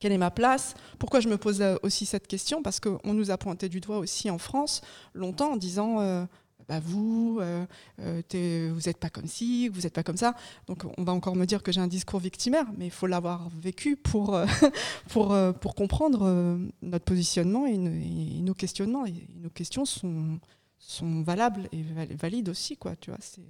quelle 0.00 0.12
est 0.12 0.18
ma 0.18 0.32
place 0.32 0.74
Pourquoi 0.98 1.20
je 1.20 1.28
me 1.28 1.38
pose 1.38 1.62
euh, 1.62 1.76
aussi 1.82 2.04
cette 2.04 2.26
question 2.26 2.62
Parce 2.62 2.80
qu'on 2.80 3.14
nous 3.14 3.30
a 3.30 3.38
pointé 3.38 3.68
du 3.68 3.80
doigt 3.80 3.98
aussi 3.98 4.28
en 4.30 4.38
France 4.38 4.82
longtemps 5.14 5.52
en 5.52 5.56
disant 5.56 6.26
bah 6.68 6.80
vous, 6.80 7.38
euh, 7.40 7.66
euh, 8.00 8.70
vous 8.72 8.80
n'êtes 8.86 8.98
pas 8.98 9.10
comme 9.10 9.26
ci, 9.26 9.68
vous 9.68 9.82
n'êtes 9.82 9.92
pas 9.92 10.02
comme 10.02 10.16
ça. 10.16 10.34
Donc 10.66 10.84
on 10.96 11.04
va 11.04 11.12
encore 11.12 11.36
me 11.36 11.44
dire 11.44 11.62
que 11.62 11.72
j'ai 11.72 11.80
un 11.80 11.86
discours 11.86 12.20
victimaire, 12.20 12.66
mais 12.76 12.86
il 12.86 12.90
faut 12.90 13.06
l'avoir 13.06 13.48
vécu 13.50 13.96
pour, 13.96 14.34
euh, 14.34 14.46
pour, 15.08 15.36
pour 15.60 15.74
comprendre 15.74 16.58
notre 16.82 17.04
positionnement 17.04 17.66
et, 17.66 17.76
nos 17.76 18.54
questionnements. 18.54 19.06
Et 19.06 19.26
nos 19.36 19.50
questions 19.50 19.84
sont, 19.84 20.38
sont 20.78 21.22
valables 21.22 21.68
et 21.72 21.82
valides 22.14 22.48
aussi, 22.48 22.76
quoi, 22.76 22.96
tu 22.96 23.10
vois, 23.10 23.20
c'est, 23.20 23.42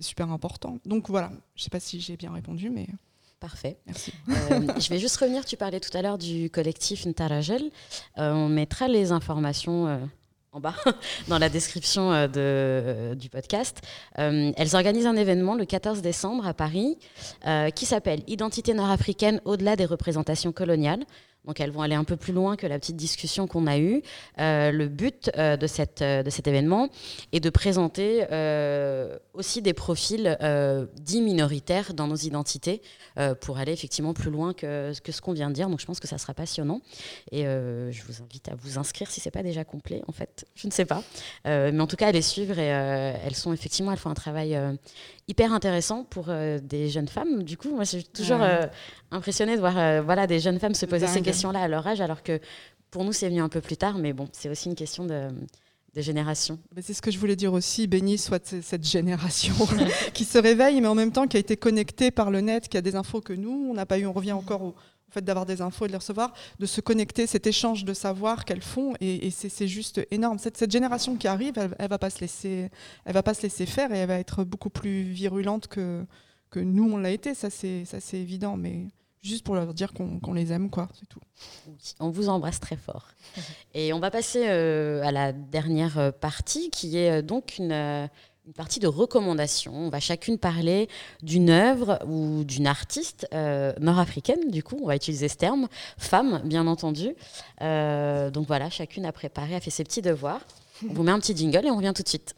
super 0.00 0.30
important. 0.30 0.78
Donc 0.86 1.10
voilà, 1.10 1.30
je 1.54 1.60
ne 1.60 1.64
sais 1.64 1.70
pas 1.70 1.80
si 1.80 2.00
j'ai 2.00 2.16
bien 2.16 2.32
répondu, 2.32 2.70
mais... 2.70 2.88
Parfait. 3.38 3.76
Merci. 3.86 4.12
je 4.28 4.88
vais 4.88 5.00
juste 5.00 5.16
revenir, 5.16 5.44
tu 5.44 5.56
parlais 5.56 5.80
tout 5.80 5.90
à 5.98 6.00
l'heure 6.00 6.16
du 6.16 6.48
collectif 6.48 7.06
Ntaragel. 7.06 7.72
on 8.16 8.48
mettra 8.48 8.86
les 8.86 9.10
informations 9.10 10.08
en 10.52 10.60
bas, 10.60 10.74
dans 11.28 11.38
la 11.38 11.48
description 11.48 12.12
euh, 12.12 12.28
euh, 12.36 13.14
du 13.14 13.30
podcast. 13.30 13.80
Euh, 14.18 14.52
elles 14.56 14.76
organisent 14.76 15.06
un 15.06 15.16
événement 15.16 15.54
le 15.54 15.64
14 15.64 16.02
décembre 16.02 16.46
à 16.46 16.54
Paris 16.54 16.98
qui 17.74 17.86
s'appelle 17.86 18.22
Identité 18.26 18.74
nord-africaine 18.74 19.40
au-delà 19.44 19.76
des 19.76 19.86
représentations 19.86 20.52
coloniales. 20.52 21.04
Donc 21.44 21.60
elles 21.60 21.70
vont 21.70 21.82
aller 21.82 21.94
un 21.94 22.04
peu 22.04 22.16
plus 22.16 22.32
loin 22.32 22.56
que 22.56 22.66
la 22.66 22.78
petite 22.78 22.96
discussion 22.96 23.46
qu'on 23.46 23.66
a 23.66 23.78
eue. 23.78 24.02
le 24.38 24.86
but 24.86 25.30
de, 25.36 25.66
cette, 25.66 26.02
de 26.02 26.30
cet 26.30 26.46
événement 26.46 26.88
est 27.32 27.40
de 27.40 27.50
présenter 27.50 28.24
aussi 29.34 29.62
des 29.62 29.72
profils 29.72 30.38
dits 31.00 31.20
minoritaires 31.20 31.94
dans 31.94 32.06
nos 32.06 32.16
identités 32.16 32.80
pour 33.40 33.58
aller 33.58 33.72
effectivement 33.72 34.14
plus 34.14 34.30
loin 34.30 34.54
que, 34.54 34.92
ce 34.92 35.20
qu'on 35.20 35.32
vient 35.32 35.50
de 35.50 35.54
dire. 35.54 35.68
Donc 35.68 35.80
je 35.80 35.86
pense 35.86 36.00
que 36.00 36.08
ça 36.08 36.18
sera 36.18 36.34
passionnant. 36.34 36.80
Et 37.32 37.42
je 37.42 38.02
vous 38.06 38.22
invite 38.22 38.48
à 38.48 38.54
vous 38.54 38.78
inscrire 38.78 39.10
si 39.10 39.20
ce 39.20 39.28
n'est 39.28 39.32
pas 39.32 39.42
déjà 39.42 39.64
complet 39.64 40.02
en 40.06 40.12
fait 40.12 40.32
je 40.54 40.66
ne 40.66 40.72
sais 40.72 40.84
pas. 40.84 41.02
Euh, 41.46 41.70
mais 41.72 41.80
en 41.80 41.86
tout 41.86 41.96
cas, 41.96 42.08
à 42.08 42.12
les 42.12 42.22
suivre 42.22 42.58
et 42.58 42.72
euh, 42.72 43.12
elles 43.24 43.34
sont 43.34 43.52
effectivement, 43.52 43.92
elles 43.92 43.98
font 43.98 44.10
un 44.10 44.14
travail 44.14 44.54
euh, 44.54 44.72
hyper 45.28 45.52
intéressant 45.52 46.04
pour 46.04 46.26
des 46.62 46.88
jeunes 46.88 47.08
femmes. 47.08 47.42
Du 47.42 47.56
coup, 47.56 47.70
moi, 47.70 47.84
je 47.84 47.98
suis 47.98 48.04
toujours 48.04 48.40
impressionnée 49.10 49.54
de 49.54 49.60
voir 49.60 50.02
voilà, 50.02 50.26
des 50.26 50.40
jeunes 50.40 50.58
femmes 50.58 50.74
se 50.74 50.86
poser 50.86 51.06
ces 51.06 51.22
questions-là 51.22 51.60
à 51.60 51.68
leur 51.68 51.86
âge, 51.86 52.00
alors 52.00 52.22
que 52.22 52.40
pour 52.92 53.04
nous, 53.04 53.12
c'est 53.12 53.28
venu 53.28 53.40
un 53.40 53.48
peu 53.48 53.60
plus 53.60 53.76
tard. 53.76 53.98
Mais 53.98 54.12
bon, 54.12 54.28
c'est 54.32 54.48
aussi 54.48 54.68
une 54.68 54.76
question 54.76 55.04
de, 55.04 55.28
génération. 55.96 56.58
C'est 56.80 56.94
ce 56.94 57.02
que 57.02 57.10
je 57.10 57.18
voulais 57.18 57.36
dire 57.36 57.52
aussi, 57.52 57.86
béni 57.86 58.16
soit 58.16 58.54
cette 58.62 58.86
génération 58.86 59.54
qui 60.14 60.24
se 60.24 60.38
réveille, 60.38 60.80
mais 60.80 60.86
en 60.86 60.94
même 60.94 61.12
temps 61.12 61.26
qui 61.26 61.36
a 61.36 61.40
été 61.40 61.56
connectée 61.56 62.10
par 62.10 62.30
le 62.30 62.40
net, 62.40 62.68
qui 62.68 62.76
a 62.76 62.80
des 62.80 62.94
infos 62.94 63.20
que 63.20 63.32
nous, 63.32 63.66
on 63.70 63.74
n'a 63.74 63.84
pas 63.84 63.98
eu, 63.98 64.06
on 64.06 64.12
revient 64.12 64.32
encore 64.32 64.62
au, 64.62 64.74
fait 65.12 65.22
d'avoir 65.22 65.46
des 65.46 65.60
infos 65.60 65.84
et 65.84 65.88
de 65.88 65.92
les 65.92 65.98
recevoir, 65.98 66.32
de 66.58 66.66
se 66.66 66.80
connecter, 66.80 67.26
cet 67.26 67.46
échange 67.46 67.84
de 67.84 67.94
savoir 67.94 68.44
qu'elles 68.44 68.62
font, 68.62 68.94
et, 69.00 69.30
c'est 69.30 69.68
juste 69.68 70.00
énorme. 70.10 70.38
Cette, 70.38 70.70
génération 70.70 71.16
qui 71.16 71.28
arrive, 71.28 71.54
elle, 71.56 71.74
elle 71.78 71.88
va 71.88 71.98
pas 71.98 72.10
se 72.10 72.20
laisser, 72.20 72.70
elle 73.04 73.14
va 73.14 73.22
pas 73.22 73.34
se 73.34 73.42
laisser 73.42 73.66
faire 73.66 73.92
et 73.92 73.98
elle 73.98 74.08
va 74.08 74.18
être 74.18 74.44
beaucoup 74.44 74.70
plus 74.70 75.02
virulente 75.02 75.68
que 75.68 76.04
que 76.50 76.60
nous 76.60 76.92
on 76.92 76.98
l'a 76.98 77.10
été, 77.10 77.34
ça 77.34 77.48
c'est 77.48 77.86
ça 77.86 77.98
c'est 77.98 78.18
évident, 78.18 78.58
mais 78.58 78.88
juste 79.22 79.44
pour 79.44 79.54
leur 79.54 79.72
dire 79.72 79.92
qu'on 79.92 80.34
les 80.34 80.52
aime, 80.52 80.68
quoi, 80.68 80.88
c'est 80.98 81.08
tout. 81.08 81.20
on 82.00 82.10
vous 82.10 82.28
embrasse 82.28 82.60
très 82.60 82.76
fort. 82.76 83.08
Et 83.72 83.92
on 83.92 84.00
va 84.00 84.10
passer 84.10 84.48
euh, 84.48 85.02
à 85.04 85.12
la 85.12 85.32
dernière 85.32 85.98
euh, 85.98 86.10
partie, 86.10 86.70
qui 86.70 86.98
est 86.98 87.20
euh, 87.20 87.22
donc 87.22 87.56
une, 87.58 88.08
une, 88.46 88.52
partie 88.54 88.80
de 88.80 88.86
recommandation. 88.86 89.72
On 89.74 89.88
va 89.88 90.00
chacune 90.00 90.38
parler 90.38 90.88
d'une 91.22 91.50
œuvre 91.50 91.98
ou 92.06 92.44
d'une 92.44 92.66
artiste 92.66 93.28
nord-africaine, 93.32 94.50
du 94.50 94.62
coup, 94.62 94.78
on 94.82 94.86
va 94.86 94.96
utiliser 94.96 95.28
ce 95.28 95.36
terme, 95.36 95.68
femme, 95.98 96.42
bien 96.44 96.66
entendu. 96.66 97.14
donc 97.60 98.46
voilà, 98.46 98.70
chacune 98.70 99.06
a 99.06 99.12
préparé, 99.12 99.54
a 99.54 99.60
fait 99.60 99.70
ses 99.70 99.84
petits 99.84 100.02
devoirs. 100.02 100.40
On 100.88 100.92
vous 100.92 101.02
met 101.02 101.12
un 101.12 101.20
petit 101.20 101.36
jingle 101.36 101.66
et 101.66 101.70
on 101.70 101.76
revient 101.76 101.92
tout 101.94 102.02
de 102.02 102.08
suite. 102.08 102.34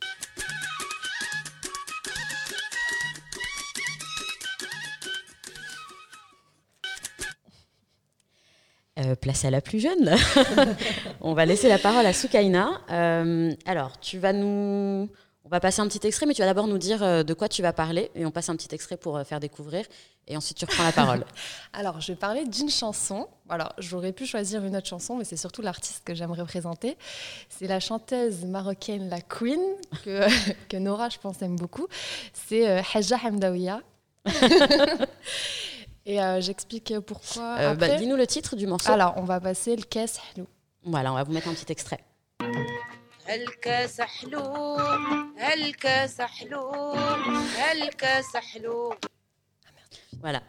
Euh, 9.01 9.17
place 9.17 9.45
à 9.45 9.51
la 9.51 9.61
plus 9.61 9.81
jeune. 9.81 10.15
on 11.21 11.35
va 11.35 11.47
laisser 11.47 11.69
la 11.69 11.79
parole 11.79 12.07
à 12.07 12.13
Soukaina. 12.13 12.81
Euh, 12.91 13.53
alors, 13.67 13.99
tu 13.99 14.19
vas 14.19 14.33
nous. 14.33 15.11
On 15.45 15.51
va 15.51 15.61
passer 15.61 15.81
un 15.81 15.89
petit 15.89 16.07
extrait, 16.07 16.27
mais 16.27 16.35
tu 16.35 16.41
vas 16.41 16.47
d'abord 16.47 16.67
nous 16.67 16.79
dire 16.79 17.03
euh, 17.03 17.23
de 17.23 17.35
quoi 17.35 17.49
tu 17.49 17.61
vas 17.61 17.73
parler. 17.73 18.11
Et 18.15 18.25
on 18.25 18.31
passe 18.31 18.49
un 18.49 18.57
petit 18.57 18.75
extrait 18.75 18.97
pour 18.97 19.21
faire 19.23 19.41
découvrir. 19.41 19.85
Et 20.27 20.37
ensuite, 20.37 20.57
tu 20.57 20.65
reprends 20.65 20.85
la 20.85 20.93
parole. 20.93 21.25
alors, 21.73 22.01
je 22.01 22.13
vais 22.13 22.17
parler 22.17 22.47
d'une 22.47 22.71
chanson. 22.71 23.29
Alors, 23.49 23.75
j'aurais 23.79 24.13
pu 24.13 24.25
choisir 24.25 24.65
une 24.65 24.75
autre 24.75 24.87
chanson, 24.87 25.17
mais 25.17 25.25
c'est 25.25 25.37
surtout 25.37 25.61
l'artiste 25.61 26.03
que 26.05 26.15
j'aimerais 26.15 26.45
présenter. 26.45 26.97
C'est 27.51 27.67
la 27.67 27.79
chanteuse 27.79 28.45
marocaine, 28.45 29.11
la 29.11 29.21
Queen, 29.21 29.61
que, 30.05 30.27
que 30.69 30.77
Nora, 30.79 31.11
je 31.11 31.19
pense, 31.19 31.43
aime 31.43 31.57
beaucoup. 31.57 31.89
C'est 32.33 32.83
Haja 32.95 33.19
Hamdawiya. 33.23 33.81
Et 36.07 36.23
euh, 36.23 36.41
j'explique 36.41 36.99
pourquoi. 37.01 37.57
Euh, 37.59 37.75
bah, 37.75 37.97
Dis-nous 37.97 38.17
le 38.17 38.27
titre 38.27 38.57
du 38.57 38.67
morceau. 38.67 38.93
Alors, 38.93 39.15
on 39.17 39.25
va 39.25 39.41
passer 39.41 39.77
le 39.77 39.83
Halou. 39.95 40.47
Voilà, 40.85 41.13
on 41.13 41.15
va 41.15 41.25
vous 41.25 41.33
mettre 41.33 41.49
un 41.49 41.55
petit 41.55 41.73
extrait. 41.73 42.01
Voilà. 50.21 50.43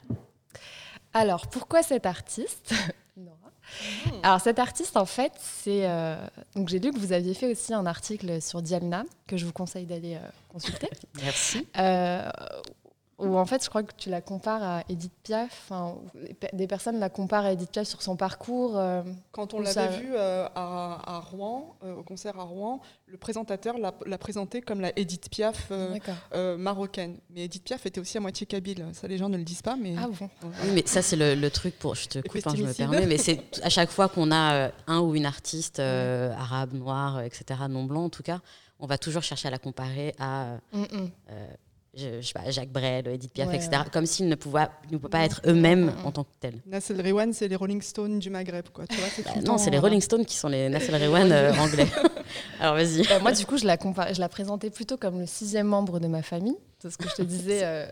Alors, 1.13 1.47
pourquoi 1.47 1.83
cet 1.83 2.05
artiste 2.05 2.73
Alors, 4.23 4.39
cet 4.39 4.59
artiste, 4.59 4.95
en 4.95 5.05
fait, 5.05 5.33
c'est. 5.39 5.89
Euh, 5.89 6.15
donc, 6.55 6.69
j'ai 6.69 6.79
lu 6.79 6.91
que 6.91 6.99
vous 6.99 7.13
aviez 7.13 7.33
fait 7.33 7.51
aussi 7.51 7.73
un 7.73 7.85
article 7.85 8.41
sur 8.41 8.61
Dialna, 8.61 9.03
que 9.27 9.37
je 9.37 9.45
vous 9.45 9.53
conseille 9.53 9.85
d'aller 9.85 10.17
consulter. 10.49 10.89
Merci 11.21 11.67
ou 13.17 13.37
en 13.37 13.45
fait, 13.45 13.63
je 13.63 13.69
crois 13.69 13.83
que 13.83 13.93
tu 13.95 14.09
la 14.09 14.19
compares 14.19 14.61
à 14.61 14.83
Edith 14.89 15.13
Piaf. 15.23 15.71
des 16.51 16.67
personnes 16.67 16.99
la 16.99 17.09
comparent 17.09 17.45
à 17.45 17.53
Edith 17.53 17.71
Piaf 17.71 17.87
sur 17.87 18.01
son 18.01 18.17
parcours. 18.17 18.77
Euh, 18.77 19.03
Quand 19.31 19.53
on 19.53 19.61
l'avait 19.61 19.99
vue 19.99 20.11
euh, 20.13 20.47
à, 20.53 21.23
Rouen, 21.31 21.77
euh, 21.83 21.95
au 21.95 22.03
concert 22.03 22.37
à 22.37 22.43
Rouen, 22.43 22.81
le 23.07 23.17
présentateur 23.17 23.77
l'a 23.77 24.17
présentée 24.17 24.61
comme 24.61 24.81
la 24.81 24.91
Edith 24.99 25.29
Piaf 25.29 25.71
marocaine. 26.57 27.17
Mais 27.29 27.45
Edith 27.45 27.63
Piaf 27.63 27.85
était 27.85 28.01
aussi 28.01 28.17
à 28.17 28.21
moitié 28.21 28.45
kabyle. 28.45 28.85
Ça, 28.93 29.07
les 29.07 29.17
gens 29.17 29.29
ne 29.29 29.37
le 29.37 29.43
disent 29.43 29.61
pas. 29.61 29.77
Mais... 29.77 29.95
Ah 29.97 30.07
bon 30.07 30.29
Oui, 30.43 30.71
mais 30.73 30.83
ça, 30.85 31.01
c'est 31.01 31.15
le, 31.15 31.49
truc 31.49 31.79
pour. 31.79 31.95
Je 31.95 32.09
te 32.09 32.19
coupe, 32.19 32.45
hein, 32.45 32.53
je 32.55 32.63
me 32.63 32.73
permets. 32.73 33.05
Mais 33.05 33.17
c'est 33.17 33.61
à 33.63 33.69
chaque 33.69 33.91
fois 33.91 34.09
qu'on 34.09 34.31
a 34.31 34.71
un 34.87 34.99
ou 34.99 35.15
une 35.15 35.25
artiste 35.25 35.79
arabe, 35.79 36.73
noire, 36.73 37.21
etc., 37.21 37.61
non 37.69 37.85
blanc 37.85 38.05
en 38.05 38.09
tout 38.09 38.23
cas, 38.23 38.41
on 38.79 38.87
va 38.87 38.97
toujours 38.97 39.23
chercher 39.23 39.47
à 39.47 39.51
la 39.51 39.57
comparer 39.57 40.13
à. 40.19 40.57
Mm, 40.73 41.07
mm 41.95 42.21
je, 42.21 42.21
sais 42.21 42.33
pas, 42.33 42.49
Jacques 42.49 42.71
Brel, 42.71 43.07
Edith 43.07 43.31
Piaf, 43.31 43.53
etc. 43.53 43.83
Comme 43.91 44.05
s'ils 44.05 44.27
ne 44.27 44.35
pouvaient, 44.35 44.67
ne 44.91 44.97
pouvaient 44.97 45.09
pas 45.09 45.25
être 45.25 45.41
eux-mêmes 45.45 45.93
en 46.03 46.11
tant 46.11 46.23
que 46.23 46.29
tels. 46.39 46.61
Nassel 46.65 47.01
Rewan, 47.01 47.31
c'est 47.33 47.47
les 47.47 47.55
Rolling 47.55 47.81
Stones 47.81 48.19
du 48.19 48.29
Maghreb, 48.29 48.69
quoi. 48.69 48.85
Tu 48.87 48.97
vois, 48.97 49.07
bah, 49.23 49.41
non, 49.45 49.57
c'est 49.57 49.69
les 49.69 49.79
Rolling 49.79 50.01
Stones 50.01 50.25
qui 50.25 50.35
sont 50.35 50.49
les 50.49 50.69
Nassel 50.69 50.95
Rewan 51.01 51.31
euh, 51.31 51.53
anglais. 51.59 51.87
Alors 52.59 52.75
vas-y. 52.75 53.07
Bah, 53.07 53.19
moi, 53.19 53.31
du 53.31 53.45
coup, 53.45 53.57
je 53.57 53.65
la, 53.65 53.77
je 54.13 54.19
la 54.19 54.29
présentais 54.29 54.69
plutôt 54.69 54.97
comme 54.97 55.19
le 55.19 55.25
sixième 55.25 55.67
membre 55.67 55.99
de 55.99 56.07
ma 56.07 56.21
famille, 56.21 56.57
c'est 56.79 56.89
ce 56.89 56.97
que 56.97 57.09
je 57.09 57.15
te 57.15 57.21
disais. 57.21 57.61
Euh, 57.65 57.87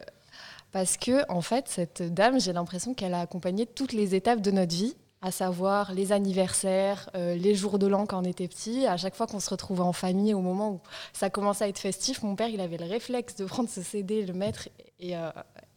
parce 0.72 0.98
que, 0.98 1.24
en 1.32 1.42
fait, 1.42 1.66
cette 1.68 2.02
dame, 2.14 2.40
j'ai 2.40 2.52
l'impression 2.52 2.94
qu'elle 2.94 3.14
a 3.14 3.22
accompagné 3.22 3.66
toutes 3.66 3.94
les 3.94 4.16
étapes 4.16 4.42
de 4.42 4.52
notre 4.52 4.76
vie 4.76 4.96
à 5.24 5.32
savoir 5.32 5.94
les 5.94 6.12
anniversaires, 6.12 7.10
euh, 7.16 7.36
les 7.36 7.56
jours 7.56 7.80
de 7.80 7.88
l'an 7.88 8.06
quand 8.06 8.22
on 8.22 8.26
était 8.26 8.48
petit. 8.50 8.86
À 8.86 8.98
chaque 8.98 9.16
fois 9.16 9.26
qu'on 9.26 9.40
se 9.40 9.50
retrouvait 9.50 9.82
en 9.82 9.94
famille, 9.94 10.34
au 10.34 10.42
moment 10.42 10.72
où 10.72 10.82
ça 11.14 11.30
commençait 11.30 11.64
à 11.64 11.68
être 11.70 11.80
festif, 11.80 12.24
mon 12.24 12.36
père, 12.36 12.50
il 12.50 12.60
avait 12.60 12.76
le 12.78 12.86
réflexe 12.86 13.38
de 13.38 13.46
prendre 13.54 13.70
ce 13.70 13.82
CD, 13.82 14.26
le 14.26 14.34
mettre 14.34 14.68
et, 15.00 15.16
euh, 15.16 15.30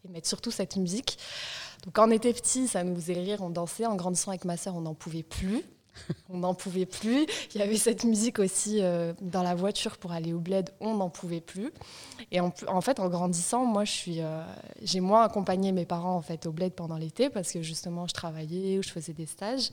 et 0.04 0.08
mettre 0.08 0.26
surtout 0.26 0.50
cette 0.50 0.74
musique. 0.74 1.18
Donc 1.84 1.94
quand 1.94 2.08
on 2.08 2.10
était 2.10 2.32
petit, 2.32 2.66
ça 2.66 2.82
nous 2.82 2.96
faisait 2.96 3.14
rire, 3.14 3.38
on 3.40 3.50
dansait. 3.50 3.86
En 3.86 3.94
grandissant 3.94 4.32
avec 4.32 4.44
ma 4.44 4.56
sœur, 4.56 4.74
on 4.74 4.80
n'en 4.80 4.94
pouvait 4.94 5.22
plus. 5.22 5.62
on 6.30 6.38
n'en 6.38 6.54
pouvait 6.54 6.86
plus. 6.86 7.26
Il 7.54 7.60
y 7.60 7.62
avait 7.62 7.76
cette 7.76 8.04
musique 8.04 8.38
aussi 8.38 8.82
euh, 8.82 9.12
dans 9.20 9.42
la 9.42 9.54
voiture 9.54 9.96
pour 9.98 10.12
aller 10.12 10.32
au 10.32 10.38
bled, 10.38 10.70
on 10.80 10.96
n'en 10.96 11.10
pouvait 11.10 11.40
plus. 11.40 11.72
Et 12.32 12.40
en, 12.40 12.80
fait, 12.80 13.00
en 13.00 13.08
grandissant, 13.08 13.64
moi, 13.64 13.84
euh, 14.08 14.44
j'ai 14.82 15.00
moins 15.00 15.22
accompagné 15.22 15.72
mes 15.72 15.86
parents 15.86 16.16
en 16.16 16.22
fait 16.22 16.46
au 16.46 16.52
bled 16.52 16.72
pendant 16.72 16.96
l'été 16.96 17.30
parce 17.30 17.52
que 17.52 17.62
justement, 17.62 18.06
je 18.06 18.14
travaillais 18.14 18.78
ou 18.78 18.82
je 18.82 18.90
faisais 18.90 19.12
des 19.12 19.26
stages. 19.26 19.70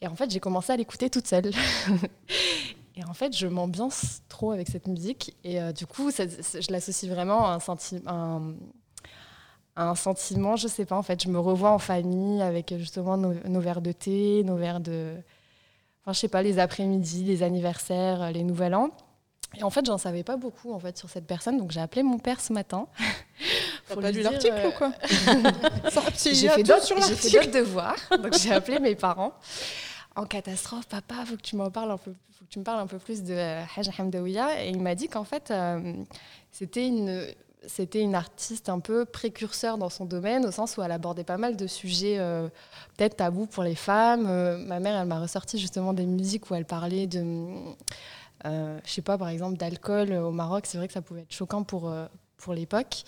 Et 0.00 0.06
en 0.06 0.14
fait, 0.14 0.30
j'ai 0.30 0.40
commencé 0.40 0.72
à 0.72 0.76
l'écouter 0.76 1.10
toute 1.10 1.26
seule. 1.26 1.50
et 2.96 3.04
en 3.04 3.14
fait, 3.14 3.36
je 3.36 3.46
m'ambiance 3.46 4.20
trop 4.28 4.52
avec 4.52 4.68
cette 4.68 4.86
musique. 4.86 5.36
Et 5.44 5.60
euh, 5.60 5.72
du 5.72 5.86
coup, 5.86 6.10
je 6.10 6.72
l'associe 6.72 7.10
vraiment 7.10 7.46
à 7.46 7.54
un 7.54 7.60
sentiment. 7.60 8.54
Un, 9.80 9.94
sentiment, 9.94 10.56
je 10.56 10.66
sais 10.66 10.84
pas, 10.84 10.96
en 10.96 11.02
fait, 11.02 11.22
je 11.22 11.28
me 11.28 11.38
revois 11.38 11.70
en 11.70 11.78
famille 11.78 12.42
avec 12.42 12.74
justement 12.76 13.16
nos, 13.16 13.32
nos 13.48 13.60
verres 13.60 13.80
de 13.80 13.92
thé, 13.92 14.42
nos 14.44 14.56
verres 14.56 14.80
de, 14.80 15.14
enfin, 16.02 16.12
je 16.12 16.18
sais 16.18 16.28
pas, 16.28 16.42
les 16.42 16.58
après-midi, 16.58 17.22
les 17.24 17.42
anniversaires, 17.42 18.32
les 18.32 18.42
nouvel 18.42 18.74
an. 18.74 18.90
Et 19.56 19.62
en 19.62 19.70
fait, 19.70 19.86
j'en 19.86 19.96
savais 19.96 20.22
pas 20.22 20.36
beaucoup 20.36 20.72
en 20.72 20.78
fait 20.78 20.98
sur 20.98 21.08
cette 21.08 21.26
personne, 21.26 21.58
donc 21.58 21.70
j'ai 21.70 21.80
appelé 21.80 22.02
mon 22.02 22.18
père 22.18 22.40
ce 22.40 22.52
matin. 22.52 22.86
T'as 23.88 23.96
pas 23.96 24.10
lu 24.10 24.20
l'article 24.20 24.66
ou 24.66 24.70
quoi 24.72 24.92
J'ai 26.24 26.48
fait 26.48 26.62
d'autres 26.62 27.50
devoirs, 27.50 27.96
donc 28.22 28.36
j'ai 28.36 28.52
appelé 28.52 28.78
mes 28.78 28.94
parents. 28.94 29.32
En 30.16 30.26
catastrophe, 30.26 30.86
papa, 30.86 31.24
faut 31.24 31.36
que 31.36 31.42
tu 31.42 31.56
m'en 31.56 31.70
parles 31.70 31.92
un 31.92 31.96
peu, 31.96 32.12
faut 32.32 32.44
que 32.44 32.50
tu 32.50 32.58
me 32.58 32.64
parles 32.64 32.80
un 32.80 32.86
peu 32.86 32.98
plus 32.98 33.22
de 33.22 33.32
euh, 33.32 33.62
Haj 33.76 33.88
Hamdawiya. 33.98 34.64
Et 34.64 34.70
il 34.70 34.82
m'a 34.82 34.94
dit 34.94 35.08
qu'en 35.08 35.24
fait, 35.24 35.50
euh, 35.50 35.94
c'était 36.50 36.86
une 36.86 37.24
c'était 37.68 38.00
une 38.00 38.16
artiste 38.16 38.68
un 38.68 38.80
peu 38.80 39.04
précurseur 39.04 39.78
dans 39.78 39.90
son 39.90 40.04
domaine, 40.04 40.44
au 40.44 40.50
sens 40.50 40.76
où 40.76 40.82
elle 40.82 40.90
abordait 40.90 41.24
pas 41.24 41.36
mal 41.36 41.56
de 41.56 41.66
sujets 41.66 42.18
euh, 42.18 42.48
peut-être 42.96 43.16
tabous 43.16 43.46
pour 43.46 43.62
les 43.62 43.76
femmes. 43.76 44.24
ma 44.66 44.80
mère, 44.80 45.00
elle 45.00 45.06
m'a 45.06 45.20
ressorti 45.20 45.58
justement 45.58 45.92
des 45.92 46.06
musiques 46.06 46.50
où 46.50 46.54
elle 46.54 46.64
parlait 46.64 47.06
de 47.06 47.22
euh, 48.46 48.78
je 48.84 48.90
sais 48.90 49.02
pas, 49.02 49.18
par 49.18 49.28
exemple, 49.28 49.56
d'alcool 49.56 50.12
au 50.12 50.30
Maroc, 50.30 50.66
c'est 50.66 50.78
vrai 50.78 50.86
que 50.86 50.94
ça 50.94 51.02
pouvait 51.02 51.22
être 51.22 51.32
choquant 51.32 51.64
pour, 51.64 51.88
euh, 51.88 52.06
pour 52.36 52.54
l'époque. 52.54 53.04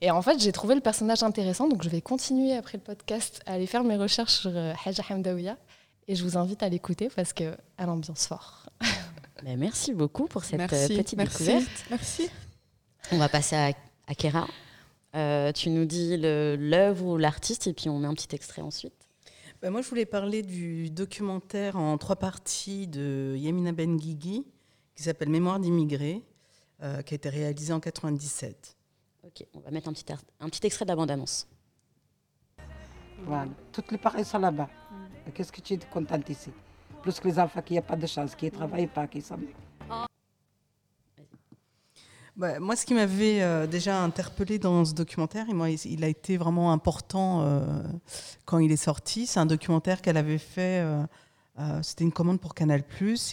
Et 0.00 0.10
en 0.10 0.22
fait, 0.22 0.40
j'ai 0.40 0.52
trouvé 0.52 0.74
le 0.74 0.80
personnage 0.80 1.22
intéressant, 1.22 1.68
donc 1.68 1.82
je 1.82 1.88
vais 1.88 2.00
continuer 2.00 2.54
après 2.54 2.78
le 2.78 2.82
podcast 2.82 3.42
à 3.46 3.54
aller 3.54 3.66
faire 3.66 3.84
mes 3.84 3.96
recherches 3.96 4.34
sur 4.34 4.52
euh, 4.54 4.72
Haja 4.84 5.02
Hamdawiya. 5.10 5.56
Et 6.08 6.14
je 6.14 6.24
vous 6.24 6.36
invite 6.36 6.62
à 6.62 6.68
l'écouter 6.68 7.08
parce 7.14 7.32
qu'elle 7.32 7.56
ambiance 7.78 8.26
fort. 8.26 8.66
Ben, 9.42 9.58
merci 9.58 9.94
beaucoup 9.94 10.26
pour 10.26 10.44
cette 10.44 10.68
petite 10.68 11.16
découverte. 11.16 11.86
Merci. 11.88 12.28
On 13.10 13.16
va 13.16 13.30
passer 13.30 13.56
à, 13.56 13.72
à 14.10 14.14
Kera. 14.14 14.46
tu 15.52 15.70
nous 15.70 15.84
dis 15.84 16.16
l'œuvre 16.18 17.06
ou 17.06 17.16
l'artiste 17.16 17.66
et 17.68 17.72
puis 17.72 17.88
on 17.88 17.98
met 17.98 18.08
un 18.08 18.14
petit 18.14 18.34
extrait 18.34 18.62
ensuite. 18.62 18.92
Ben 19.62 19.70
moi, 19.70 19.82
je 19.82 19.88
voulais 19.88 20.06
parler 20.06 20.42
du 20.42 20.90
documentaire 20.90 21.76
en 21.76 21.98
trois 21.98 22.16
parties 22.16 22.86
de 22.86 23.34
Yamina 23.36 23.72
Benguigui 23.72 24.46
qui 24.96 25.02
s'appelle 25.02 25.28
Mémoire 25.28 25.60
d'immigrés, 25.60 26.22
euh, 26.82 27.02
qui 27.02 27.14
a 27.14 27.16
été 27.16 27.28
réalisé 27.28 27.72
en 27.72 27.80
97. 27.80 28.76
Ok, 29.22 29.46
on 29.54 29.60
va 29.60 29.70
mettre 29.70 29.88
un 29.88 29.92
petit, 29.92 30.04
un 30.40 30.48
petit 30.48 30.66
extrait 30.66 30.86
de 30.86 30.90
la 30.90 30.96
bande-annonce. 30.96 31.46
Voilà, 33.24 33.50
toutes 33.70 33.92
les 33.92 33.98
parents 33.98 34.24
sont 34.24 34.38
là-bas. 34.38 34.68
Qu'est-ce 35.34 35.52
que 35.52 35.60
tu 35.60 35.74
es 35.74 35.78
contente 35.92 36.28
ici? 36.30 36.50
Plus 37.02 37.20
que 37.20 37.28
les 37.28 37.38
enfants 37.38 37.60
qui 37.60 37.74
n'ont 37.74 37.82
pas 37.82 37.96
de 37.96 38.06
chance, 38.06 38.34
qui 38.34 38.46
ne 38.46 38.50
travaillent 38.50 38.86
pas, 38.86 39.06
qui 39.06 39.20
sont... 39.20 39.38
Bah, 42.40 42.58
moi, 42.58 42.74
ce 42.74 42.86
qui 42.86 42.94
m'avait 42.94 43.42
euh, 43.42 43.66
déjà 43.66 44.02
interpellé 44.02 44.58
dans 44.58 44.82
ce 44.86 44.94
documentaire, 44.94 45.44
et 45.50 45.52
moi, 45.52 45.68
il, 45.68 46.02
a 46.02 46.08
été 46.08 46.38
vraiment 46.38 46.72
important 46.72 47.42
euh, 47.42 47.82
quand 48.46 48.60
il 48.60 48.72
est 48.72 48.78
sorti. 48.78 49.26
C'est 49.26 49.40
un 49.40 49.44
documentaire 49.44 50.00
qu'elle 50.00 50.16
avait 50.16 50.38
fait 50.38 50.82
euh, 50.82 51.82
c'était 51.82 52.02
une 52.02 52.12
commande 52.12 52.40
pour 52.40 52.54
Canal+. 52.54 52.82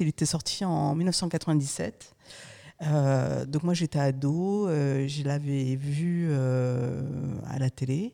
Il 0.01 0.07
était 0.09 0.25
sorti 0.25 0.65
en 0.65 0.93
1997. 0.93 2.15
Euh, 2.81 3.45
donc 3.45 3.63
moi 3.63 3.73
j'étais 3.73 3.97
ado, 3.97 4.67
je 4.67 5.23
l'avais 5.23 5.77
vu 5.77 6.29
à 6.33 7.59
la 7.59 7.69
télé. 7.69 8.13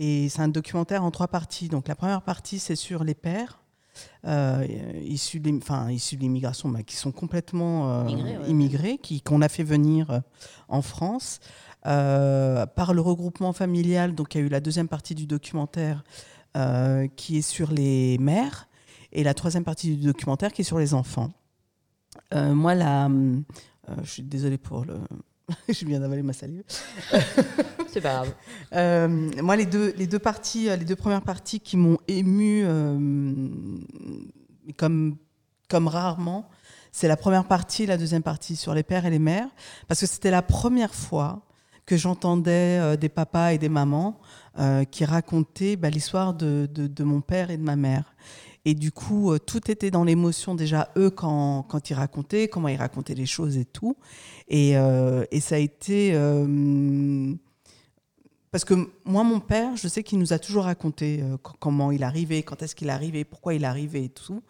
Et 0.00 0.28
c'est 0.28 0.42
un 0.42 0.48
documentaire 0.48 1.04
en 1.04 1.12
trois 1.12 1.28
parties. 1.28 1.68
Donc 1.68 1.86
la 1.86 1.94
première 1.94 2.22
partie, 2.22 2.58
c'est 2.58 2.74
sur 2.74 3.04
les 3.04 3.14
pères. 3.14 3.60
Euh, 4.26 4.66
issus 5.04 5.40
de 5.40 5.56
enfin, 5.56 5.90
issus 5.90 6.16
de 6.16 6.22
l'immigration, 6.22 6.68
bah, 6.68 6.82
qui 6.82 6.96
sont 6.96 7.12
complètement 7.12 7.90
euh, 7.90 8.08
Immigrés, 8.08 8.38
ouais. 8.38 8.48
immigrés, 8.48 9.00
qu'on 9.24 9.42
a 9.42 9.48
fait 9.48 9.62
venir 9.62 10.10
euh, 10.10 10.20
en 10.68 10.82
France 10.82 11.40
euh, 11.86 12.66
par 12.66 12.94
le 12.94 13.00
regroupement 13.00 13.52
familial. 13.52 14.14
Donc, 14.14 14.34
il 14.34 14.38
y 14.38 14.40
a 14.42 14.46
eu 14.46 14.48
la 14.48 14.60
deuxième 14.60 14.88
partie 14.88 15.14
du 15.14 15.26
documentaire 15.26 16.04
qui 17.16 17.36
est 17.36 17.42
sur 17.42 17.70
les 17.70 18.16
mères 18.16 18.66
et 19.12 19.22
la 19.22 19.34
troisième 19.34 19.62
partie 19.62 19.94
du 19.94 20.06
documentaire 20.06 20.54
qui 20.54 20.62
est 20.62 20.64
sur 20.64 20.78
les 20.78 20.94
enfants. 20.94 21.30
Moi, 22.32 22.74
la, 22.74 23.10
je 24.02 24.10
suis 24.10 24.22
désolée 24.22 24.56
pour 24.56 24.86
le. 24.86 24.94
je 25.68 25.84
viens 25.84 26.00
d'avaler 26.00 26.22
ma 26.22 26.32
salive. 26.32 26.64
C'est 27.88 28.00
pas 28.00 28.14
grave. 28.14 28.34
Euh, 28.72 29.08
moi, 29.42 29.56
les 29.56 29.66
deux, 29.66 29.94
les 29.96 30.06
deux 30.06 30.18
parties, 30.18 30.68
euh, 30.68 30.76
les 30.76 30.84
deux 30.84 30.96
premières 30.96 31.22
parties 31.22 31.60
qui 31.60 31.76
m'ont 31.76 31.98
ému 32.08 32.62
euh, 32.64 33.38
comme, 34.76 35.16
comme 35.68 35.88
rarement, 35.88 36.48
c'est 36.92 37.08
la 37.08 37.16
première 37.16 37.44
partie 37.44 37.84
et 37.84 37.86
la 37.86 37.98
deuxième 37.98 38.22
partie 38.22 38.56
sur 38.56 38.74
les 38.74 38.82
pères 38.82 39.06
et 39.06 39.10
les 39.10 39.18
mères, 39.18 39.48
parce 39.86 40.00
que 40.00 40.06
c'était 40.06 40.30
la 40.30 40.42
première 40.42 40.94
fois 40.94 41.42
que 41.84 41.96
j'entendais 41.96 42.78
euh, 42.80 42.96
des 42.96 43.08
papas 43.08 43.52
et 43.52 43.58
des 43.58 43.68
mamans 43.68 44.18
qui 44.90 45.04
racontaient 45.04 45.76
bah, 45.76 45.90
l'histoire 45.90 46.32
de, 46.32 46.66
de, 46.72 46.86
de 46.86 47.04
mon 47.04 47.20
père 47.20 47.50
et 47.50 47.58
de 47.58 47.62
ma 47.62 47.76
mère. 47.76 48.14
Et 48.68 48.74
du 48.74 48.90
coup, 48.90 49.30
euh, 49.30 49.38
tout 49.38 49.70
était 49.70 49.92
dans 49.92 50.02
l'émotion 50.02 50.56
déjà, 50.56 50.90
eux, 50.96 51.08
quand, 51.08 51.62
quand 51.62 51.88
ils 51.88 51.94
racontaient, 51.94 52.48
comment 52.48 52.66
ils 52.66 52.76
racontaient 52.76 53.14
les 53.14 53.24
choses 53.24 53.56
et 53.56 53.64
tout. 53.64 53.96
Et, 54.48 54.76
euh, 54.76 55.24
ça 55.40 55.54
a 55.54 55.58
été... 55.58 56.10
euh, 56.14 57.32
parce 58.50 58.64
que 58.64 58.74
moi, 59.04 59.22
mon 59.22 59.38
père, 59.38 59.76
je 59.76 59.86
sais 59.86 60.02
qu'il 60.02 60.18
nous 60.18 60.32
a 60.32 60.40
toujours 60.40 60.64
raconté 60.64 61.22
co- 61.44 61.54
comment 61.60 61.92
il 61.92 62.02
arrivait, 62.02 62.42
quand 62.42 62.60
est-ce 62.62 62.74
qu'il 62.74 62.90
arrivait, 62.90 63.22
pourquoi 63.24 63.54
il 63.54 63.64
arrivait 63.64 64.04
et 64.06 64.08
tout. 64.08 64.42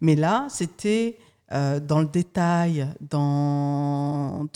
Mais 0.00 0.14
là, 0.14 0.46
c'était 0.50 1.18
dans 1.50 2.00
le 2.00 2.06
détail, 2.06 2.88
dans... 3.00 4.46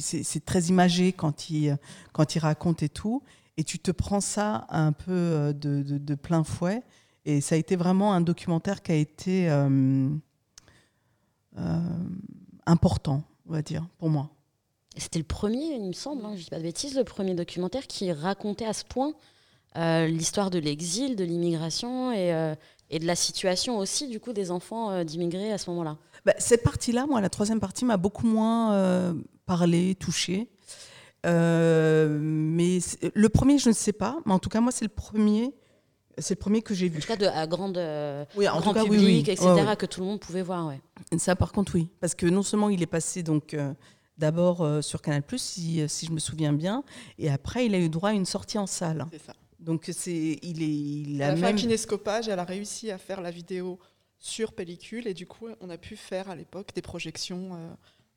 c'est 0.00 0.44
très 0.44 0.64
imagé 0.66 1.12
quand 1.12 1.50
il, 1.50 1.76
quand 2.12 2.34
il 2.34 2.38
raconte 2.38 2.82
et 2.82 2.88
tout. 2.88 3.22
Et 3.56 3.64
tu 3.64 3.78
te 3.78 3.90
prends 3.90 4.20
ça 4.20 4.66
un 4.70 4.92
peu 4.92 5.52
de 5.54 6.14
plein 6.14 6.44
fouet. 6.44 6.82
Et 7.24 7.40
ça 7.40 7.54
a 7.54 7.58
été 7.58 7.76
vraiment 7.76 8.12
un 8.12 8.20
documentaire 8.20 8.82
qui 8.82 8.92
a 8.92 8.96
été 8.96 9.48
euh, 9.48 10.08
euh, 11.58 11.80
important, 12.66 13.22
on 13.48 13.52
va 13.52 13.62
dire, 13.62 13.86
pour 13.98 14.08
moi. 14.08 14.30
C'était 14.96 15.20
le 15.20 15.24
premier, 15.24 15.74
il 15.76 15.86
me 15.86 15.92
semble, 15.92 16.24
hein, 16.24 16.34
je 16.36 16.42
dis 16.44 16.50
pas 16.50 16.58
de 16.58 16.64
bêtises, 16.64 16.96
le 16.96 17.04
premier 17.04 17.34
documentaire 17.34 17.86
qui 17.86 18.12
racontait 18.12 18.66
à 18.66 18.72
ce 18.72 18.84
point 18.84 19.14
euh, 19.76 20.06
l'histoire 20.06 20.50
de 20.50 20.58
l'exil, 20.58 21.16
de 21.16 21.24
l'immigration 21.24 22.12
et, 22.12 22.54
et 22.90 22.98
de 22.98 23.06
la 23.06 23.16
situation 23.16 23.78
aussi 23.78 24.08
du 24.08 24.20
coup 24.20 24.34
des 24.34 24.50
enfants 24.50 25.02
d'immigrés 25.02 25.50
à 25.50 25.56
ce 25.56 25.70
moment-là. 25.70 25.96
Bah, 26.26 26.34
cette 26.38 26.62
partie-là, 26.62 27.06
moi, 27.06 27.22
la 27.22 27.30
troisième 27.30 27.60
partie 27.60 27.86
m'a 27.86 27.96
beaucoup 27.96 28.26
moins 28.26 29.14
parlé, 29.46 29.94
touché. 29.94 30.50
Mais 31.24 32.78
le 33.14 33.28
premier, 33.28 33.56
je 33.58 33.70
ne 33.70 33.74
sais 33.74 33.94
pas, 33.94 34.18
mais 34.26 34.32
en 34.32 34.38
tout 34.38 34.50
cas, 34.50 34.60
moi, 34.60 34.72
c'est 34.72 34.84
le 34.84 34.90
premier, 34.90 35.54
c'est 36.18 36.34
le 36.34 36.38
premier 36.40 36.62
que 36.62 36.74
j'ai 36.74 36.88
En 36.88 36.90
vu. 36.92 37.00
tout 37.00 37.06
cas, 37.08 37.16
de, 37.16 37.26
à 37.26 37.46
grande, 37.46 37.78
euh, 37.78 38.24
Oui, 38.36 38.48
en 38.48 38.60
grand 38.60 38.72
tout 38.72 38.78
cas, 38.80 38.84
oui, 38.84 38.90
public, 38.98 39.26
oui. 39.26 39.32
etc., 39.32 39.46
Ouais, 39.46 39.64
ouais. 39.66 39.76
que 39.76 39.86
tout 39.86 40.00
le 40.00 40.06
monde 40.06 40.20
pouvait 40.20 40.42
voir. 40.42 40.66
Ouais. 40.68 40.80
Ça, 41.18 41.36
par 41.36 41.52
contre, 41.52 41.74
oui, 41.74 41.88
parce 42.00 42.14
que 42.14 42.26
non 42.26 42.42
seulement 42.42 42.68
il 42.68 42.82
est 42.82 42.86
passé 42.86 43.22
donc 43.22 43.54
euh, 43.54 43.72
d'abord 44.18 44.60
euh, 44.62 44.82
sur 44.82 45.00
Canal+, 45.02 45.22
si, 45.36 45.82
si 45.88 46.06
je 46.06 46.12
me 46.12 46.18
souviens 46.18 46.52
bien, 46.52 46.84
et 47.18 47.30
après, 47.30 47.66
il 47.66 47.74
a 47.74 47.78
eu 47.78 47.88
droit 47.88 48.10
à 48.10 48.12
une 48.12 48.26
sortie 48.26 48.58
en 48.58 48.66
salle. 48.66 49.06
C'est 49.12 49.22
ça. 49.22 49.34
Donc 49.58 49.88
c'est, 49.92 50.38
il 50.42 50.62
est, 50.62 50.66
il 50.66 51.14
Elle 51.16 51.22
a 51.22 51.26
a 51.28 51.36
fait 51.36 51.42
un 51.42 51.46
même. 51.46 51.56
kinescopage, 51.56 52.28
elle 52.28 52.38
a 52.40 52.44
réussi 52.44 52.90
à 52.90 52.98
faire 52.98 53.20
la 53.20 53.30
vidéo 53.30 53.78
sur 54.18 54.52
pellicule 54.52 55.06
et 55.06 55.14
du 55.14 55.26
coup 55.26 55.46
on 55.60 55.70
a 55.70 55.78
pu 55.78 55.96
faire 55.96 56.28
à 56.30 56.34
l'époque 56.36 56.70
des 56.74 56.82
projections 56.82 57.50
euh, 57.54 57.68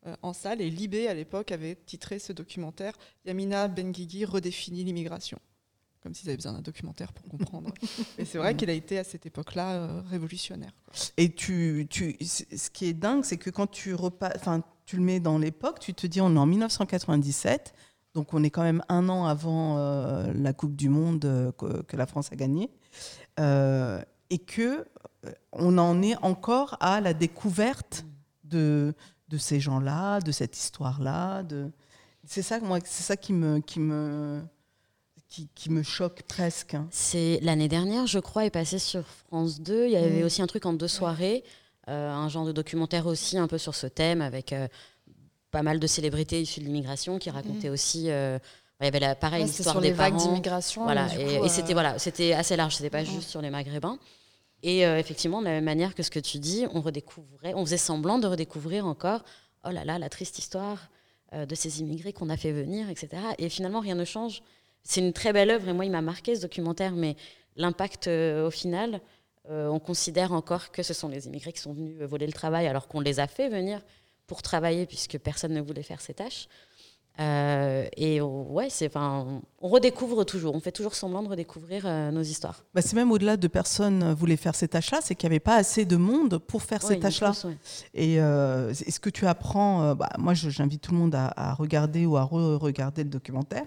euh, 0.08 0.16
en 0.24 0.34
salle 0.34 0.60
et 0.62 0.70
Libé 0.72 1.08
à 1.08 1.14
l'époque 1.14 1.52
avait 1.52 1.76
titré 1.76 2.18
ce 2.20 2.32
documentaire 2.34 2.94
Yamina 3.26 3.68
Benguigui 3.68 4.26
redéfinit 4.26 4.84
l'immigration. 4.84 5.38
Comme 6.06 6.14
s'ils 6.14 6.30
avaient 6.30 6.38
besoin 6.38 6.54
d'un 6.54 6.62
documentaire 6.62 7.12
pour 7.12 7.28
comprendre. 7.28 7.74
et 8.20 8.26
c'est 8.26 8.38
vrai 8.38 8.56
qu'il 8.56 8.70
a 8.70 8.74
été 8.74 9.00
à 9.00 9.04
cette 9.04 9.26
époque-là 9.26 9.74
euh, 9.74 10.02
révolutionnaire. 10.08 10.70
quoi. 10.86 10.94
Et 11.18 11.32
tu, 11.32 11.88
tu, 11.90 12.16
ce 12.22 12.70
qui 12.70 12.86
est 12.86 12.94
dingue, 12.94 13.24
c'est 13.24 13.38
que 13.38 13.50
quand 13.50 13.66
tu 13.66 13.96
repas, 13.96 14.30
tu 14.86 14.98
le 14.98 15.02
mets 15.02 15.20
dans 15.20 15.40
l'époque, 15.40 15.80
tu 15.80 15.96
te 15.96 16.06
dis 16.06 16.22
on 16.22 16.36
est 16.36 16.38
en 16.38 16.46
1997, 16.46 17.74
donc 18.14 18.36
on 18.36 18.44
est 18.44 18.52
quand 18.52 18.62
même 18.62 18.84
un 18.88 19.10
an 19.10 19.26
avant 19.26 19.80
euh, 19.80 20.32
la 20.36 20.54
Coupe 20.54 20.76
du 20.76 20.90
Monde 20.90 21.26
euh, 21.26 21.52
que, 21.54 21.82
que 21.82 21.98
la 21.98 22.06
France 22.06 22.32
a 22.32 22.36
gagnée, 22.36 22.70
et 24.30 24.38
que 24.38 24.86
on 25.54 25.80
en 25.80 26.04
est 26.04 26.18
encore 26.18 26.78
à 26.82 27.02
la 27.02 27.16
découverte 27.16 28.06
de, 28.44 28.94
de 29.30 29.38
ces 29.40 29.60
gens-là, 29.60 30.20
de 30.20 30.32
cette 30.32 30.56
histoire-là. 30.56 31.42
De... 31.42 31.72
C'est 32.26 32.44
ça, 32.44 32.60
moi, 32.60 32.78
c'est 32.86 33.02
ça 33.02 33.18
qui 33.18 33.34
me, 33.34 33.58
qui 33.58 33.80
me, 33.80 34.44
qui, 35.36 35.50
qui 35.54 35.70
me 35.70 35.84
choque 35.84 36.22
presque. 36.24 36.76
hein. 36.76 36.88
C'est 36.92 37.40
l'année 37.42 37.68
dernière, 37.68 38.08
je 38.08 38.20
crois, 38.20 38.46
est 38.46 38.50
passé 38.50 38.80
sur 38.80 39.04
France 39.06 39.60
2. 39.60 39.86
Il 39.88 39.92
y 39.92 39.98
avait 39.98 40.22
Mm. 40.22 40.26
aussi 40.26 40.42
un 40.42 40.48
truc 40.48 40.66
en 40.66 40.72
deux 40.74 40.88
soirées, 40.88 41.44
euh, 41.90 42.10
un 42.12 42.30
genre 42.30 42.46
de 42.46 42.52
documentaire 42.54 43.06
aussi 43.06 43.38
un 43.38 43.48
peu 43.48 43.58
sur 43.58 43.76
ce 43.76 43.88
thème 43.88 44.22
avec 44.22 44.54
euh, 44.54 44.68
pas 45.52 45.62
mal 45.62 45.80
de 45.80 45.88
célébrités 45.88 46.42
issues 46.42 46.62
de 46.62 46.66
l'immigration 46.66 47.20
qui 47.20 47.30
racontaient 47.30 47.70
aussi. 47.70 48.10
euh, 48.10 48.40
il 48.82 48.86
y 48.86 48.88
avait 48.88 49.00
la, 49.00 49.16
pareil 49.16 49.42
Ouais, 49.44 49.48
l'histoire 49.48 49.74
sur 49.76 49.82
des 49.82 49.90
les 49.90 49.94
vagues 49.94 50.14
parents. 50.14 50.26
d'immigration. 50.26 50.84
Voilà, 50.84 51.08
et, 51.18 51.36
et 51.46 51.50
c'était 51.50 51.74
voilà, 51.74 51.98
c'était 52.00 52.34
assez 52.34 52.56
large, 52.58 52.76
c'était 52.76 52.90
pas 52.90 53.02
Mhm. 53.04 53.06
juste 53.08 53.30
sur 53.30 53.42
les 53.42 53.50
Maghrébins. 53.50 53.98
Et 54.64 54.80
effectivement, 54.82 55.40
de 55.42 55.46
la 55.46 55.52
même 55.52 55.64
manière 55.66 55.94
que 55.96 56.02
ce 56.04 56.10
que 56.10 56.20
tu 56.20 56.40
dis, 56.40 56.66
on 56.74 56.82
redécouvrait, 56.82 57.54
on 57.54 57.64
faisait 57.66 57.78
semblant 57.78 58.20
de 58.20 58.28
redécouvrir 58.28 58.86
encore, 58.88 59.24
oh 59.66 59.70
là 59.70 59.86
là, 59.86 60.00
la 60.00 60.10
triste 60.10 60.40
histoire 60.40 60.90
de 61.34 61.56
ces 61.56 61.82
immigrés 61.82 62.14
qu'on 62.14 62.30
a 62.30 62.38
fait 62.38 62.52
venir, 62.52 62.90
etc. 62.90 63.10
Et 63.38 63.48
finalement, 63.50 63.80
rien 63.80 63.96
ne 63.96 64.06
change. 64.06 64.42
C'est 64.88 65.02
une 65.02 65.12
très 65.14 65.34
belle 65.34 65.50
œuvre 65.50 65.68
et 65.68 65.74
moi, 65.74 65.84
il 65.84 65.92
m'a 65.92 66.02
marqué 66.02 66.36
ce 66.36 66.42
documentaire, 66.44 66.94
mais 66.94 67.16
l'impact 67.58 68.08
euh, 68.08 68.48
au 68.48 68.52
final, 68.52 69.02
euh, 69.50 69.68
on 69.68 69.80
considère 69.80 70.32
encore 70.32 70.72
que 70.72 70.84
ce 70.84 70.94
sont 70.94 71.10
les 71.10 71.26
immigrés 71.28 71.52
qui 71.52 71.60
sont 71.62 71.74
venus 71.74 71.98
euh, 72.02 72.06
voler 72.08 72.28
le 72.28 72.34
travail 72.34 72.68
alors 72.68 72.88
qu'on 72.88 73.00
les 73.02 73.20
a 73.20 73.28
fait 73.28 73.50
venir 73.50 73.82
pour 74.28 74.42
travailler 74.44 74.86
puisque 74.86 75.18
personne 75.18 75.54
ne 75.54 75.62
voulait 75.62 75.84
faire 75.84 76.02
ces 76.02 76.14
tâches. 76.14 76.48
Euh, 77.20 77.86
et 77.96 78.20
on- 78.22 78.52
ouais, 78.52 78.68
c'est, 78.70 78.88
enfin, 78.88 79.42
on- 79.62 79.68
redécouvre 79.70 80.26
toujours, 80.26 80.54
on 80.54 80.60
fait 80.60 80.74
toujours 80.74 80.96
semblant 80.96 81.24
de 81.24 81.30
redécouvrir 81.30 81.84
euh, 81.86 82.12
nos 82.12 82.22
histoires. 82.22 82.66
Bah, 82.74 82.82
c'est 82.82 82.96
même 82.96 83.10
au-delà 83.12 83.38
de 83.38 83.48
personnes 83.48 84.04
euh, 84.04 84.14
voulaient 84.14 84.36
faire 84.36 84.54
ces 84.54 84.68
tâches-là, 84.68 85.00
c'est 85.02 85.16
qu'il 85.16 85.30
n'y 85.30 85.34
avait 85.36 85.40
pas 85.40 85.56
assez 85.56 85.86
de 85.86 85.96
monde 85.96 86.40
pour 86.40 86.62
faire 86.62 86.84
Ouais, 86.84 86.96
ces 86.96 87.00
tâches-là. 87.00 87.32
ouais. 87.46 87.56
Et 87.94 88.20
euh, 88.20 88.74
ce 88.74 89.00
que 89.00 89.10
tu 89.10 89.26
apprends, 89.28 89.96
bah, 89.96 90.10
moi 90.20 90.34
j'invite 90.34 90.82
tout 90.82 90.92
le 90.92 90.98
monde 90.98 91.16
à, 91.16 91.32
à 91.38 91.54
regarder 91.54 92.06
ou 92.06 92.18
à 92.18 92.24
re-regarder 92.24 93.04
le 93.04 93.10
documentaire. 93.10 93.66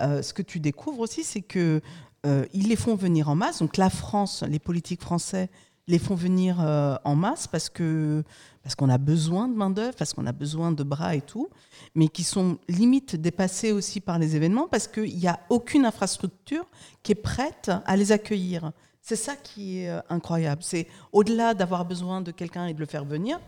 Euh, 0.00 0.22
ce 0.22 0.32
que 0.32 0.42
tu 0.42 0.60
découvres 0.60 1.00
aussi, 1.00 1.24
c'est 1.24 1.42
que 1.42 1.80
euh, 2.26 2.46
ils 2.52 2.68
les 2.68 2.76
font 2.76 2.94
venir 2.94 3.28
en 3.28 3.34
masse. 3.34 3.58
Donc 3.60 3.76
la 3.76 3.90
France, 3.90 4.44
les 4.48 4.58
politiques 4.58 5.02
français 5.02 5.50
les 5.88 5.98
font 5.98 6.14
venir 6.14 6.60
euh, 6.60 6.94
en 7.04 7.16
masse 7.16 7.48
parce 7.48 7.68
que 7.68 8.22
parce 8.62 8.76
qu'on 8.76 8.88
a 8.88 8.98
besoin 8.98 9.48
de 9.48 9.54
main 9.54 9.68
d'œuvre, 9.68 9.96
parce 9.96 10.14
qu'on 10.14 10.26
a 10.26 10.32
besoin 10.32 10.70
de 10.70 10.84
bras 10.84 11.16
et 11.16 11.20
tout, 11.20 11.48
mais 11.96 12.06
qui 12.06 12.22
sont 12.22 12.58
limite 12.68 13.16
dépassés 13.16 13.72
aussi 13.72 14.00
par 14.00 14.20
les 14.20 14.36
événements 14.36 14.68
parce 14.68 14.86
qu'il 14.86 15.16
n'y 15.16 15.26
a 15.26 15.40
aucune 15.50 15.84
infrastructure 15.84 16.64
qui 17.02 17.10
est 17.10 17.16
prête 17.16 17.72
à 17.84 17.96
les 17.96 18.12
accueillir. 18.12 18.70
C'est 19.00 19.16
ça 19.16 19.34
qui 19.34 19.80
est 19.80 19.90
incroyable. 20.08 20.62
C'est 20.62 20.86
au-delà 21.10 21.54
d'avoir 21.54 21.84
besoin 21.84 22.20
de 22.20 22.30
quelqu'un 22.30 22.66
et 22.66 22.74
de 22.74 22.78
le 22.78 22.86
faire 22.86 23.04
venir, 23.04 23.40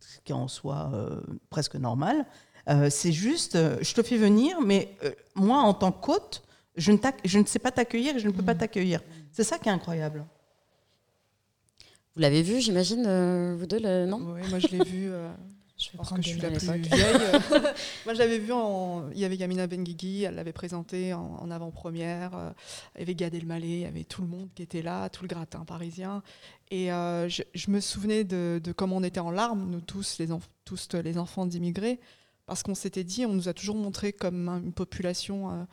ce 0.00 0.18
qui 0.24 0.32
est 0.32 0.34
en 0.34 0.48
soi 0.48 0.90
presque 1.48 1.76
normal. 1.76 2.26
Euh, 2.68 2.90
c'est 2.90 3.12
juste, 3.12 3.56
euh, 3.56 3.78
je 3.80 3.94
te 3.94 4.02
fais 4.02 4.16
venir, 4.16 4.60
mais 4.60 4.94
euh, 5.04 5.12
moi, 5.34 5.58
en 5.60 5.74
tant 5.74 5.92
qu'hôte, 5.92 6.42
je 6.76 6.92
ne, 6.92 6.98
je 7.24 7.38
ne 7.38 7.44
sais 7.44 7.58
pas 7.58 7.70
t'accueillir 7.70 8.16
et 8.16 8.18
je 8.18 8.26
ne 8.26 8.32
peux 8.32 8.42
pas 8.42 8.54
t'accueillir. 8.54 9.00
C'est 9.32 9.44
ça 9.44 9.58
qui 9.58 9.68
est 9.68 9.72
incroyable. 9.72 10.24
Vous 12.14 12.22
l'avez 12.22 12.42
vu, 12.42 12.60
j'imagine, 12.60 13.04
euh, 13.06 13.56
vous 13.58 13.66
deux, 13.66 13.78
le... 13.80 14.06
non? 14.06 14.18
Ouais, 14.32 14.46
moi 14.48 14.58
je 14.58 14.68
l'ai 14.68 14.84
vu. 14.84 15.10
euh, 15.10 15.30
Je 15.78 15.94
pense 15.94 16.06
prendre 16.06 16.22
que 16.22 16.26
je 16.26 16.32
suis 16.32 16.40
des 16.40 16.48
la 16.48 16.56
plus 16.58 16.88
vieille. 16.88 17.12
Moi, 18.06 18.14
je 18.14 18.18
l'avais 18.18 18.38
vu 18.38 18.50
en. 18.50 19.10
Il 19.12 19.18
y 19.18 19.26
avait 19.26 19.36
Yamina 19.36 19.66
Benguigui, 19.66 20.22
elle 20.22 20.36
l'avait 20.36 20.54
présenté 20.54 21.12
en, 21.12 21.36
en 21.38 21.50
avant-première. 21.50 22.34
euh, 22.34 22.50
Il 22.94 23.00
y 23.00 23.02
avait 23.02 23.14
Gad 23.14 23.34
Elmaleh, 23.34 23.66
il 23.68 23.80
y 23.80 23.84
avait 23.84 24.04
tout 24.04 24.22
le 24.22 24.28
monde 24.28 24.48
qui 24.54 24.62
était 24.62 24.80
là, 24.80 25.10
tout 25.10 25.22
le 25.22 25.28
gratin 25.28 25.66
parisien. 25.66 26.22
Et 26.70 26.90
euh, 26.90 27.28
je, 27.28 27.42
je 27.54 27.70
me 27.70 27.80
souvenais 27.80 28.24
de, 28.24 28.58
de 28.64 28.72
comment 28.72 28.96
on 28.96 29.02
était 29.02 29.20
en 29.20 29.30
larmes, 29.30 29.68
nous 29.70 29.82
tous, 29.82 30.16
les, 30.18 30.28
enf- 30.30 30.48
tous 30.64 30.88
les 30.94 31.18
enfants 31.18 31.44
d'immigrés, 31.44 32.00
parce 32.46 32.62
qu'on 32.62 32.74
s'était 32.74 33.04
dit, 33.04 33.26
on 33.26 33.32
nous 33.34 33.48
a 33.48 33.54
toujours 33.54 33.76
montré 33.76 34.12
comme 34.12 34.48
un- 34.48 34.62
une 34.62 34.72
population 34.72 35.66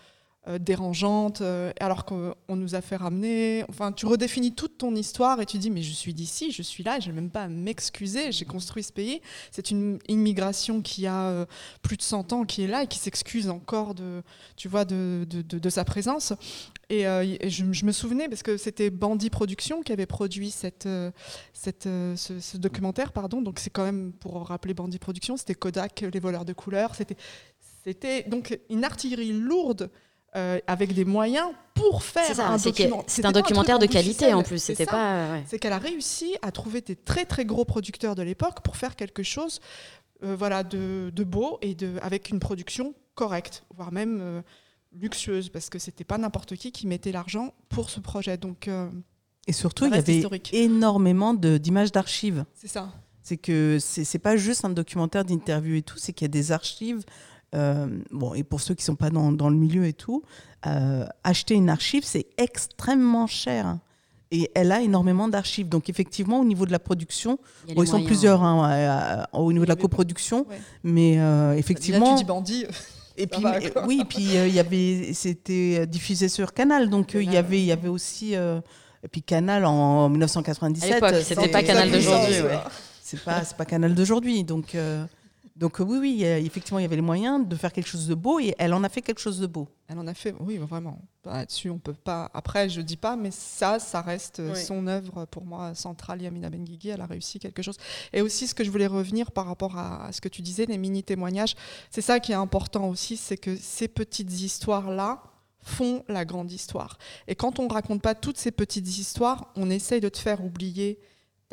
euh, 0.49 0.59
dérangeante, 0.59 1.39
euh, 1.39 1.71
alors 1.79 2.03
qu'on 2.03 2.35
nous 2.49 2.75
a 2.75 2.81
fait 2.81 2.97
ramener. 2.97 3.63
Enfin, 3.69 3.93
tu 3.93 4.05
redéfinis 4.05 4.53
toute 4.53 4.77
ton 4.77 4.93
histoire 4.93 5.39
et 5.39 5.45
tu 5.45 5.57
dis, 5.57 5.69
mais 5.69 5.81
je 5.81 5.93
suis 5.93 6.13
d'ici, 6.13 6.51
je 6.51 6.61
suis 6.61 6.83
là, 6.83 6.99
je 6.99 7.07
n'ai 7.07 7.13
même 7.13 7.29
pas 7.29 7.43
à 7.43 7.47
m'excuser, 7.47 8.33
j'ai 8.33 8.43
construit 8.43 8.83
ce 8.83 8.91
pays. 8.91 9.21
C'est 9.51 9.71
une 9.71 9.99
immigration 10.09 10.81
qui 10.81 11.07
a 11.07 11.29
euh, 11.29 11.45
plus 11.81 11.95
de 11.95 12.01
100 12.01 12.33
ans, 12.33 12.43
qui 12.43 12.61
est 12.61 12.67
là 12.67 12.83
et 12.83 12.87
qui 12.87 12.99
s'excuse 12.99 13.49
encore 13.49 13.95
de, 13.95 14.21
tu 14.57 14.67
vois, 14.67 14.83
de, 14.83 15.25
de, 15.29 15.41
de, 15.41 15.69
sa 15.69 15.85
présence. 15.85 16.33
Et, 16.89 17.03
je, 17.03 17.85
me 17.85 17.93
souvenais, 17.93 18.27
parce 18.27 18.43
que 18.43 18.57
c'était 18.57 18.89
Bandit 18.89 19.29
Productions 19.29 19.81
qui 19.81 19.93
avait 19.93 20.05
produit 20.05 20.51
cette, 20.51 20.89
cette, 21.53 21.83
ce, 21.85 22.57
documentaire, 22.57 23.13
pardon. 23.13 23.41
donc 23.41 23.59
c'est 23.59 23.69
quand 23.69 23.85
même, 23.85 24.11
pour 24.11 24.45
rappeler 24.45 24.73
Bandit 24.73 24.99
Productions, 24.99 25.37
c'était 25.37 25.55
Kodak, 25.55 26.05
Les 26.13 26.19
voleurs 26.19 26.43
de 26.43 26.51
couleurs. 26.51 26.91
C'était 27.85 28.23
donc 28.23 28.59
une 28.69 28.83
artillerie 28.83 29.31
lourde 29.31 29.89
euh, 30.35 30.59
avec 30.65 30.93
des 30.93 31.05
moyens 31.05 31.49
pour 31.75 32.01
faire 32.01 32.39
un 32.39 32.57
document. 32.57 33.03
C'est 33.05 33.23
un 33.23 33.31
documentaire 33.31 33.77
de 33.77 33.85
qualité 33.85 34.33
en 34.33 34.41
plus. 34.41 34.57
C'était 34.57 34.87
pas. 34.87 35.37
C'est 35.45 35.59
qu'elle 35.59 35.73
a 35.73 35.77
réussi 35.77 36.35
à 36.41 36.51
trouver 36.51 36.81
des 36.81 36.95
très 36.95 37.25
très 37.25 37.45
gros 37.45 37.65
producteurs 37.65 38.15
de 38.15 38.23
l'époque 38.23 38.61
pour 38.63 38.75
faire 38.75 38.95
quelque 38.95 39.21
chose, 39.21 39.59
euh, 40.23 40.35
voilà, 40.35 40.63
de, 40.63 41.11
de, 41.13 41.23
beau 41.23 41.59
et 41.61 41.75
de 41.75 41.99
avec 42.01 42.31
une 42.31 42.39
production 42.39 42.95
correcte, 43.13 43.63
voire 43.75 43.91
même 43.91 44.19
euh, 44.21 44.41
luxueuse, 44.91 45.49
parce 45.49 45.69
que 45.69 45.77
c'était 45.77 46.03
pas 46.03 46.17
n'importe 46.17 46.55
qui 46.55 46.71
qui 46.71 46.87
mettait 46.87 47.11
l'argent 47.11 47.53
pour 47.69 47.91
ce 47.91 47.99
projet. 47.99 48.37
Donc. 48.37 48.67
et 49.47 49.53
surtout, 49.53 49.85
il 49.85 49.93
y 49.93 49.97
avait 49.97 50.23
énormément 50.51 51.35
d'images 51.35 51.91
d'archives. 51.91 52.43
C'est 52.55 52.67
ça. 52.67 52.91
C'est 53.21 53.37
que 53.37 53.77
c'est 53.79 54.19
pas 54.19 54.35
juste 54.35 54.65
un 54.65 54.71
documentaire 54.71 55.25
d'interview 55.25 55.75
et 55.75 55.83
tout, 55.83 55.97
c'est 55.99 56.11
qu'il 56.11 56.25
y 56.25 56.29
a 56.29 56.29
des 56.29 56.51
archives 56.51 57.03
euh, 57.53 57.87
bon, 58.11 58.33
et 58.33 58.43
pour 58.43 58.61
ceux 58.61 58.73
qui 58.73 58.81
ne 58.81 58.85
sont 58.85 58.95
pas 58.95 59.09
dans, 59.09 59.31
dans, 59.31 59.49
le 59.49 59.55
milieu 59.55 59.85
et 59.85 59.93
tout, 59.93 60.23
euh, 60.65 61.05
acheter 61.23 61.53
une 61.53 61.69
archive, 61.69 62.03
c'est 62.03 62.25
extrêmement 62.37 63.27
cher. 63.27 63.77
Et 64.31 64.49
elle 64.55 64.71
a 64.71 64.81
énormément 64.81 65.27
d'archives. 65.27 65.69
Donc, 65.69 65.89
effectivement, 65.89 66.39
au 66.39 66.45
niveau 66.45 66.65
de 66.65 66.71
la 66.71 66.79
production, 66.79 67.37
ils 67.67 67.87
sont 67.87 68.03
plusieurs 68.03 68.41
hein, 68.41 68.71
euh, 68.71 69.39
au 69.39 69.53
niveau 69.53 69.65
de 69.65 69.69
la 69.69 69.75
coproduction. 69.75 70.47
Mais 70.83 71.19
effectivement. 71.57 72.11
Là, 72.11 72.17
tu 72.17 72.23
dis 72.23 72.27
bandit. 72.27 72.65
Et 73.15 73.27
puis, 73.27 73.43
oui, 73.85 73.99
et 74.01 74.05
puis 74.05 74.23
il 74.23 74.55
y 74.55 74.59
avait, 74.59 75.13
c'était 75.13 75.85
diffusé 75.85 76.29
sur 76.29 76.51
Canal, 76.51 76.89
donc 76.89 77.13
il 77.13 77.31
y 77.31 77.37
avait, 77.37 77.59
il 77.59 77.65
y 77.65 77.71
avait 77.71 77.87
aussi, 77.87 78.33
et 78.33 79.07
puis 79.11 79.21
Canal 79.21 79.65
en, 79.65 80.09
1997. 80.09 81.23
c'était 81.23 81.47
pas 81.49 81.61
Canal 81.61 81.91
d'aujourd'hui. 81.91 82.41
Ouais. 82.41 82.57
C'est 83.03 83.23
pas, 83.23 83.43
c'est 83.43 83.55
pas 83.55 83.65
Canal 83.65 83.93
d'aujourd'hui, 83.93 84.43
donc. 84.43 84.75
Donc 85.55 85.77
oui, 85.79 85.97
oui, 85.99 86.23
effectivement, 86.23 86.79
il 86.79 86.81
y 86.81 86.85
avait 86.85 86.95
les 86.95 87.01
moyens 87.03 87.47
de 87.47 87.55
faire 87.55 87.71
quelque 87.71 87.87
chose 87.87 88.07
de 88.07 88.15
beau 88.15 88.39
et 88.39 88.55
elle 88.57 88.73
en 88.73 88.83
a 88.83 88.89
fait 88.89 89.03
quelque 89.03 89.19
chose 89.19 89.39
de 89.39 89.45
beau. 89.45 89.67
Elle 89.87 89.99
en 89.99 90.07
a 90.07 90.15
fait, 90.15 90.33
oui, 90.39 90.57
vraiment. 90.57 90.97
Là-dessus, 91.25 91.69
on 91.69 91.77
peut 91.77 91.93
pas. 91.93 92.31
Après, 92.33 92.69
je 92.69 92.81
dis 92.81 92.97
pas, 92.97 93.15
mais 93.15 93.29
ça, 93.29 93.77
ça 93.77 94.01
reste 94.01 94.41
son 94.55 94.87
œuvre 94.87 95.25
pour 95.25 95.45
moi 95.45 95.75
centrale. 95.75 96.23
Yamina 96.23 96.49
Benguigui, 96.49 96.89
elle 96.89 97.01
a 97.01 97.05
réussi 97.05 97.37
quelque 97.37 97.61
chose. 97.61 97.77
Et 98.13 98.21
aussi, 98.21 98.47
ce 98.47 98.55
que 98.55 98.63
je 98.63 98.71
voulais 98.71 98.87
revenir 98.87 99.31
par 99.31 99.45
rapport 99.45 99.77
à 99.77 100.11
ce 100.11 100.21
que 100.21 100.29
tu 100.29 100.41
disais, 100.41 100.65
les 100.65 100.79
mini 100.79 101.03
témoignages, 101.03 101.55
c'est 101.91 102.01
ça 102.01 102.19
qui 102.19 102.31
est 102.31 102.35
important 102.35 102.89
aussi, 102.89 103.15
c'est 103.15 103.37
que 103.37 103.55
ces 103.55 103.87
petites 103.87 104.41
histoires-là 104.41 105.21
font 105.63 106.03
la 106.07 106.25
grande 106.25 106.51
histoire. 106.51 106.97
Et 107.27 107.35
quand 107.35 107.59
on 107.59 107.67
raconte 107.67 108.01
pas 108.01 108.15
toutes 108.15 108.37
ces 108.37 108.51
petites 108.51 108.97
histoires, 108.97 109.51
on 109.55 109.69
essaye 109.69 110.01
de 110.01 110.09
te 110.09 110.17
faire 110.17 110.43
oublier 110.43 110.99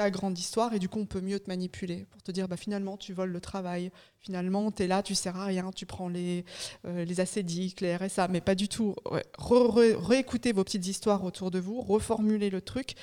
grande 0.08 0.38
histoire 0.38 0.72
et 0.72 0.78
du 0.78 0.88
coup 0.88 1.00
on 1.00 1.04
peut 1.04 1.20
mieux 1.20 1.38
te 1.38 1.48
manipuler 1.48 2.06
pour 2.10 2.22
te 2.22 2.30
dire 2.30 2.48
bah, 2.48 2.56
finalement 2.56 2.96
tu 2.96 3.12
voles 3.12 3.32
le 3.32 3.40
travail, 3.40 3.90
finalement 4.18 4.70
tu 4.72 4.84
es 4.84 4.86
là, 4.86 5.02
tu 5.02 5.14
sers 5.14 5.36
à 5.36 5.44
rien, 5.44 5.70
tu 5.74 5.84
prends 5.84 6.08
les, 6.08 6.46
euh, 6.86 7.04
les 7.04 7.20
acédiques, 7.20 7.82
les 7.82 7.96
RSA, 7.96 8.28
mais 8.28 8.40
pas 8.40 8.54
du 8.54 8.68
tout. 8.68 8.94
réécoutez 9.38 10.52
vos 10.52 10.64
petites 10.64 10.86
histoires 10.86 11.24
autour 11.24 11.50
de 11.50 11.58
vous, 11.58 11.82
reformulez 11.82 12.48
le 12.48 12.62
truc 12.62 12.94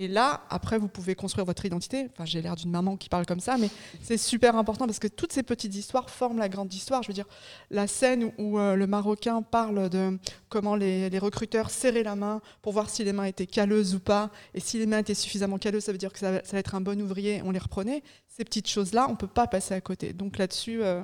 et 0.00 0.06
là, 0.06 0.42
après, 0.48 0.78
vous 0.78 0.86
pouvez 0.86 1.16
construire 1.16 1.44
votre 1.44 1.64
identité. 1.64 2.08
Enfin, 2.12 2.24
j'ai 2.24 2.40
l'air 2.40 2.54
d'une 2.54 2.70
maman 2.70 2.96
qui 2.96 3.08
parle 3.08 3.26
comme 3.26 3.40
ça, 3.40 3.56
mais 3.58 3.68
c'est 4.00 4.16
super 4.16 4.56
important 4.56 4.86
parce 4.86 5.00
que 5.00 5.08
toutes 5.08 5.32
ces 5.32 5.42
petites 5.42 5.74
histoires 5.74 6.08
forment 6.08 6.38
la 6.38 6.48
grande 6.48 6.72
histoire. 6.72 7.02
Je 7.02 7.08
veux 7.08 7.14
dire, 7.14 7.26
la 7.70 7.88
scène 7.88 8.32
où 8.38 8.60
euh, 8.60 8.76
le 8.76 8.86
Marocain 8.86 9.42
parle 9.42 9.88
de 9.88 10.16
comment 10.48 10.76
les, 10.76 11.18
recruteurs 11.18 11.70
serraient 11.70 12.04
la 12.04 12.14
main 12.14 12.40
pour 12.62 12.72
voir 12.72 12.90
si 12.90 13.02
les 13.02 13.12
mains 13.12 13.24
étaient 13.24 13.46
calleuses 13.46 13.96
ou 13.96 14.00
pas, 14.00 14.30
et 14.54 14.60
si 14.60 14.78
les 14.78 14.86
mains 14.86 14.98
étaient 14.98 15.14
suffisamment 15.14 15.58
calleuses, 15.58 15.84
ça 15.84 15.92
veut 15.92 15.98
dire 15.98 16.12
que 16.12 16.20
ça 16.20 16.30
va, 16.30 16.40
être 16.52 16.74
un 16.76 16.80
bon 16.80 17.00
ouvrier, 17.00 17.42
on 17.44 17.50
les 17.50 17.58
reprenait. 17.58 18.04
Ces 18.28 18.44
petites 18.44 18.68
choses-là, 18.68 19.06
on 19.08 19.12
ne 19.12 19.16
peut 19.16 19.26
pas 19.26 19.48
passer 19.48 19.74
à 19.74 19.80
côté. 19.80 20.12
Donc 20.12 20.38
là-dessus, 20.38 20.80
euh, 20.80 21.02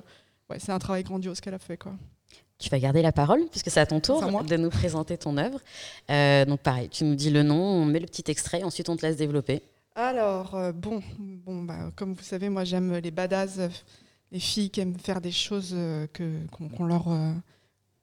ouais, 0.51 0.61
c'est 0.61 0.71
un 0.71 0.79
travail 0.79 1.03
grandiose 1.03 1.41
qu'elle 1.41 1.55
a 1.55 1.59
fait. 1.59 1.77
Quoi. 1.77 1.95
Tu 2.59 2.71
vas 2.71 2.79
garder 2.79 3.03
la 3.03 3.13
parole, 3.13 3.45
puisque 3.51 3.71
c'est 3.71 3.81
à 3.81 3.87
ton 3.87 4.01
tour 4.01 4.43
de 4.45 4.57
nous 4.57 4.71
présenter 4.71 5.19
ton 5.19 5.37
œuvre. 5.37 5.61
Euh, 6.11 6.45
donc 6.45 6.61
pareil, 6.61 6.89
tu 6.89 7.05
nous 7.05 7.15
dis 7.15 7.31
le 7.31 7.43
nom, 7.43 7.61
on 7.61 7.85
met 7.85 7.99
le 7.99 8.07
petit 8.07 8.31
extrait, 8.31 8.63
ensuite 8.63 8.89
on 8.89 8.97
te 8.97 9.05
laisse 9.05 9.17
développer. 9.17 9.63
Alors, 9.97 10.55
euh, 10.55 10.73
bon, 10.73 11.03
bon 11.19 11.63
bah, 11.63 11.91
comme 11.97 12.15
vous 12.15 12.23
savez, 12.23 12.49
moi 12.49 12.65
j'aime 12.65 12.97
les 12.97 13.11
badass, 13.11 13.59
les 14.31 14.39
filles 14.39 14.71
qui 14.71 14.81
aiment 14.81 14.99
faire 14.99 15.21
des 15.21 15.33
choses 15.33 15.73
euh, 15.75 16.07
que, 16.13 16.39
qu'on, 16.77 16.87
leur... 16.87 17.07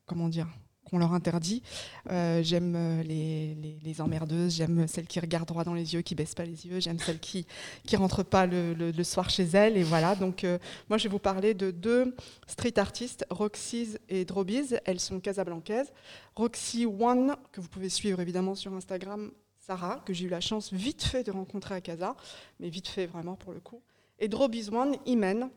comment 0.05 0.27
dire 0.27 0.47
on 0.91 0.97
leur 0.97 1.13
interdit. 1.13 1.63
Euh, 2.09 2.41
j'aime 2.43 2.75
euh, 2.75 3.03
les, 3.03 3.55
les, 3.83 4.01
emmerdeuses, 4.01 4.55
j'aime 4.55 4.87
celles 4.87 5.07
qui 5.07 5.19
regardent 5.19 5.47
droit 5.47 5.63
dans 5.63 5.73
les 5.73 5.93
yeux, 5.93 6.01
qui 6.01 6.15
baissent 6.15 6.35
pas 6.35 6.45
les 6.45 6.67
yeux, 6.67 6.79
j'aime 6.79 6.99
celles 6.99 7.19
qui 7.19 7.45
qui 7.85 7.95
rentrent 7.95 8.23
pas 8.23 8.45
le, 8.45 8.73
le, 8.73 9.03
soir 9.03 9.29
chez 9.29 9.43
elles. 9.43 9.77
Et 9.77 9.83
voilà. 9.83 10.15
Donc 10.15 10.43
euh, 10.43 10.57
moi 10.89 10.97
je 10.97 11.03
vais 11.03 11.09
vous 11.09 11.19
parler 11.19 11.53
de 11.53 11.71
deux 11.71 12.15
street 12.47 12.77
artistes, 12.77 13.25
Roxy's 13.29 13.97
et 14.09 14.25
Drobiz. 14.25 14.79
Elles 14.85 14.99
sont 14.99 15.19
casablancaises. 15.19 15.91
Roxy 16.35 16.85
One 16.85 17.35
que 17.51 17.61
vous 17.61 17.69
pouvez 17.69 17.89
suivre 17.89 18.19
évidemment 18.19 18.55
sur 18.55 18.73
Instagram. 18.73 19.31
Sarah, 19.59 20.01
que 20.05 20.11
j'ai 20.11 20.25
eu 20.25 20.29
la 20.29 20.41
chance 20.41 20.73
vite 20.73 21.03
fait 21.03 21.23
de 21.23 21.29
rencontrer 21.29 21.75
à 21.75 21.81
Casa, 21.81 22.15
mais 22.59 22.69
vite 22.69 22.87
fait 22.87 23.05
vraiment 23.05 23.35
pour 23.35 23.53
le 23.53 23.59
coup. 23.59 23.79
Et 24.17 24.27
Drobiz 24.27 24.69
One, 24.69 24.95
Imen, 25.05 25.51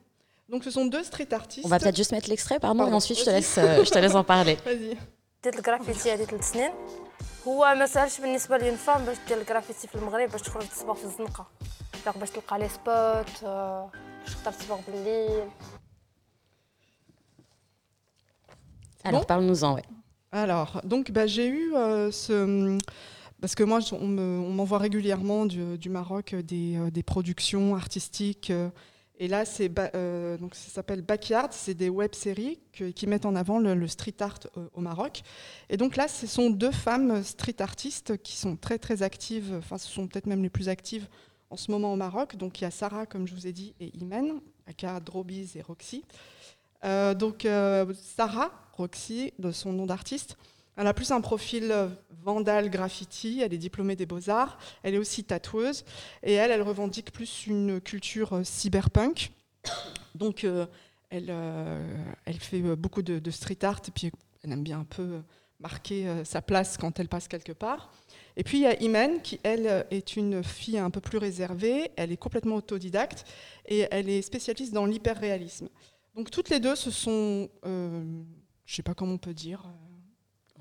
donc 0.50 0.62
ce 0.62 0.70
sont 0.70 0.84
deux 0.84 1.02
street 1.02 1.32
artistes. 1.32 1.64
On 1.64 1.70
va 1.70 1.78
peut-être 1.78 1.96
juste 1.96 2.12
mettre 2.12 2.28
l'extrait, 2.28 2.60
pardon, 2.60 2.86
et 2.86 2.92
ensuite 2.92 3.18
je 3.18 3.24
te, 3.24 3.30
laisse, 3.30 3.54
je 3.56 3.90
te 3.90 3.98
laisse 3.98 4.14
en 4.14 4.22
parler. 4.22 4.58
Vas-y. 4.64 4.98
بديت 5.43 5.59
الجرافيتي 5.59 6.13
هذه 6.13 6.23
ثلاث 6.23 6.51
سنين 6.51 6.71
هو 7.47 7.75
ما 7.75 7.85
سهلش 7.85 8.21
بالنسبه 8.21 8.57
لي 8.57 8.77
فام 8.77 9.05
باش 9.05 9.17
دير 9.27 9.37
الجرافيتي 9.37 9.87
في 9.87 9.95
المغرب 9.95 10.31
باش 10.31 10.41
تخرج 10.41 10.67
تصبغ 10.67 10.93
في 10.93 11.03
الزنقه 11.03 11.47
باش 12.15 12.29
تلقى 12.29 12.59
لي 12.59 12.69
سبوت 12.69 13.43
باش 13.43 14.35
تقدر 14.35 14.51
تصبغ 14.51 14.79
بالليل 14.87 15.49
Alors, 19.05 19.25
parle-nous-en, 19.25 19.75
ouais. 19.75 19.83
Alors, 20.31 20.81
donc, 20.83 21.11
bah, 21.11 21.25
j'ai 21.25 21.47
eu 21.47 21.73
euh, 21.73 22.11
ce. 22.11 22.77
Parce 23.41 23.55
que 23.55 23.63
moi, 23.63 23.79
on 23.93 24.07
m'envoie 24.57 24.77
me, 24.79 24.83
régulièrement 24.83 25.45
du, 25.45 25.77
du 25.77 25.89
Maroc 25.89 26.35
des, 26.35 26.77
euh, 26.77 26.91
des 26.91 27.03
productions 27.03 27.75
artistiques. 27.75 28.51
et 29.18 29.28
là, 29.28 29.44
euh, 29.94 30.36
donc 30.38 30.56
ça 30.56 30.70
s'appelle 30.70 31.02
Backyard, 31.02 31.52
c'est 31.52 31.74
des 31.74 31.88
web-séries 31.88 32.58
qui 32.72 33.06
mettent 33.06 33.26
en 33.26 33.36
avant 33.36 33.60
le, 33.60 33.86
street 33.86 34.16
art 34.20 34.40
au, 34.72 34.80
Maroc. 34.80 35.22
Et 35.68 35.76
donc 35.76 35.94
là, 35.94 36.08
ce 36.08 36.26
sont 36.26 36.50
deux 36.50 36.72
femmes 36.72 37.22
street 37.22 37.60
artistes 37.60 38.20
qui 38.22 38.36
sont 38.36 38.56
très 38.56 38.78
très 38.78 39.02
actives, 39.02 39.54
enfin 39.58 39.78
ce 39.78 39.88
sont 39.88 40.08
peut-être 40.08 40.26
même 40.26 40.42
les 40.42 40.50
plus 40.50 40.68
actives 40.68 41.06
en 41.50 41.56
ce 41.56 41.70
moment 41.70 41.92
au 41.92 41.96
Maroc. 41.96 42.34
Donc 42.34 42.60
il 42.60 42.64
y 42.64 42.66
a 42.66 42.72
Sarah, 42.72 43.06
comme 43.06 43.28
je 43.28 43.34
vous 43.34 43.46
ai 43.46 43.52
dit, 43.52 43.74
et 43.78 43.96
Imen, 43.98 44.40
aka 44.66 44.98
Drobiz 44.98 45.56
et 45.56 45.62
Roxy. 45.62 46.04
Euh, 46.84 47.14
donc 47.14 47.44
euh, 47.44 47.94
Sarah, 47.94 48.50
Roxy, 48.72 49.32
de 49.38 49.52
son 49.52 49.72
nom 49.72 49.86
d'artiste, 49.86 50.36
elle 50.76 50.86
a 50.86 50.94
plus 50.94 51.12
un 51.12 51.20
profil 51.20 51.70
euh, 51.70 51.88
vandale 52.22 52.70
graffiti, 52.70 53.40
elle 53.40 53.52
est 53.52 53.58
diplômée 53.58 53.96
des 53.96 54.06
beaux-arts, 54.06 54.58
elle 54.82 54.94
est 54.94 54.98
aussi 54.98 55.24
tatoueuse, 55.24 55.84
et 56.22 56.32
elle, 56.32 56.50
elle 56.50 56.62
revendique 56.62 57.12
plus 57.12 57.46
une 57.46 57.80
culture 57.80 58.34
euh, 58.34 58.44
cyberpunk. 58.44 59.30
Donc 60.14 60.44
euh, 60.44 60.66
elle, 61.10 62.38
fait 62.40 62.60
beaucoup 62.76 63.02
de, 63.02 63.30
street 63.30 63.58
art, 63.62 63.80
et 63.86 63.90
puis 63.90 64.10
elle 64.42 64.52
aime 64.52 64.64
bien 64.64 64.80
un 64.80 64.84
peu 64.84 65.20
marquer 65.60 66.06
sa 66.24 66.42
place 66.42 66.76
quand 66.76 66.98
elle 66.98 67.08
passe 67.08 67.28
quelque 67.28 67.52
part. 67.52 67.92
Et 68.36 68.42
puis 68.42 68.58
il 68.58 68.62
y 68.62 68.66
a 68.66 68.80
Imen, 68.82 69.22
qui 69.22 69.38
elle 69.44 69.86
est 69.92 70.16
une 70.16 70.42
fille 70.42 70.76
un 70.76 70.90
peu 70.90 71.00
plus 71.00 71.18
réservée, 71.18 71.92
elle 71.96 72.10
est 72.10 72.16
complètement 72.16 72.56
autodidacte, 72.56 73.24
et 73.66 73.86
elle 73.92 74.08
est 74.08 74.22
spécialiste 74.22 74.74
dans 74.74 74.86
l'hyperréalisme. 74.86 75.68
Donc 76.16 76.32
toutes 76.32 76.50
les 76.50 76.58
deux 76.58 76.74
se 76.74 76.90
sont, 76.90 77.48
je 77.64 77.70
ne 77.70 78.24
sais 78.66 78.82
pas 78.82 78.94
comment 78.94 79.14
on 79.14 79.18
peut 79.18 79.34
dire, 79.34 79.62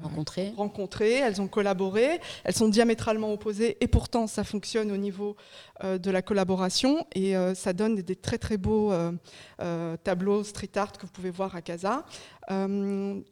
rencontrées. 0.01 1.13
elles 1.13 1.41
ont 1.41 1.47
collaboré, 1.47 2.19
elles 2.43 2.55
sont 2.55 2.67
diamétralement 2.67 3.31
opposées 3.31 3.77
et 3.81 3.87
pourtant 3.87 4.27
ça 4.27 4.43
fonctionne 4.43 4.91
au 4.91 4.97
niveau 4.97 5.35
euh, 5.83 5.97
de 5.97 6.11
la 6.11 6.21
collaboration 6.21 7.05
et 7.13 7.35
euh, 7.35 7.53
ça 7.53 7.73
donne 7.73 7.95
des, 7.95 8.15
très 8.15 8.37
très 8.37 8.57
beaux 8.57 8.91
euh, 8.91 9.97
tableaux 10.03 10.43
street 10.43 10.71
art 10.75 10.91
que 10.93 11.05
vous 11.05 11.11
pouvez 11.11 11.29
voir 11.29 11.55
à 11.55 11.61
Casa. 11.61 12.05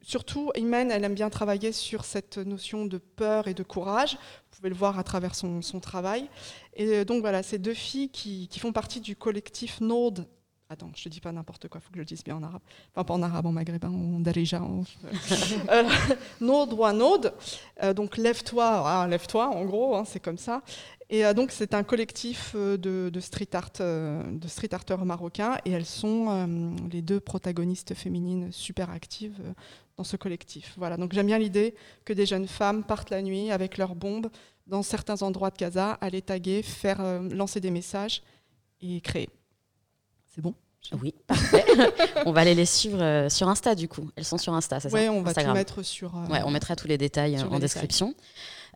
surtout, 0.02 0.52
Imen, 0.56 0.92
elle 0.92 1.04
aime 1.04 1.16
bien 1.16 1.30
travailler 1.30 1.72
sur 1.72 2.06
cette 2.06 2.38
notion 2.38 2.86
de 2.86 2.98
peur 2.98 3.48
et 3.48 3.54
de 3.54 3.64
courage. 3.64 4.14
Vous 4.14 4.58
pouvez 4.58 4.70
le 4.70 4.76
voir 4.76 5.00
à 5.00 5.04
travers 5.04 5.36
son, 5.36 5.62
travail. 5.82 6.30
Et 6.76 7.04
donc 7.06 7.22
voilà, 7.22 7.44
ces 7.44 7.58
deux 7.58 7.74
filles 7.74 8.10
qui, 8.10 8.48
font 8.60 8.72
partie 8.72 9.02
du 9.02 9.16
collectif 9.16 9.82
Nord 9.82 10.14
Attends, 10.72 10.90
je 10.96 11.04
te 11.04 11.10
dis 11.10 11.20
pas 11.20 11.34
n'importe 11.34 11.68
quoi, 11.68 11.82
il 11.82 11.84
faut 11.84 11.90
que 11.90 11.98
je 11.98 12.00
le 12.00 12.06
dise 12.06 12.24
bien 12.24 12.38
en 12.38 12.44
arabe. 12.44 12.62
Enfin, 12.96 13.04
pas 13.04 13.14
en 13.14 13.22
arabe, 13.22 13.46
en 13.46 13.52
maghrébin, 13.52 13.90
en 13.90 14.22
darija. 14.22 14.62
En... 14.62 14.84
euh, 15.70 15.84
Nod 16.40 16.72
ou 16.72 16.90
Nod. 16.94 17.34
Euh, 17.84 17.94
donc, 17.94 18.16
lève-toi, 18.16 18.82
ah, 18.86 19.06
lève-toi, 19.06 19.50
en 19.50 19.66
gros, 19.66 19.98
hein, 19.98 20.06
c'est 20.06 20.22
comme 20.22 20.38
ça. 20.38 20.62
Et 21.10 21.26
euh, 21.26 21.34
donc, 21.34 21.52
c'est 21.52 21.74
un 21.74 21.84
collectif 21.84 22.54
euh, 22.56 22.78
de, 22.78 23.10
de 23.10 23.20
street 23.20 23.50
art, 23.52 23.74
de 23.80 24.48
street 24.48 24.74
arteurs 24.74 25.04
marocains. 25.04 25.58
Et 25.66 25.72
elles 25.72 25.86
sont 25.86 26.78
les 26.90 27.02
deux 27.02 27.20
protagonistes 27.20 27.94
féminines 27.94 28.50
super 28.54 28.92
actives 28.92 29.42
dans 29.98 30.06
ce 30.06 30.16
collectif. 30.16 30.74
Voilà, 30.78 30.96
donc 30.96 31.12
j'aime 31.12 31.28
bien 31.28 31.38
l'idée 31.38 31.76
que 32.06 32.14
des 32.14 32.26
jeunes 32.26 32.48
femmes 32.48 32.86
partent 32.86 33.10
la 33.10 33.22
nuit 33.22 33.52
avec 33.52 33.78
leurs 33.78 33.94
bombes 33.94 34.30
dans 34.68 34.84
certains 34.84 35.22
endroits 35.22 35.50
de 35.50 35.58
Gaza, 35.58 35.98
aller 36.00 36.22
taguer, 36.22 36.62
faire 36.62 37.02
lancer 37.24 37.60
des 37.60 37.72
messages 37.72 38.24
et 38.80 39.02
créer. 39.02 39.28
C'est 40.34 40.42
bon? 40.42 40.54
Oui, 41.00 41.14
parfait. 41.28 41.64
on 42.26 42.32
va 42.32 42.42
aller 42.42 42.56
les 42.56 42.66
suivre 42.66 43.02
euh, 43.02 43.30
sur 43.30 43.48
Insta 43.48 43.76
du 43.76 43.88
coup. 43.88 44.10
Elles 44.16 44.26
sont 44.26 44.38
sur 44.40 44.54
Insta, 44.54 44.80
c'est 44.80 44.90
ça? 44.90 44.98
Oui, 44.98 45.08
on 45.10 45.22
va 45.22 45.30
Instagram. 45.30 45.54
tout 45.54 45.58
mettre 45.60 45.84
sur. 45.84 46.16
euh, 46.16 46.26
Ouais, 46.28 46.42
on 46.44 46.50
mettra 46.52 46.76
tous 46.76 46.88
les 46.88 46.98
détails 46.98 47.36
euh, 47.36 47.38
les 47.38 47.44
en 47.44 47.46
détails. 47.48 47.60
description. 47.62 48.16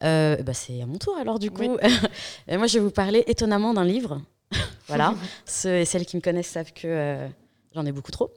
Euh, 0.04 0.36
bah, 0.44 0.54
c'est 0.54 0.82
à 0.82 0.86
mon 0.86 0.98
tour 0.98 1.16
alors 1.18 1.40
du 1.40 1.50
coup. 1.52 1.62
Oui. 1.64 1.90
Et 2.48 2.58
moi 2.58 2.68
je 2.68 2.78
vais 2.78 2.84
vous 2.84 2.92
parler 2.92 3.24
étonnamment 3.28 3.74
d'un 3.74 3.86
livre. 3.86 4.22
voilà, 4.88 5.16
ceux 5.46 5.78
et 5.80 5.86
celles 5.86 6.06
qui 6.06 6.16
me 6.16 6.22
connaissent 6.22 6.50
savent 6.50 6.72
que 6.74 7.28
j'en 7.74 7.86
ai 7.86 7.92
beaucoup 7.92 8.12
trop. 8.12 8.32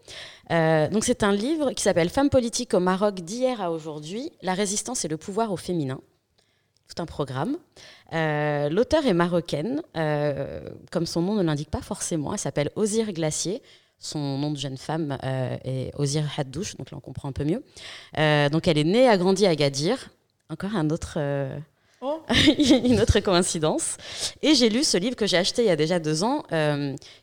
Euh, 0.51 0.89
donc 0.89 1.05
c'est 1.05 1.23
un 1.23 1.33
livre 1.33 1.73
qui 1.73 1.83
s'appelle 1.83 2.09
Femmes 2.09 2.31
politiques 2.31 2.73
au 2.73 2.81
Maroc 2.81 3.17
d'hier 3.21 3.61
à 3.61 3.71
aujourd'hui, 3.71 4.33
la 4.41 4.55
résistance 4.55 5.05
et 5.05 5.09
le 5.09 5.19
pouvoir 5.19 5.53
au 5.53 5.57
féminin. 5.59 6.01
Tout 6.89 7.03
un 7.03 7.07
programme. 7.07 7.59
Euh, 8.15 8.71
L'auteur 8.71 9.07
est 9.07 9.13
marocaine, 9.13 9.83
euh, 9.97 10.61
comme 10.91 11.05
son 11.05 11.21
nom 11.21 11.35
ne 11.35 11.43
l'indique 11.43 11.71
pas 11.71 11.83
forcément. 11.83 12.33
Elle 12.33 12.39
s'appelle 12.39 12.71
Ozir 12.77 13.13
Glacier. 13.13 13.63
Son 13.99 14.39
nom 14.39 14.53
de 14.53 14.57
jeune 14.57 14.77
femme 14.79 15.19
euh, 15.25 15.57
est 15.65 15.91
Ozir 15.97 16.25
Haddouche, 16.37 16.77
donc 16.77 16.91
là 16.91 16.97
on 16.97 17.01
comprend 17.01 17.29
un 17.29 17.33
peu 17.33 17.45
mieux. 17.45 17.63
Donc 18.51 18.69
elle 18.69 18.79
est 18.79 18.85
née, 18.85 19.09
a 19.09 19.17
grandi 19.19 19.45
à 19.45 19.55
Gadir. 19.55 20.11
Encore 20.49 20.75
un 20.77 20.89
autre, 20.91 21.19
Oh. 22.01 22.23
une 22.59 23.01
autre 23.01 23.19
coïncidence. 23.19 23.97
Et 24.41 24.55
j'ai 24.55 24.71
lu 24.71 24.85
ce 24.85 24.97
livre 24.97 25.17
que 25.17 25.27
j'ai 25.27 25.37
acheté 25.37 25.63
il 25.63 25.67
y 25.67 25.71
a 25.71 25.77
déjà 25.77 25.99
deux 25.99 26.23
ans. 26.23 26.45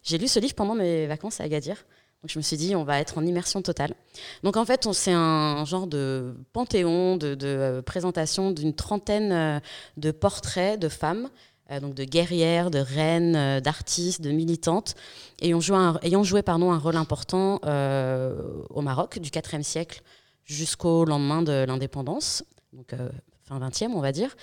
J'ai 0.03 0.17
lu 0.17 0.27
ce 0.27 0.37
livre 0.39 0.53
pendant 0.53 0.75
mes 0.75 1.07
vacances 1.07 1.39
à 1.39 1.45
Agadir. 1.45 1.77
Je 2.27 2.39
me 2.39 2.43
suis 2.43 2.57
dit, 2.57 2.75
on 2.75 2.83
va 2.83 2.99
être 2.99 3.17
en 3.17 3.25
immersion 3.25 3.61
totale. 3.61 3.93
Donc 4.43 4.57
en 4.57 4.65
fait, 4.65 4.87
c'est 4.93 5.11
un 5.11 5.63
genre 5.65 5.87
de 5.87 6.35
panthéon, 6.53 7.17
de, 7.17 7.37
euh, 7.43 7.81
présentation 7.81 8.51
d'une 8.51 8.73
trentaine 8.73 9.31
euh, 9.31 9.59
de 9.97 10.11
portraits 10.11 10.79
de 10.79 10.89
femmes, 10.89 11.29
euh, 11.71 11.79
donc 11.79 11.93
de 11.93 12.03
guerrières, 12.03 12.71
de 12.71 12.79
reines, 12.79 13.59
d'artistes, 13.59 14.21
de 14.21 14.31
militantes, 14.31 14.95
ayant 15.41 15.59
joué 15.59 15.77
un, 15.77 15.99
ayant 16.01 16.23
joué, 16.23 16.41
pardon, 16.41 16.71
un 16.71 16.79
rôle 16.79 16.97
important 16.97 17.59
au 18.69 18.81
Maroc 18.81 19.19
du 19.19 19.29
IVe 19.29 19.63
siècle 19.63 20.01
jusqu'au 20.45 21.05
lendemain 21.05 21.41
de 21.41 21.65
l'indépendance, 21.67 22.43
donc 22.73 22.93
fin 23.43 23.59
20e, 23.59 23.91
on 23.93 24.01
va 24.01 24.11
dire. 24.11 24.35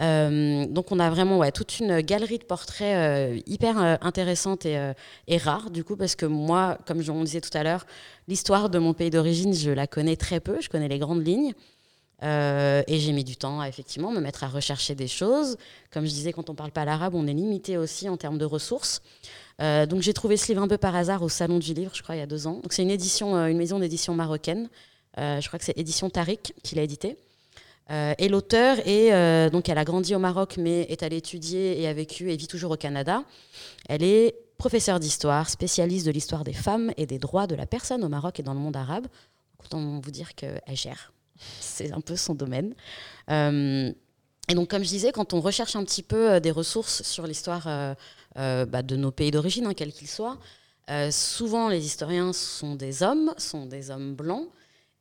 Euh, 0.00 0.66
donc 0.66 0.92
on 0.92 1.00
a 1.00 1.10
vraiment 1.10 1.38
ouais, 1.38 1.50
toute 1.50 1.80
une 1.80 2.00
galerie 2.02 2.38
de 2.38 2.44
portraits 2.44 2.96
euh, 2.96 3.40
hyper 3.46 3.82
euh, 3.82 3.96
intéressante 4.00 4.64
et, 4.64 4.92
et 5.26 5.38
rare 5.38 5.70
du 5.70 5.82
coup 5.82 5.96
parce 5.96 6.14
que 6.14 6.26
moi, 6.26 6.78
comme 6.86 7.02
on 7.08 7.24
disait 7.24 7.40
tout 7.40 7.56
à 7.56 7.62
l'heure, 7.62 7.86
l'histoire 8.28 8.70
de 8.70 8.78
mon 8.78 8.94
pays 8.94 9.10
d'origine, 9.10 9.52
je 9.54 9.70
la 9.70 9.86
connais 9.86 10.16
très 10.16 10.40
peu, 10.40 10.60
je 10.60 10.68
connais 10.68 10.88
les 10.88 10.98
grandes 10.98 11.26
lignes. 11.26 11.54
Et 12.20 12.98
j'ai 12.98 13.12
mis 13.12 13.22
du 13.22 13.36
temps 13.36 13.60
à 13.60 13.68
effectivement 13.68 14.10
me 14.10 14.20
mettre 14.20 14.42
à 14.42 14.48
rechercher 14.48 14.96
des 14.96 15.06
choses. 15.06 15.56
Comme 15.92 16.04
je 16.04 16.10
disais, 16.10 16.32
quand 16.32 16.50
on 16.50 16.54
parle 16.56 16.72
pas 16.72 16.84
l'arabe, 16.84 17.14
on 17.14 17.28
est 17.28 17.32
limité 17.32 17.76
aussi 17.76 18.08
en 18.08 18.16
termes 18.16 18.38
de 18.38 18.44
ressources. 18.44 19.02
Donc 19.60 20.00
j'ai 20.00 20.12
trouvé 20.12 20.36
ce 20.36 20.48
livre 20.48 20.60
un 20.60 20.66
peu 20.66 20.78
par 20.78 20.96
hasard 20.96 21.22
au 21.22 21.28
Salon 21.28 21.60
du 21.60 21.74
Livre, 21.74 21.92
je 21.94 22.02
crois, 22.02 22.16
il 22.16 22.18
y 22.18 22.22
a 22.22 22.26
deux 22.26 22.48
ans. 22.48 22.54
Donc 22.54 22.72
c'est 22.72 22.82
une 22.82 22.90
édition, 22.90 23.36
une 23.46 23.56
maison 23.56 23.78
d'édition 23.78 24.14
marocaine. 24.14 24.68
Je 25.16 25.46
crois 25.46 25.60
que 25.60 25.64
c'est 25.64 25.78
Édition 25.78 26.10
Tariq 26.10 26.54
qui 26.64 26.74
l'a 26.74 26.82
édité. 26.82 27.18
Euh, 27.90 28.14
et 28.18 28.28
l'auteur 28.28 28.78
est 28.86 29.14
euh, 29.14 29.48
donc 29.48 29.70
elle 29.70 29.78
a 29.78 29.84
grandi 29.84 30.14
au 30.14 30.18
Maroc 30.18 30.56
mais 30.58 30.82
est 30.90 31.02
allée 31.02 31.16
étudier 31.16 31.80
et 31.80 31.88
a 31.88 31.94
vécu 31.94 32.30
et 32.30 32.36
vit 32.36 32.46
toujours 32.46 32.72
au 32.72 32.76
Canada. 32.76 33.24
Elle 33.88 34.02
est 34.02 34.34
professeure 34.58 35.00
d'histoire, 35.00 35.48
spécialiste 35.48 36.04
de 36.04 36.10
l'histoire 36.10 36.44
des 36.44 36.52
femmes 36.52 36.92
et 36.96 37.06
des 37.06 37.18
droits 37.18 37.46
de 37.46 37.54
la 37.54 37.66
personne 37.66 38.04
au 38.04 38.08
Maroc 38.08 38.40
et 38.40 38.42
dans 38.42 38.54
le 38.54 38.60
monde 38.60 38.76
arabe. 38.76 39.06
Autant 39.64 40.00
vous 40.00 40.10
dire 40.10 40.34
qu'elle 40.34 40.60
gère. 40.74 41.12
C'est 41.60 41.92
un 41.92 42.00
peu 42.00 42.16
son 42.16 42.34
domaine. 42.34 42.74
Euh, 43.30 43.92
et 44.50 44.54
donc, 44.54 44.68
comme 44.70 44.82
je 44.82 44.88
disais, 44.88 45.12
quand 45.12 45.34
on 45.34 45.40
recherche 45.40 45.76
un 45.76 45.84
petit 45.84 46.02
peu 46.02 46.40
des 46.40 46.50
ressources 46.50 47.02
sur 47.02 47.26
l'histoire 47.26 47.64
bah, 48.34 48.82
de 48.82 48.96
nos 48.96 49.10
pays 49.10 49.30
d'origine, 49.30 49.66
hein, 49.66 49.74
quels 49.74 49.92
qu'ils 49.92 50.08
soient, 50.08 50.38
souvent 51.10 51.68
les 51.68 51.84
historiens 51.84 52.32
sont 52.32 52.74
des 52.74 53.02
hommes, 53.02 53.34
sont 53.36 53.66
des 53.66 53.90
hommes 53.90 54.14
blancs, 54.14 54.48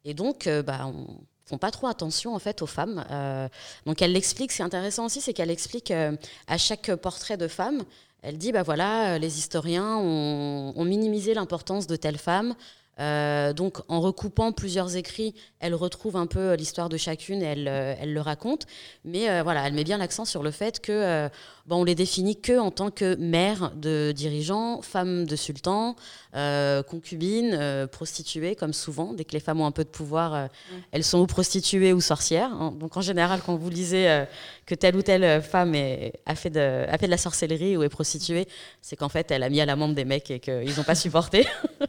et 0.03 0.13
donc 0.13 0.49
bah, 0.65 0.85
on 0.93 1.05
font 1.47 1.57
pas 1.57 1.71
trop 1.71 1.87
attention 1.87 2.35
en 2.35 2.39
fait 2.39 2.61
aux 2.61 2.67
femmes. 2.67 3.05
Euh, 3.09 3.47
donc 3.85 4.01
elle 4.01 4.11
l'explique. 4.11 4.51
Ce 4.51 4.57
qui 4.57 4.61
est 4.61 4.65
intéressant 4.65 5.05
aussi, 5.05 5.21
c'est 5.21 5.33
qu'elle 5.33 5.51
explique 5.51 5.91
euh, 5.91 6.15
à 6.47 6.57
chaque 6.57 6.93
portrait 6.95 7.37
de 7.37 7.47
femme, 7.47 7.83
elle 8.21 8.37
dit 8.37 8.51
bah 8.51 8.63
voilà, 8.63 9.15
euh, 9.15 9.17
les 9.17 9.39
historiens 9.39 9.97
ont, 9.97 10.85
minimisé 10.85 11.33
l'importance 11.33 11.87
de 11.87 11.95
telle 11.95 12.17
femme. 12.17 12.55
Donc, 12.99 13.77
en 13.89 14.01
recoupant 14.01 14.51
plusieurs 14.51 14.95
écrits, 14.95 15.35
elle 15.59 15.75
retrouve 15.75 16.15
un 16.15 16.25
peu 16.25 16.55
l'histoire 16.55 16.89
de 16.89 16.97
chacune 16.97 17.43
et 17.43 17.45
elle, 17.45 17.67
elle 17.67 18.11
le 18.11 18.21
raconte. 18.21 18.65
Mais 19.05 19.43
voilà, 19.43 19.67
elle 19.67 19.73
met 19.73 19.83
bien 19.83 19.99
l'accent 19.99 20.25
sur 20.25 20.41
le 20.41 20.49
fait 20.49 20.79
que 20.79 21.29
on 21.76 21.84
les 21.84 21.95
définit 21.95 22.39
que 22.39 22.57
en 22.59 22.72
tant 22.72 22.91
que 22.91 23.15
mère 23.15 23.72
de 23.76 24.13
dirigeants, 24.15 24.82
femme 24.82 25.26
de 25.26 25.36
sultan, 25.36 25.95
euh, 26.36 26.82
concubine, 26.84 27.51
euh, 27.53 27.88
prostituée, 27.88 28.55
comme 28.55 28.72
souvent. 28.74 29.11
Dès 29.13 29.26
que 29.26 29.34
les 29.34 29.39
femmes 29.41 29.59
ont 29.59 29.65
un 29.65 29.72
peu 29.72 29.84
de 29.84 29.89
pouvoir, 29.89 30.34
euh, 30.34 30.47
elles 30.91 31.03
sont 31.03 31.20
ou 31.20 31.26
prostituées 31.28 31.91
ou 31.93 31.99
sorcières. 31.99 32.51
hein. 32.53 32.74
Donc, 32.80 32.95
en 32.95 33.01
général, 33.01 33.41
quand 33.45 33.55
vous 33.55 33.70
lisez 33.70 34.24
que 34.65 34.76
telle 34.76 34.95
ou 34.95 35.01
telle 35.01 35.41
femme 35.41 35.76
est- 35.76 36.13
a, 36.26 36.36
fait 36.36 36.49
de, 36.49 36.86
a 36.88 36.97
fait 36.97 37.07
de 37.07 37.11
la 37.11 37.18
sorcellerie 37.18 37.76
ou 37.76 37.84
est 37.84 37.89
prostituée, 37.89 38.47
c'est 38.82 38.95
qu'en 38.95 39.09
fait, 39.09 39.30
elle 39.32 39.43
a 39.43 39.49
mis 39.49 39.59
à 39.59 39.65
l'amende 39.65 39.93
des 39.95 40.05
mecs 40.05 40.32
et 40.32 40.39
qu'ils 40.39 40.76
n'ont 40.78 40.84
pas 40.84 40.95
supporté. 41.05 41.45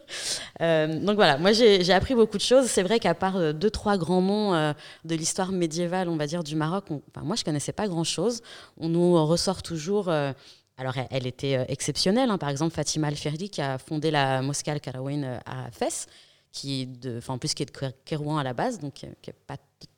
Donc 0.61 1.15
voilà, 1.17 1.39
moi 1.39 1.53
j'ai 1.53 1.93
appris 1.93 2.15
beaucoup 2.15 2.37
de 2.37 2.43
choses. 2.43 2.67
C'est 2.67 2.83
vrai 2.83 2.99
qu'à 2.99 3.15
part 3.15 3.55
deux, 3.55 3.71
trois 3.71 3.97
grands 3.97 4.23
noms 4.23 4.75
de 5.05 5.15
l'histoire 5.15 5.53
médiévale, 5.53 6.09
on 6.09 6.17
va 6.17 6.27
dire, 6.27 6.43
du 6.43 6.57
Maroc, 6.57 6.85
on- 6.91 7.03
enfin, 7.15 7.25
moi 7.25 7.37
je 7.37 7.45
connaissais 7.45 7.73
pas 7.73 7.87
grand-chose. 7.89 8.41
On 8.79 8.89
nous 8.89 9.25
ressort 9.27 9.63
toujours. 9.69 10.09
euh, 10.09 10.33
alors 10.77 10.95
elle, 11.11 11.27
était 11.27 11.57
euh, 11.57 11.65
exceptionnelle, 11.69 12.31
hein. 12.31 12.39
par 12.39 12.49
exemple 12.49 12.73
Fatima 12.75 13.09
Al-Ferdi 13.09 13.51
qui 13.51 13.61
a 13.61 13.79
fondé 13.79 14.11
la 14.11 14.43
mosquée 14.43 14.71
Al-Karawin 14.71 15.23
euh, 15.25 15.39
à 15.45 15.71
Fès, 15.73 16.07
qui 16.53 16.83
est 16.83 16.87
de, 16.87 17.21
en 17.29 17.37
plus 17.39 17.53
qui 17.55 17.65
est 17.65 17.67
de 17.67 17.93
Kérouan 18.05 18.39
à 18.39 18.45
la 18.45 18.55
base, 18.55 18.79
donc 18.79 18.95
qui 18.95 19.07
n'est 19.07 19.33
pas 19.47 19.57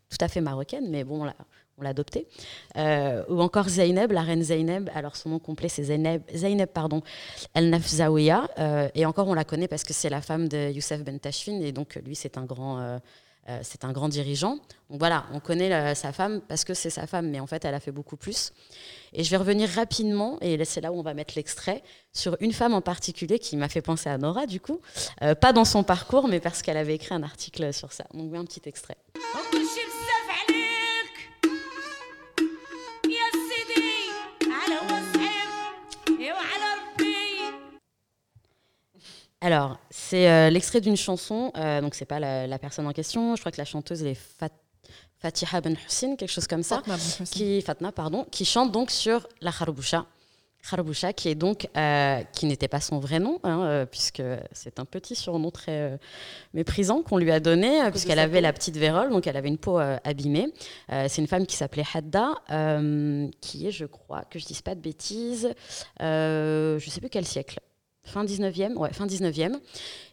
tout 0.09 0.18
à 0.21 0.29
fait 0.29 0.41
marocaine, 0.41 0.91
mais 0.91 1.05
bon, 1.05 1.21
on 1.23 1.25
l'a- 1.25 1.37
adoptée. 1.83 2.27
Ou 2.77 3.41
encore 3.41 3.68
Zeynep, 3.71 4.12
la 4.12 4.21
reine 4.21 4.43
Zeynep, 4.43 4.91
alors 4.95 5.16
son 5.16 5.31
nom 5.31 5.39
complet 5.39 5.71
c'est 5.71 5.85
Zeynep, 5.85 6.31
Zeynep 6.35 6.75
pardon, 6.75 7.03
El 7.55 7.71
Nafzaouia. 7.71 8.49
Et 8.95 9.07
encore, 9.07 9.29
on 9.29 9.35
la 9.35 9.45
connaît 9.45 9.68
parce 9.68 9.85
que 9.85 9.95
c'est 9.95 10.11
la 10.11 10.21
femme 10.21 10.47
de 10.47 10.71
Youssef 10.71 11.03
Ben 11.03 11.18
Tachfin. 11.18 11.59
Et 11.62 11.73
donc, 11.73 11.99
lui, 12.05 12.14
c'est 12.14 12.37
un 12.37 12.45
grand. 12.45 13.01
Euh, 13.51 13.59
c'est 13.62 13.84
un 13.84 13.92
grand 13.92 14.09
dirigeant. 14.09 14.59
Donc 14.90 15.01
voilà, 15.01 15.26
on 15.32 15.40
connaît 15.40 15.72
euh, 15.72 15.94
sa 15.94 16.12
femme 16.12 16.40
parce 16.46 16.64
que 16.64 16.74
c'est 16.74 16.90
sa 16.90 17.07
femme, 17.07 17.28
mais 17.28 17.40
en 17.40 17.46
fait, 17.46 17.64
elle 17.64 17.74
a 17.74 17.80
fait 17.80 17.90
beaucoup 17.90 18.16
plus. 18.16 18.53
Et 19.12 19.24
je 19.24 19.30
vais 19.30 19.36
revenir 19.36 19.68
rapidement, 19.70 20.38
et 20.40 20.64
c'est 20.64 20.80
là 20.80 20.92
où 20.92 20.98
on 20.98 21.03
va 21.03 21.14
mettre 21.14 21.34
l'extrait, 21.36 21.82
sur 22.12 22.36
une 22.40 22.53
femme 22.53 22.74
en 22.74 22.80
particulier 22.80 23.38
qui 23.40 23.57
m'a 23.57 23.68
fait 23.68 23.82
penser 23.82 24.09
à 24.09 24.18
Nora, 24.18 24.46
du 24.46 24.61
coup. 24.61 24.80
Euh, 25.22 25.34
pas 25.34 25.53
dans 25.53 25.64
son 25.64 25.82
parcours, 25.82 26.28
mais 26.28 26.38
parce 26.38 26.62
qu'elle 26.62 26.76
avait 26.76 26.94
écrit 26.94 27.14
un 27.14 27.24
article 27.24 27.72
sur 27.72 27.92
ça. 27.92 28.05
Donc, 28.14 28.34
un 28.34 28.44
petit 28.44 28.62
extrait. 28.66 28.96
Alors, 39.41 39.78
c'est 39.91 40.28
euh, 40.30 40.51
l'extrait 40.51 40.80
d'une 40.82 40.97
chanson, 40.97 41.51
euh, 41.57 41.80
donc 41.80 41.95
c'est 41.95 42.05
pas 42.05 42.20
la, 42.20 42.47
la 42.47 42.59
personne 42.59 42.86
en 42.86 42.93
question, 42.93 43.36
je 43.36 43.41
crois 43.41 43.51
que 43.53 43.57
la 43.59 43.64
chanteuse 43.64 44.03
elle 44.03 44.09
est 44.09 44.14
Fat- 44.38 44.51
Fatiha 45.18 45.61
Ben 45.62 45.76
Hussein, 45.86 46.16
quelque 46.16 46.30
chose 46.30 46.47
comme 46.47 46.62
ça. 46.62 46.76
Fatma 46.76 46.97
Ben 46.97 47.24
qui 47.26 47.62
Fatna 47.62 47.91
pardon 47.93 48.26
qui 48.30 48.45
chante 48.45 48.70
donc 48.72 48.91
sur 48.91 49.26
la 49.41 49.51
Kharboucha 49.51 50.05
Kharboucha 50.70 51.14
qui 51.14 51.30
est 51.30 51.34
donc 51.34 51.68
euh, 51.74 52.20
qui 52.34 52.45
n'était 52.45 52.68
pas 52.68 52.80
son 52.82 52.99
vrai 52.99 53.18
nom 53.18 53.41
hein, 53.45 53.62
euh, 53.62 53.86
puisque 53.86 54.22
c'est 54.53 54.78
un 54.78 54.84
petit 54.84 55.14
surnom 55.16 55.51
très 55.51 55.72
euh, 55.93 55.97
méprisant 56.53 57.01
qu'on 57.03 57.16
lui 57.16 57.30
a 57.30 57.41
donné 57.41 57.80
puisqu'elle 57.91 58.18
avait 58.18 58.41
peau. 58.41 58.43
la 58.43 58.53
petite 58.53 58.76
vérole 58.76 59.09
donc 59.09 59.26
elle 59.26 59.38
avait 59.38 59.49
une 59.49 59.57
peau 59.57 59.78
abîmée 59.78 60.53
c'est 60.91 61.16
une 61.22 61.26
femme 61.28 61.47
qui 61.47 61.57
s'appelait 61.57 61.84
Hadda 61.95 62.34
qui 63.41 63.66
est 63.66 63.70
je 63.70 63.86
crois 63.86 64.24
que 64.28 64.38
je 64.38 64.45
dise 64.45 64.61
pas 64.61 64.74
de 64.74 64.80
bêtises 64.80 65.55
euh, 66.03 66.78
je 66.78 66.91
sais 66.91 67.01
plus 67.01 67.09
quel 67.09 67.24
siècle 67.24 67.59
fin 68.05 68.24
19e 68.24 68.74
ouais 68.76 68.92
fin 68.92 69.07
19e 69.07 69.57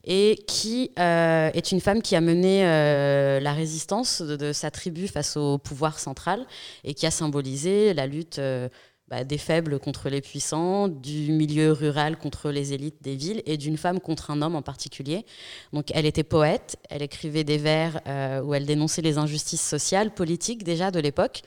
et 0.03 0.39
qui 0.47 0.91
euh, 0.99 1.49
est 1.53 1.71
une 1.71 1.81
femme 1.81 2.01
qui 2.01 2.15
a 2.15 2.21
mené 2.21 2.65
euh, 2.65 3.39
la 3.39 3.53
résistance 3.53 4.21
de, 4.21 4.53
sa 4.53 4.71
tribu 4.71 5.07
face 5.07 5.38
au 5.38 5.57
pouvoir 5.57 5.99
central 5.99 6.45
et 6.83 6.93
qui 6.93 7.05
a 7.05 7.11
symbolisé 7.11 7.93
la 7.93 8.07
lutte 8.07 8.39
euh, 8.39 8.69
bah, 9.07 9.23
des 9.23 9.38
faibles 9.38 9.79
contre 9.79 10.09
les 10.09 10.19
puissants, 10.19 10.89
du 10.89 11.31
milieu 11.31 11.71
rural 11.71 12.17
contre 12.17 12.51
les 12.51 12.73
élites 12.73 13.01
des 13.01 13.15
villes 13.15 13.41
et 13.45 13.55
d'une 13.55 13.77
femme 13.77 14.01
contre 14.01 14.31
un 14.31 14.41
homme 14.41 14.55
en 14.55 14.61
particulier. 14.61 15.25
Donc 15.71 15.91
elle 15.93 16.05
était 16.05 16.23
poète, 16.23 16.75
elle 16.89 17.01
écrivait 17.01 17.45
des 17.45 17.57
vers 17.57 18.01
où 18.43 18.53
elle 18.53 18.65
dénonçait 18.65 19.01
les 19.01 19.17
injustices 19.17 19.65
sociales, 19.65 20.13
politiques 20.13 20.65
déjà 20.65 20.91
de 20.91 20.99
l'époque. 20.99 21.41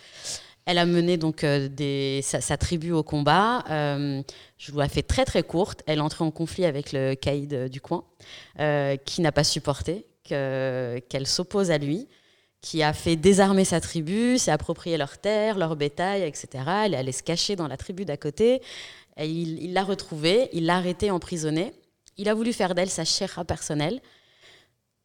Elle 0.66 0.78
a 0.78 0.86
mené 0.86 1.16
donc 1.16 1.42
euh, 1.44 2.20
sa, 2.22 2.56
tribu 2.56 2.92
au 2.92 3.02
combat. 3.02 3.64
Euh, 3.70 4.22
je 4.58 4.72
vous 4.72 4.78
la 4.78 4.88
fais 4.88 5.02
très 5.02 5.24
très 5.24 5.42
courte. 5.42 5.82
Elle 5.86 5.98
est 5.98 6.02
entrée 6.02 6.24
en 6.24 6.30
conflit 6.30 6.64
avec 6.64 6.92
le 6.92 7.14
caïd 7.14 7.54
euh, 7.54 7.68
du 7.68 7.80
coin, 7.80 8.04
qui 9.04 9.20
n'a 9.20 9.32
pas 9.32 9.44
supporté 9.44 10.06
que- 10.28 11.00
qu'elle 11.08 11.26
s'oppose 11.26 11.70
à 11.70 11.78
lui, 11.78 12.08
qui 12.60 12.82
a 12.82 12.92
fait 12.92 13.16
désarmer 13.16 13.64
sa 13.64 13.80
tribu, 13.80 14.38
s'est 14.38 14.50
approprié 14.50 14.96
leurs 14.96 15.18
terres, 15.18 15.58
leur 15.58 15.76
bétail, 15.76 16.22
etc. 16.22 16.64
Elle 16.84 16.94
est 16.94 16.98
allée 16.98 17.12
se 17.12 17.22
cacher 17.22 17.56
dans 17.56 17.66
la 17.68 17.76
tribu 17.76 18.04
d'à 18.04 18.16
côté. 18.16 18.60
Et 19.16 19.26
il 19.26 19.62
il 19.62 19.72
l'a 19.72 19.82
retrouvée, 19.82 20.50
il 20.52 20.66
l'a 20.66 20.76
arrêtée, 20.76 21.10
emprisonnée. 21.10 21.72
Il 22.16 22.28
a 22.28 22.34
voulu 22.34 22.52
faire 22.52 22.74
d'elle 22.74 22.90
sa 22.90 23.04
chéra 23.04 23.44
personnelle. 23.44 24.00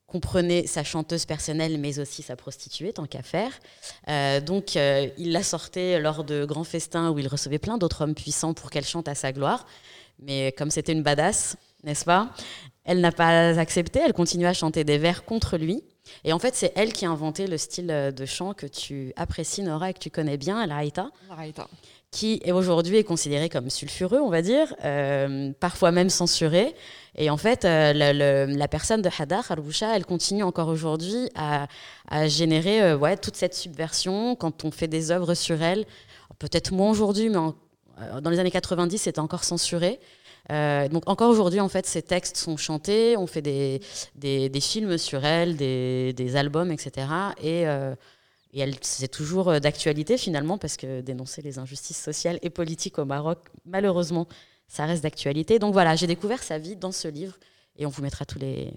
Comprenez 0.07 0.67
sa 0.67 0.83
chanteuse 0.83 1.25
personnelle, 1.25 1.79
mais 1.79 1.99
aussi 1.99 2.21
sa 2.21 2.35
prostituée, 2.35 2.93
tant 2.93 3.05
qu'à 3.05 3.23
faire. 3.23 3.51
Euh, 4.07 4.39
donc, 4.39 4.75
euh, 4.75 5.07
il 5.17 5.31
la 5.31 5.43
sortait 5.43 5.99
lors 5.99 6.23
de 6.23 6.45
grands 6.45 6.63
festins 6.63 7.09
où 7.11 7.19
il 7.19 7.27
recevait 7.27 7.57
plein 7.57 7.77
d'autres 7.77 8.01
hommes 8.01 8.13
puissants 8.13 8.53
pour 8.53 8.69
qu'elle 8.69 8.85
chante 8.85 9.07
à 9.07 9.15
sa 9.15 9.31
gloire. 9.31 9.65
Mais 10.19 10.53
comme 10.57 10.69
c'était 10.69 10.93
une 10.93 11.03
badass, 11.03 11.57
n'est-ce 11.83 12.05
pas 12.05 12.29
Elle 12.83 13.01
n'a 13.01 13.11
pas 13.11 13.59
accepté, 13.59 13.99
elle 13.99 14.13
continue 14.13 14.45
à 14.45 14.53
chanter 14.53 14.83
des 14.83 14.97
vers 14.97 15.25
contre 15.25 15.57
lui. 15.57 15.83
Et 16.23 16.33
en 16.33 16.39
fait, 16.39 16.55
c'est 16.55 16.71
elle 16.75 16.93
qui 16.93 17.05
a 17.05 17.09
inventé 17.09 17.47
le 17.47 17.57
style 17.57 17.87
de 18.15 18.25
chant 18.25 18.53
que 18.53 18.67
tu 18.67 19.11
apprécies, 19.15 19.63
Nora, 19.63 19.89
et 19.89 19.93
que 19.93 19.99
tu 19.99 20.11
connais 20.11 20.37
bien, 20.37 20.65
la 20.67 20.77
Haïta 20.77 21.09
Raïta. 21.29 21.67
Qui 22.15 22.41
aujourd'hui 22.49 22.95
est 22.95 23.03
considéré 23.03 23.49
comme 23.49 23.69
sulfureux, 23.69 24.19
on 24.19 24.29
va 24.29 24.41
dire, 24.41 24.73
euh, 24.85 25.51
parfois 25.59 25.91
même 25.91 26.09
censuré. 26.09 26.73
Et 27.17 27.29
en 27.29 27.35
fait, 27.35 27.65
euh, 27.65 27.91
la 28.47 28.67
personne 28.69 29.01
de 29.01 29.09
Hadar, 29.19 29.51
Al-Boucha, 29.51 29.93
elle 29.93 30.05
continue 30.05 30.41
encore 30.41 30.69
aujourd'hui 30.69 31.29
à, 31.35 31.67
générer 32.27 32.81
euh, 32.81 32.97
ouais, 32.97 33.17
toute 33.17 33.35
cette 33.35 33.53
subversion 33.53 34.37
quand 34.37 34.63
on 34.63 34.71
fait 34.71 34.87
des 34.87 35.11
œuvres 35.11 35.33
sur 35.33 35.61
elle. 35.61 35.85
Peut-être 36.39 36.71
moins 36.71 36.89
aujourd'hui, 36.89 37.27
mais 37.27 38.21
dans 38.21 38.29
les 38.29 38.39
années 38.39 38.51
90, 38.51 38.97
c'était 38.97 39.19
encore 39.19 39.43
censuré. 39.43 39.99
Donc 40.49 41.03
encore 41.07 41.29
aujourd'hui, 41.29 41.59
en 41.59 41.69
fait, 41.69 41.85
ces 41.85 42.01
textes 42.01 42.37
sont 42.37 42.55
chantés, 42.55 43.17
on 43.17 43.27
fait 43.27 43.41
des, 43.41 44.61
films 44.61 44.97
sur 44.97 45.25
elle, 45.25 45.57
des, 45.57 46.35
albums, 46.35 46.71
etc. 46.71 47.07
Et, 47.43 47.65
et 48.55 48.61
elle, 48.61 48.73
c'est 48.81 49.09
toujours 49.09 49.49
euh, 49.49 49.59
d'actualité 49.59 50.17
finalement, 50.17 50.57
parce 50.57 50.77
que 50.77 51.01
dénoncer 51.01 51.41
les 51.41 51.59
injustices 51.59 52.01
sociales 52.01 52.39
et 52.41 52.49
politiques 52.49 52.97
au 52.97 53.05
Maroc, 53.05 53.49
malheureusement, 53.65 54.27
ça 54.69 54.85
reste 54.85 55.03
d'actualité. 55.03 55.59
Donc 55.59 55.73
voilà, 55.73 55.95
j'ai 55.97 56.07
découvert 56.07 56.41
sa 56.41 56.57
vie 56.57 56.77
dans 56.77 56.93
ce 56.93 57.09
livre, 57.09 57.37
et 57.75 57.85
on 57.85 57.89
vous 57.89 58.01
mettra 58.01 58.23
tous 58.23 58.39
les, 58.39 58.73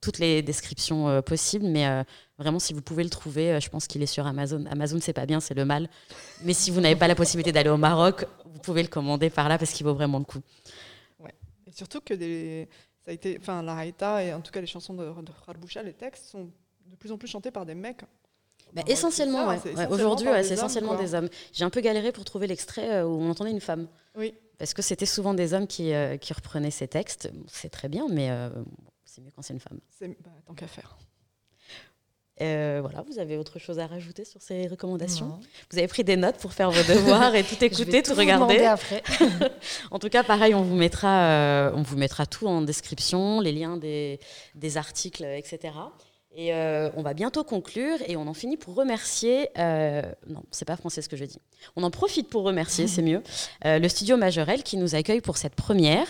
toutes 0.00 0.18
les 0.18 0.40
descriptions 0.40 1.08
euh, 1.08 1.20
possibles. 1.20 1.66
Mais 1.66 1.86
euh, 1.86 2.02
vraiment, 2.38 2.58
si 2.58 2.72
vous 2.72 2.80
pouvez 2.80 3.04
le 3.04 3.10
trouver, 3.10 3.60
je 3.60 3.68
pense 3.68 3.86
qu'il 3.86 4.02
est 4.02 4.06
sur 4.06 4.26
Amazon. 4.26 4.64
Amazon, 4.70 4.98
c'est 5.02 5.12
pas 5.12 5.26
bien, 5.26 5.38
c'est 5.38 5.54
le 5.54 5.66
mal. 5.66 5.90
Mais 6.42 6.54
si 6.54 6.70
vous 6.70 6.80
n'avez 6.80 6.96
pas 6.96 7.06
la 7.06 7.14
possibilité 7.14 7.52
d'aller 7.52 7.68
au 7.68 7.76
Maroc, 7.76 8.24
vous 8.46 8.60
pouvez 8.60 8.82
le 8.82 8.88
commander 8.88 9.28
par 9.28 9.50
là, 9.50 9.58
parce 9.58 9.72
qu'il 9.72 9.84
vaut 9.84 9.94
vraiment 9.94 10.18
le 10.18 10.24
coup. 10.24 10.40
Et 11.66 11.72
surtout 11.72 12.00
que 12.00 12.14
ça 12.14 13.10
a 13.10 13.12
été, 13.12 13.36
enfin, 13.38 13.62
la 13.62 13.74
Raïta 13.74 14.24
et 14.24 14.32
en 14.32 14.40
tout 14.40 14.50
cas 14.50 14.62
les 14.62 14.66
chansons 14.66 14.94
de, 14.94 15.04
de 15.04 15.30
Kharboucha, 15.44 15.82
les 15.82 15.92
textes 15.92 16.24
sont 16.30 16.50
de 16.86 16.96
plus 16.96 17.12
en 17.12 17.18
plus 17.18 17.28
chantés 17.28 17.50
par 17.50 17.66
des 17.66 17.74
mecs. 17.74 18.00
Bah, 18.74 18.82
essentiellement, 18.86 19.46
ouais. 19.48 19.58
Ouais, 19.76 19.86
Aujourd'hui, 19.86 20.28
ouais, 20.28 20.42
c'est 20.42 20.50
hommes, 20.52 20.58
essentiellement 20.58 20.94
quoi. 20.94 21.02
des 21.02 21.14
hommes. 21.14 21.28
J'ai 21.52 21.64
un 21.64 21.70
peu 21.70 21.80
galéré 21.80 22.12
pour 22.12 22.24
trouver 22.24 22.46
l'extrait 22.46 22.90
euh, 22.90 23.06
où 23.06 23.20
on 23.20 23.30
entendait 23.30 23.52
une 23.52 23.60
femme. 23.60 23.86
Oui. 24.16 24.34
Parce 24.58 24.74
que 24.74 24.82
c'était 24.82 25.06
souvent 25.06 25.32
des 25.34 25.54
hommes 25.54 25.66
qui, 25.66 25.92
euh, 25.92 26.16
qui 26.16 26.32
reprenaient 26.32 26.70
ces 26.70 26.88
textes. 26.88 27.30
C'est 27.46 27.70
très 27.70 27.88
bien, 27.88 28.06
mais 28.10 28.30
euh, 28.30 28.50
c'est 29.04 29.20
mieux 29.22 29.30
quand 29.34 29.42
c'est 29.42 29.54
une 29.54 29.60
femme. 29.60 29.78
C'est 29.96 30.08
bah, 30.08 30.30
tant 30.46 30.54
qu'à 30.54 30.66
faire. 30.66 30.96
Euh, 32.40 32.78
voilà, 32.82 33.02
vous 33.02 33.20
avez 33.20 33.36
autre 33.36 33.60
chose 33.60 33.78
à 33.78 33.86
rajouter 33.86 34.24
sur 34.24 34.42
ces 34.42 34.66
recommandations 34.66 35.26
Non. 35.26 35.40
Vous 35.70 35.78
avez 35.78 35.86
pris 35.86 36.02
des 36.02 36.16
notes 36.16 36.36
pour 36.38 36.52
faire 36.52 36.68
vos 36.68 36.82
devoirs 36.92 37.32
et 37.36 37.44
tout 37.44 37.54
écouter, 37.64 38.02
tout 38.02 38.10
demander 38.10 38.32
regarder. 38.32 38.64
après. 38.64 39.02
En 39.92 40.00
tout 40.00 40.08
cas, 40.08 40.24
pareil, 40.24 40.52
on 40.52 40.62
vous 40.62 40.74
mettra, 40.74 41.28
euh, 41.28 41.70
on 41.74 41.82
vous 41.82 41.96
mettra 41.96 42.26
tout 42.26 42.48
en 42.48 42.60
description, 42.62 43.40
les 43.40 43.52
liens 43.52 43.76
des, 43.76 44.18
des 44.56 44.76
articles, 44.76 45.24
etc. 45.24 45.74
Et 46.36 46.52
euh, 46.52 46.90
on 46.96 47.02
va 47.02 47.14
bientôt 47.14 47.44
conclure 47.44 47.98
et 48.08 48.16
on 48.16 48.26
en 48.26 48.34
finit 48.34 48.56
pour 48.56 48.74
remercier. 48.74 49.50
euh, 49.56 50.02
non, 50.28 50.42
c'est 50.50 50.64
pas 50.64 50.76
français 50.76 51.00
ce 51.00 51.08
que 51.08 51.16
je 51.16 51.24
dis. 51.24 51.38
On 51.76 51.84
en 51.84 51.92
profite 51.92 52.28
pour 52.28 52.42
remercier, 52.42 52.88
c'est 52.88 53.02
mieux. 53.02 53.22
euh, 53.64 53.78
le 53.78 53.88
studio 53.88 54.16
Majorel 54.16 54.64
qui 54.64 54.76
nous 54.76 54.96
accueille 54.96 55.20
pour 55.20 55.36
cette 55.36 55.54
première. 55.54 56.08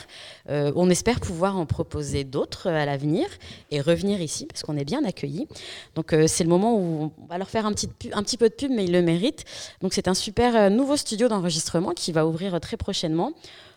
Euh, 0.48 0.72
on 0.76 0.88
espère 0.88 1.20
pouvoir 1.20 1.58
en 1.58 1.66
proposer 1.66 2.24
d'autres 2.24 2.68
à 2.68 2.86
l'avenir 2.86 3.26
et 3.70 3.82
revenir 3.82 4.22
ici 4.22 4.46
parce 4.46 4.62
qu'on 4.62 4.78
est 4.78 4.84
bien 4.86 5.04
accueillis. 5.04 5.46
Donc 5.94 6.14
c'est 6.26 6.44
le 6.44 6.50
moment 6.50 6.74
où 6.74 7.12
on 7.22 7.26
va 7.26 7.36
leur 7.36 7.50
faire 7.50 7.66
un 7.66 7.72
petit, 7.72 7.90
un 8.12 8.22
petit 8.22 8.38
peu 8.38 8.48
de 8.48 8.54
pub, 8.54 8.70
mais 8.70 8.84
ils 8.84 8.92
le 8.92 9.02
méritent. 9.02 9.44
Donc 9.82 9.92
c'est 9.92 10.08
un 10.08 10.14
super 10.14 10.70
nouveau 10.70 10.96
studio 10.96 11.28
d'enregistrement 11.28 11.90
qui 11.90 12.12
va 12.12 12.26
ouvrir 12.26 12.58
très 12.60 12.78
prochainement. 12.78 13.32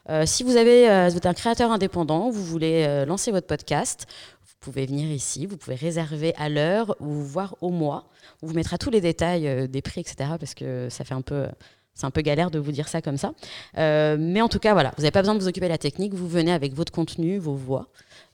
Euh, 0.09 0.25
si 0.25 0.43
vous, 0.43 0.55
avez, 0.55 0.89
euh, 0.89 1.09
êtes 1.09 1.25
un 1.25 1.33
créateur 1.33 1.71
indépendant, 1.71 2.29
vous 2.29 2.43
voulez 2.43 2.85
euh, 2.87 3.05
lancer 3.05 3.31
votre 3.31 3.47
podcast, 3.47 4.07
vous 4.41 4.55
pouvez 4.59 4.85
venir 4.85 5.11
ici, 5.11 5.45
vous 5.45 5.57
pouvez 5.57 5.75
réserver 5.75 6.33
à 6.37 6.49
l'heure 6.49 6.95
ou 6.99 7.11
voir 7.11 7.55
au 7.61 7.69
mois. 7.69 8.05
On 8.41 8.47
vous 8.47 8.53
mettra 8.53 8.77
tous 8.77 8.89
les 8.89 9.01
détails 9.01 9.67
des 9.67 9.81
prix, 9.81 10.01
etc. 10.01 10.31
parce 10.39 10.53
que 10.53 10.87
ça 10.89 11.03
fait 11.03 11.13
un 11.13 11.21
peu... 11.21 11.47
C'est 11.93 12.05
un 12.05 12.11
peu 12.11 12.21
galère 12.21 12.51
de 12.51 12.59
vous 12.59 12.71
dire 12.71 12.87
ça 12.87 13.01
comme 13.01 13.17
ça. 13.17 13.33
Mais 13.75 14.39
en 14.39 14.49
tout 14.49 14.59
cas, 14.59 14.73
voilà, 14.73 14.93
vous 14.97 15.01
n'avez 15.01 15.11
pas 15.11 15.21
besoin 15.21 15.33
de 15.33 15.39
vous 15.39 15.47
occuper 15.47 15.65
de 15.65 15.71
la 15.71 15.79
technique. 15.79 16.13
Vous 16.13 16.27
venez 16.27 16.51
avec 16.51 16.75
votre 16.75 16.91
contenu, 16.91 17.39
vos 17.39 17.55
voix, 17.55 17.87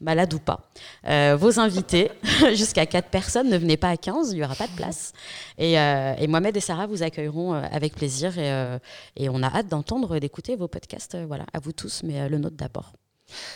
malade 0.03 0.33
ou 0.33 0.39
pas. 0.39 0.69
Euh, 1.07 1.35
vos 1.39 1.59
invités, 1.59 2.11
jusqu'à 2.53 2.85
4 2.85 3.09
personnes, 3.09 3.49
ne 3.49 3.57
venez 3.57 3.77
pas 3.77 3.89
à 3.89 3.97
15, 3.97 4.31
il 4.31 4.35
n'y 4.35 4.43
aura 4.43 4.55
pas 4.55 4.67
de 4.67 4.75
place. 4.75 5.13
Et, 5.57 5.79
euh, 5.79 6.13
et 6.17 6.27
Mohamed 6.27 6.55
et 6.55 6.59
Sarah 6.59 6.87
vous 6.87 7.03
accueilleront 7.03 7.53
euh, 7.53 7.61
avec 7.71 7.95
plaisir. 7.95 8.37
Et, 8.37 8.51
euh, 8.51 8.77
et 9.15 9.29
on 9.29 9.41
a 9.41 9.47
hâte 9.47 9.67
d'entendre, 9.67 10.19
d'écouter 10.19 10.55
vos 10.55 10.67
podcasts. 10.67 11.17
voilà, 11.27 11.45
à 11.53 11.59
vous 11.59 11.71
tous, 11.71 12.03
mais 12.03 12.29
le 12.29 12.37
nôtre 12.37 12.57
d'abord. 12.57 12.93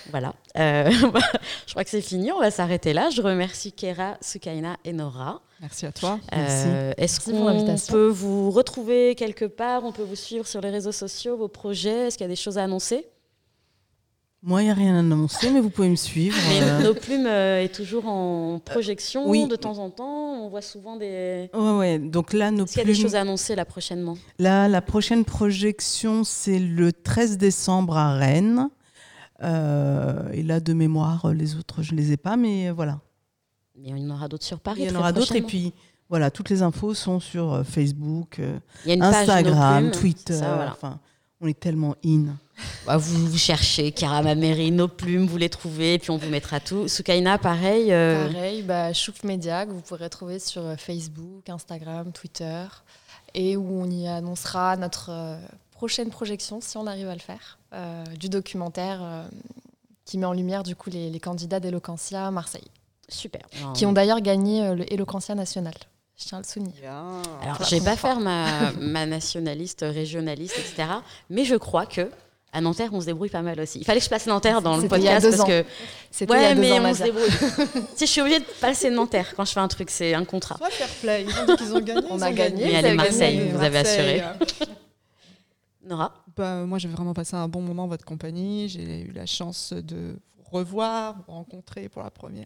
Voilà. 0.10 0.34
Je 0.56 1.72
crois 1.72 1.84
que 1.84 1.90
c'est 1.90 2.02
fini. 2.02 2.32
On 2.32 2.40
va 2.40 2.52
s'arrêter 2.52 2.94
là. 2.94 3.10
Je 3.10 3.22
remercie 3.22 3.74
Kera, 3.74 4.18
Sukaina 4.22 4.78
et 4.84 4.94
Nora. 4.94 5.42
Merci 5.62 5.86
à 5.86 5.92
toi. 5.92 6.20
Merci. 6.32 6.66
Euh, 6.68 6.94
Est-ce 6.98 7.20
qu'on 7.20 7.92
peut 7.92 8.08
vous 8.08 8.52
retrouver 8.52 9.16
quelque 9.16 9.46
part? 9.46 9.84
On 9.84 9.92
peut 9.92 10.04
vous 10.04 10.16
suivre 10.16 10.46
sur 10.46 10.62
les 10.62 10.70
réseaux 10.70 10.92
sociaux, 10.92 11.36
vos 11.38 11.48
projets? 11.48 12.08
Est-ce 12.08 12.18
qu'il 12.18 12.26
y 12.26 12.30
a 12.30 12.30
des 12.30 12.36
choses 12.36 12.58
à 12.58 12.64
annoncer? 12.64 13.08
Moi, 14.44 14.62
il 14.62 14.66
n'y 14.66 14.72
a 14.72 14.76
rien 14.76 14.96
à 14.96 15.00
annoncer, 15.00 15.50
mais 15.50 15.60
vous 15.60 15.72
pouvez 15.72 15.90
me 15.90 15.96
suivre. 15.96 16.38
Mais 16.50 16.62
euh. 16.62 16.84
Nos 16.84 16.94
Plumes 16.94 17.26
euh, 17.26 17.64
est 17.64 17.74
toujours 17.74 18.08
en 18.08 18.60
projection 18.60 19.28
oui. 19.28 19.48
de 19.48 19.56
temps 19.56 19.80
en 19.80 19.90
temps. 19.90 20.44
On 20.44 20.48
voit 20.50 20.62
souvent 20.62 20.96
des. 20.96 21.50
Ouais, 21.54 21.72
ouais. 21.78 22.00
Donc 22.00 22.34
là, 22.34 22.52
nos 22.52 22.66
Est-ce 22.66 22.74
qu'il 22.74 22.80
y 22.80 22.84
a 22.84 22.86
des 22.86 22.92
plumes- 22.94 23.02
choses 23.02 23.16
à 23.16 23.22
annoncer 23.22 23.56
là 23.56 23.66
prochainement 23.66 24.16
Là, 24.38 24.68
la 24.68 24.82
prochaine 24.82 25.26
projection, 25.26 26.24
c'est 26.24 26.60
le 26.60 26.94
13 26.94 27.38
décembre 27.38 27.98
à 27.98 28.14
Rennes. 28.16 28.70
Euh, 29.44 30.32
et 30.32 30.44
là, 30.44 30.60
de 30.60 30.74
mémoire, 30.74 31.34
les 31.34 31.56
autres, 31.56 31.82
je 31.82 31.94
ne 31.94 31.98
les 31.98 32.12
ai 32.12 32.18
pas, 32.18 32.38
mais 32.38 32.70
voilà. 32.70 33.00
Mais 33.76 33.90
il 33.90 33.98
y 33.98 34.06
en 34.06 34.16
aura 34.16 34.28
d'autres 34.28 34.46
sur 34.46 34.60
Paris. 34.60 34.82
Il 34.84 34.92
y 34.92 34.96
en 34.96 35.00
aura 35.00 35.12
d'autres. 35.12 35.36
Et 35.36 35.42
puis, 35.42 35.74
voilà, 36.10 36.30
toutes 36.32 36.50
les 36.52 36.62
infos 36.62 36.94
sont 36.94 37.20
sur 37.20 37.54
euh, 37.54 37.64
Facebook, 37.64 38.40
il 38.86 39.02
Instagram, 39.02 39.90
Plumes, 39.90 40.00
Twitter. 40.00 40.34
ça, 40.34 40.56
voilà. 40.56 40.72
Enfin, 40.72 41.00
on 41.42 41.48
est 41.48 41.60
tellement 41.60 41.96
in. 42.06 42.36
Bah, 42.86 42.98
vous, 42.98 43.28
vous 43.28 43.38
cherchez 43.38 43.92
Kara 43.92 44.22
Mary, 44.24 44.72
Nos 44.72 44.88
Plumes, 44.88 45.28
vous 45.28 45.38
les 45.38 45.50
trouvez, 45.50 45.96
et 45.96 46.00
puis 46.00 46.10
on 46.12 46.18
vous 46.18 46.30
mettra 46.30 46.60
tout. 46.60 46.88
Soukaina, 46.88 47.38
pareil. 47.38 47.94
euh, 47.94 48.28
Pareil, 48.32 48.64
bah, 48.64 48.94
Chouf 48.94 49.24
Média, 49.24 49.66
que 49.66 49.72
vous 49.72 49.82
pourrez 49.82 50.10
trouver 50.10 50.40
sur 50.40 50.64
euh, 50.66 50.76
Facebook, 50.76 51.48
Instagram, 51.50 52.12
Twitter, 52.12 52.64
et 53.36 53.56
où 53.58 53.82
on 53.84 53.90
y 53.90 54.08
annoncera 54.08 54.76
notre 54.78 55.10
euh, 55.12 55.38
prochaine 55.72 56.10
projection, 56.10 56.60
si 56.62 56.78
on 56.78 56.88
arrive 56.88 57.08
à 57.10 57.14
le 57.14 57.20
faire, 57.20 57.60
euh, 57.74 58.04
du 58.20 58.30
documentaire 58.30 59.00
euh, 59.04 59.28
qui 60.06 60.18
met 60.18 60.26
en 60.26 60.34
lumière 60.34 60.64
du 60.64 60.76
coup 60.76 60.90
les, 60.90 61.12
les 61.12 61.20
candidats 61.20 61.60
d'Eloquentia 61.60 62.26
à 62.26 62.32
Marseille, 62.32 62.68
super. 63.10 63.42
qui 63.76 63.86
ont 63.86 63.94
d'ailleurs 63.94 64.22
gagné 64.22 64.64
euh, 64.64 64.74
le 64.74 64.92
Eloquentia 64.92 65.36
national. 65.36 65.76
Je 66.20 66.26
tiens 66.26 66.40
à 66.40 66.42
le 66.42 66.48
souligner. 66.48 66.74
Bien. 66.82 67.22
Alors, 67.44 67.64
je 67.64 67.76
vais 67.76 67.82
pas 67.84 67.96
faire 67.96 68.20
ma, 68.20 68.72
ma 68.80 69.06
nationaliste, 69.06 69.82
régionaliste, 69.88 70.58
etc. 70.58 70.88
Mais 71.30 71.46
je 71.46 71.56
crois 71.56 71.86
que 71.86 72.10
à 72.54 72.62
Nanterre, 72.62 72.90
on 72.94 73.02
se 73.02 73.06
débrouille 73.06 73.30
pas 73.30 73.42
mal 73.44 73.60
aussi. 73.60 73.78
Il 73.80 73.86
fallait 73.86 74.00
que 74.00 74.06
je 74.06 74.10
place 74.10 74.26
Nanterre 74.26 74.62
dans 74.62 74.78
le 74.78 74.88
podcast 74.88 75.30
parce 75.30 75.42
ans. 75.42 75.46
que 75.46 75.64
C'était 76.10 76.34
il 76.34 76.42
y 76.42 76.46
a 76.46 76.50
ouais, 76.50 76.56
deux 76.56 76.62
mais 76.62 76.80
ans, 76.80 76.86
on 76.90 76.94
se 76.94 77.04
débrouille. 77.04 77.30
tu 77.30 77.80
sais, 77.96 78.06
je 78.06 78.12
suis 78.12 78.22
obligée 78.22 78.40
de 78.40 78.46
passer 78.62 78.90
Nanterre 78.90 79.36
quand 79.36 79.46
je 79.46 79.52
fais 79.52 79.60
un 79.60 79.68
truc, 79.68 79.90
c'est 79.92 80.14
un 80.16 80.24
contrat. 80.26 80.56
Soit 80.58 80.70
fair 80.72 80.88
play. 81.02 81.26
Ils 81.28 81.40
ont 81.40 81.46
dit 81.46 81.56
qu'ils 81.58 81.76
ont 81.76 81.80
gagné. 81.82 82.08
On 82.10 82.18
ils 82.18 82.24
a 82.24 82.30
ont 82.30 82.34
gagné, 82.34 82.64
Mais 82.64 82.70
vous 82.72 82.76
allez, 82.78 82.88
avez 82.88 82.96
Marseille, 82.96 83.38
gagné. 83.38 83.52
vous 83.52 83.64
avez 83.64 83.78
assuré. 83.78 84.24
Nora, 85.86 86.14
Bah, 86.36 86.64
moi, 86.66 86.80
j'ai 86.80 86.88
vraiment 86.88 87.14
passé 87.14 87.36
un 87.36 87.48
bon 87.48 87.62
moment 87.62 87.84
en 87.84 87.88
votre 87.88 88.06
compagnie. 88.06 88.70
J'ai 88.70 89.02
eu 89.02 89.12
la 89.12 89.26
chance 89.26 89.74
de 89.74 90.16
revoir, 90.52 91.16
vous 91.28 91.34
rencontrer 91.34 91.90
pour 91.90 92.04
la 92.04 92.12
première, 92.12 92.46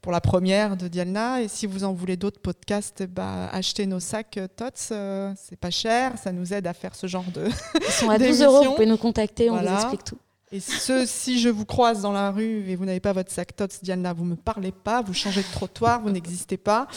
pour 0.00 0.12
la 0.12 0.20
première 0.20 0.76
de 0.76 0.88
Dialna. 0.88 1.42
Et 1.42 1.48
si 1.48 1.66
vous 1.66 1.84
en 1.84 1.92
voulez 1.92 2.16
d'autres 2.16 2.40
podcasts, 2.40 3.04
bah, 3.06 3.48
achetez 3.52 3.86
nos 3.86 4.00
sacs 4.00 4.36
euh, 4.38 4.48
TOTS. 4.48 4.88
euh, 4.92 5.32
c'est 5.36 5.56
pas 5.58 5.70
cher, 5.70 6.18
ça 6.18 6.32
nous 6.32 6.52
aide 6.52 6.66
à 6.66 6.72
faire 6.74 6.94
ce 6.94 7.06
genre 7.06 7.24
de. 7.34 7.48
Ils 7.76 7.92
sont 7.92 8.10
à 8.10 8.18
12 8.18 8.26
d'émission. 8.26 8.46
euros, 8.52 8.64
vous 8.64 8.72
pouvez 8.74 8.86
nous 8.86 8.96
contacter, 8.96 9.50
on 9.50 9.54
Voilà. 9.54 9.70
vous 9.72 9.76
explique 9.82 10.04
tout. 10.04 10.18
Et 10.54 10.60
ce, 10.60 11.06
si 11.06 11.40
je 11.40 11.48
vous 11.48 11.64
croise 11.64 12.02
dans 12.02 12.12
la 12.12 12.30
rue 12.30 12.68
et 12.68 12.76
vous 12.76 12.84
n'avez 12.84 13.00
pas 13.00 13.14
votre 13.14 13.30
sac 13.30 13.56
TOTS, 13.56 13.82
Dialna, 13.82 14.12
vous 14.12 14.24
me 14.24 14.36
parlez 14.36 14.70
pas, 14.70 15.00
vous 15.00 15.14
changez 15.14 15.40
de 15.40 15.50
trottoir, 15.50 16.02
vous 16.02 16.10
n'existez 16.10 16.58
pas. 16.58 16.88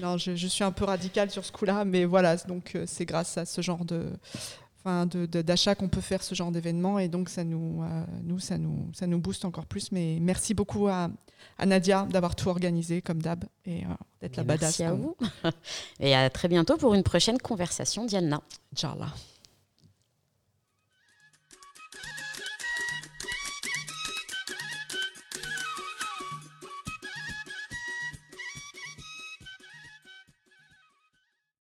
Non, 0.00 0.18
je, 0.18 0.36
je 0.36 0.46
suis 0.46 0.62
un 0.62 0.70
peu 0.70 0.84
radicale 0.84 1.28
sur 1.28 1.44
ce 1.44 1.50
coup-là, 1.50 1.84
mais 1.84 2.04
voilà, 2.04 2.36
donc 2.36 2.76
euh, 2.76 2.84
c'est 2.86 3.04
grâce 3.04 3.36
à 3.38 3.44
ce 3.44 3.60
genre 3.60 3.84
de. 3.84 4.04
Enfin, 4.84 5.06
d'achat 5.06 5.76
qu'on 5.76 5.88
peut 5.88 6.00
faire 6.00 6.24
ce 6.24 6.34
genre 6.34 6.50
d'événement 6.50 6.98
et 6.98 7.08
donc 7.08 7.28
ça 7.28 7.44
nous, 7.44 7.82
euh, 7.84 8.04
nous, 8.24 8.40
ça 8.40 8.58
nous, 8.58 8.90
ça 8.92 9.06
nous 9.06 9.20
booste 9.20 9.44
encore 9.44 9.66
plus. 9.66 9.92
Mais 9.92 10.18
merci 10.20 10.54
beaucoup 10.54 10.88
à, 10.88 11.08
à 11.58 11.66
Nadia 11.66 12.06
d'avoir 12.10 12.34
tout 12.34 12.48
organisé 12.48 13.00
comme 13.00 13.22
d'hab 13.22 13.44
et 13.64 13.84
euh, 13.84 13.88
d'être 14.20 14.36
la 14.36 14.42
badass. 14.42 14.80
Merci 14.80 14.82
à 14.84 14.92
vous. 14.92 15.16
Et 16.00 16.14
à 16.16 16.28
très 16.30 16.48
bientôt 16.48 16.76
pour 16.76 16.94
une 16.94 17.04
prochaine 17.04 17.38
conversation, 17.38 18.04
Diana. 18.04 18.42
Inch'Allah. 18.72 19.12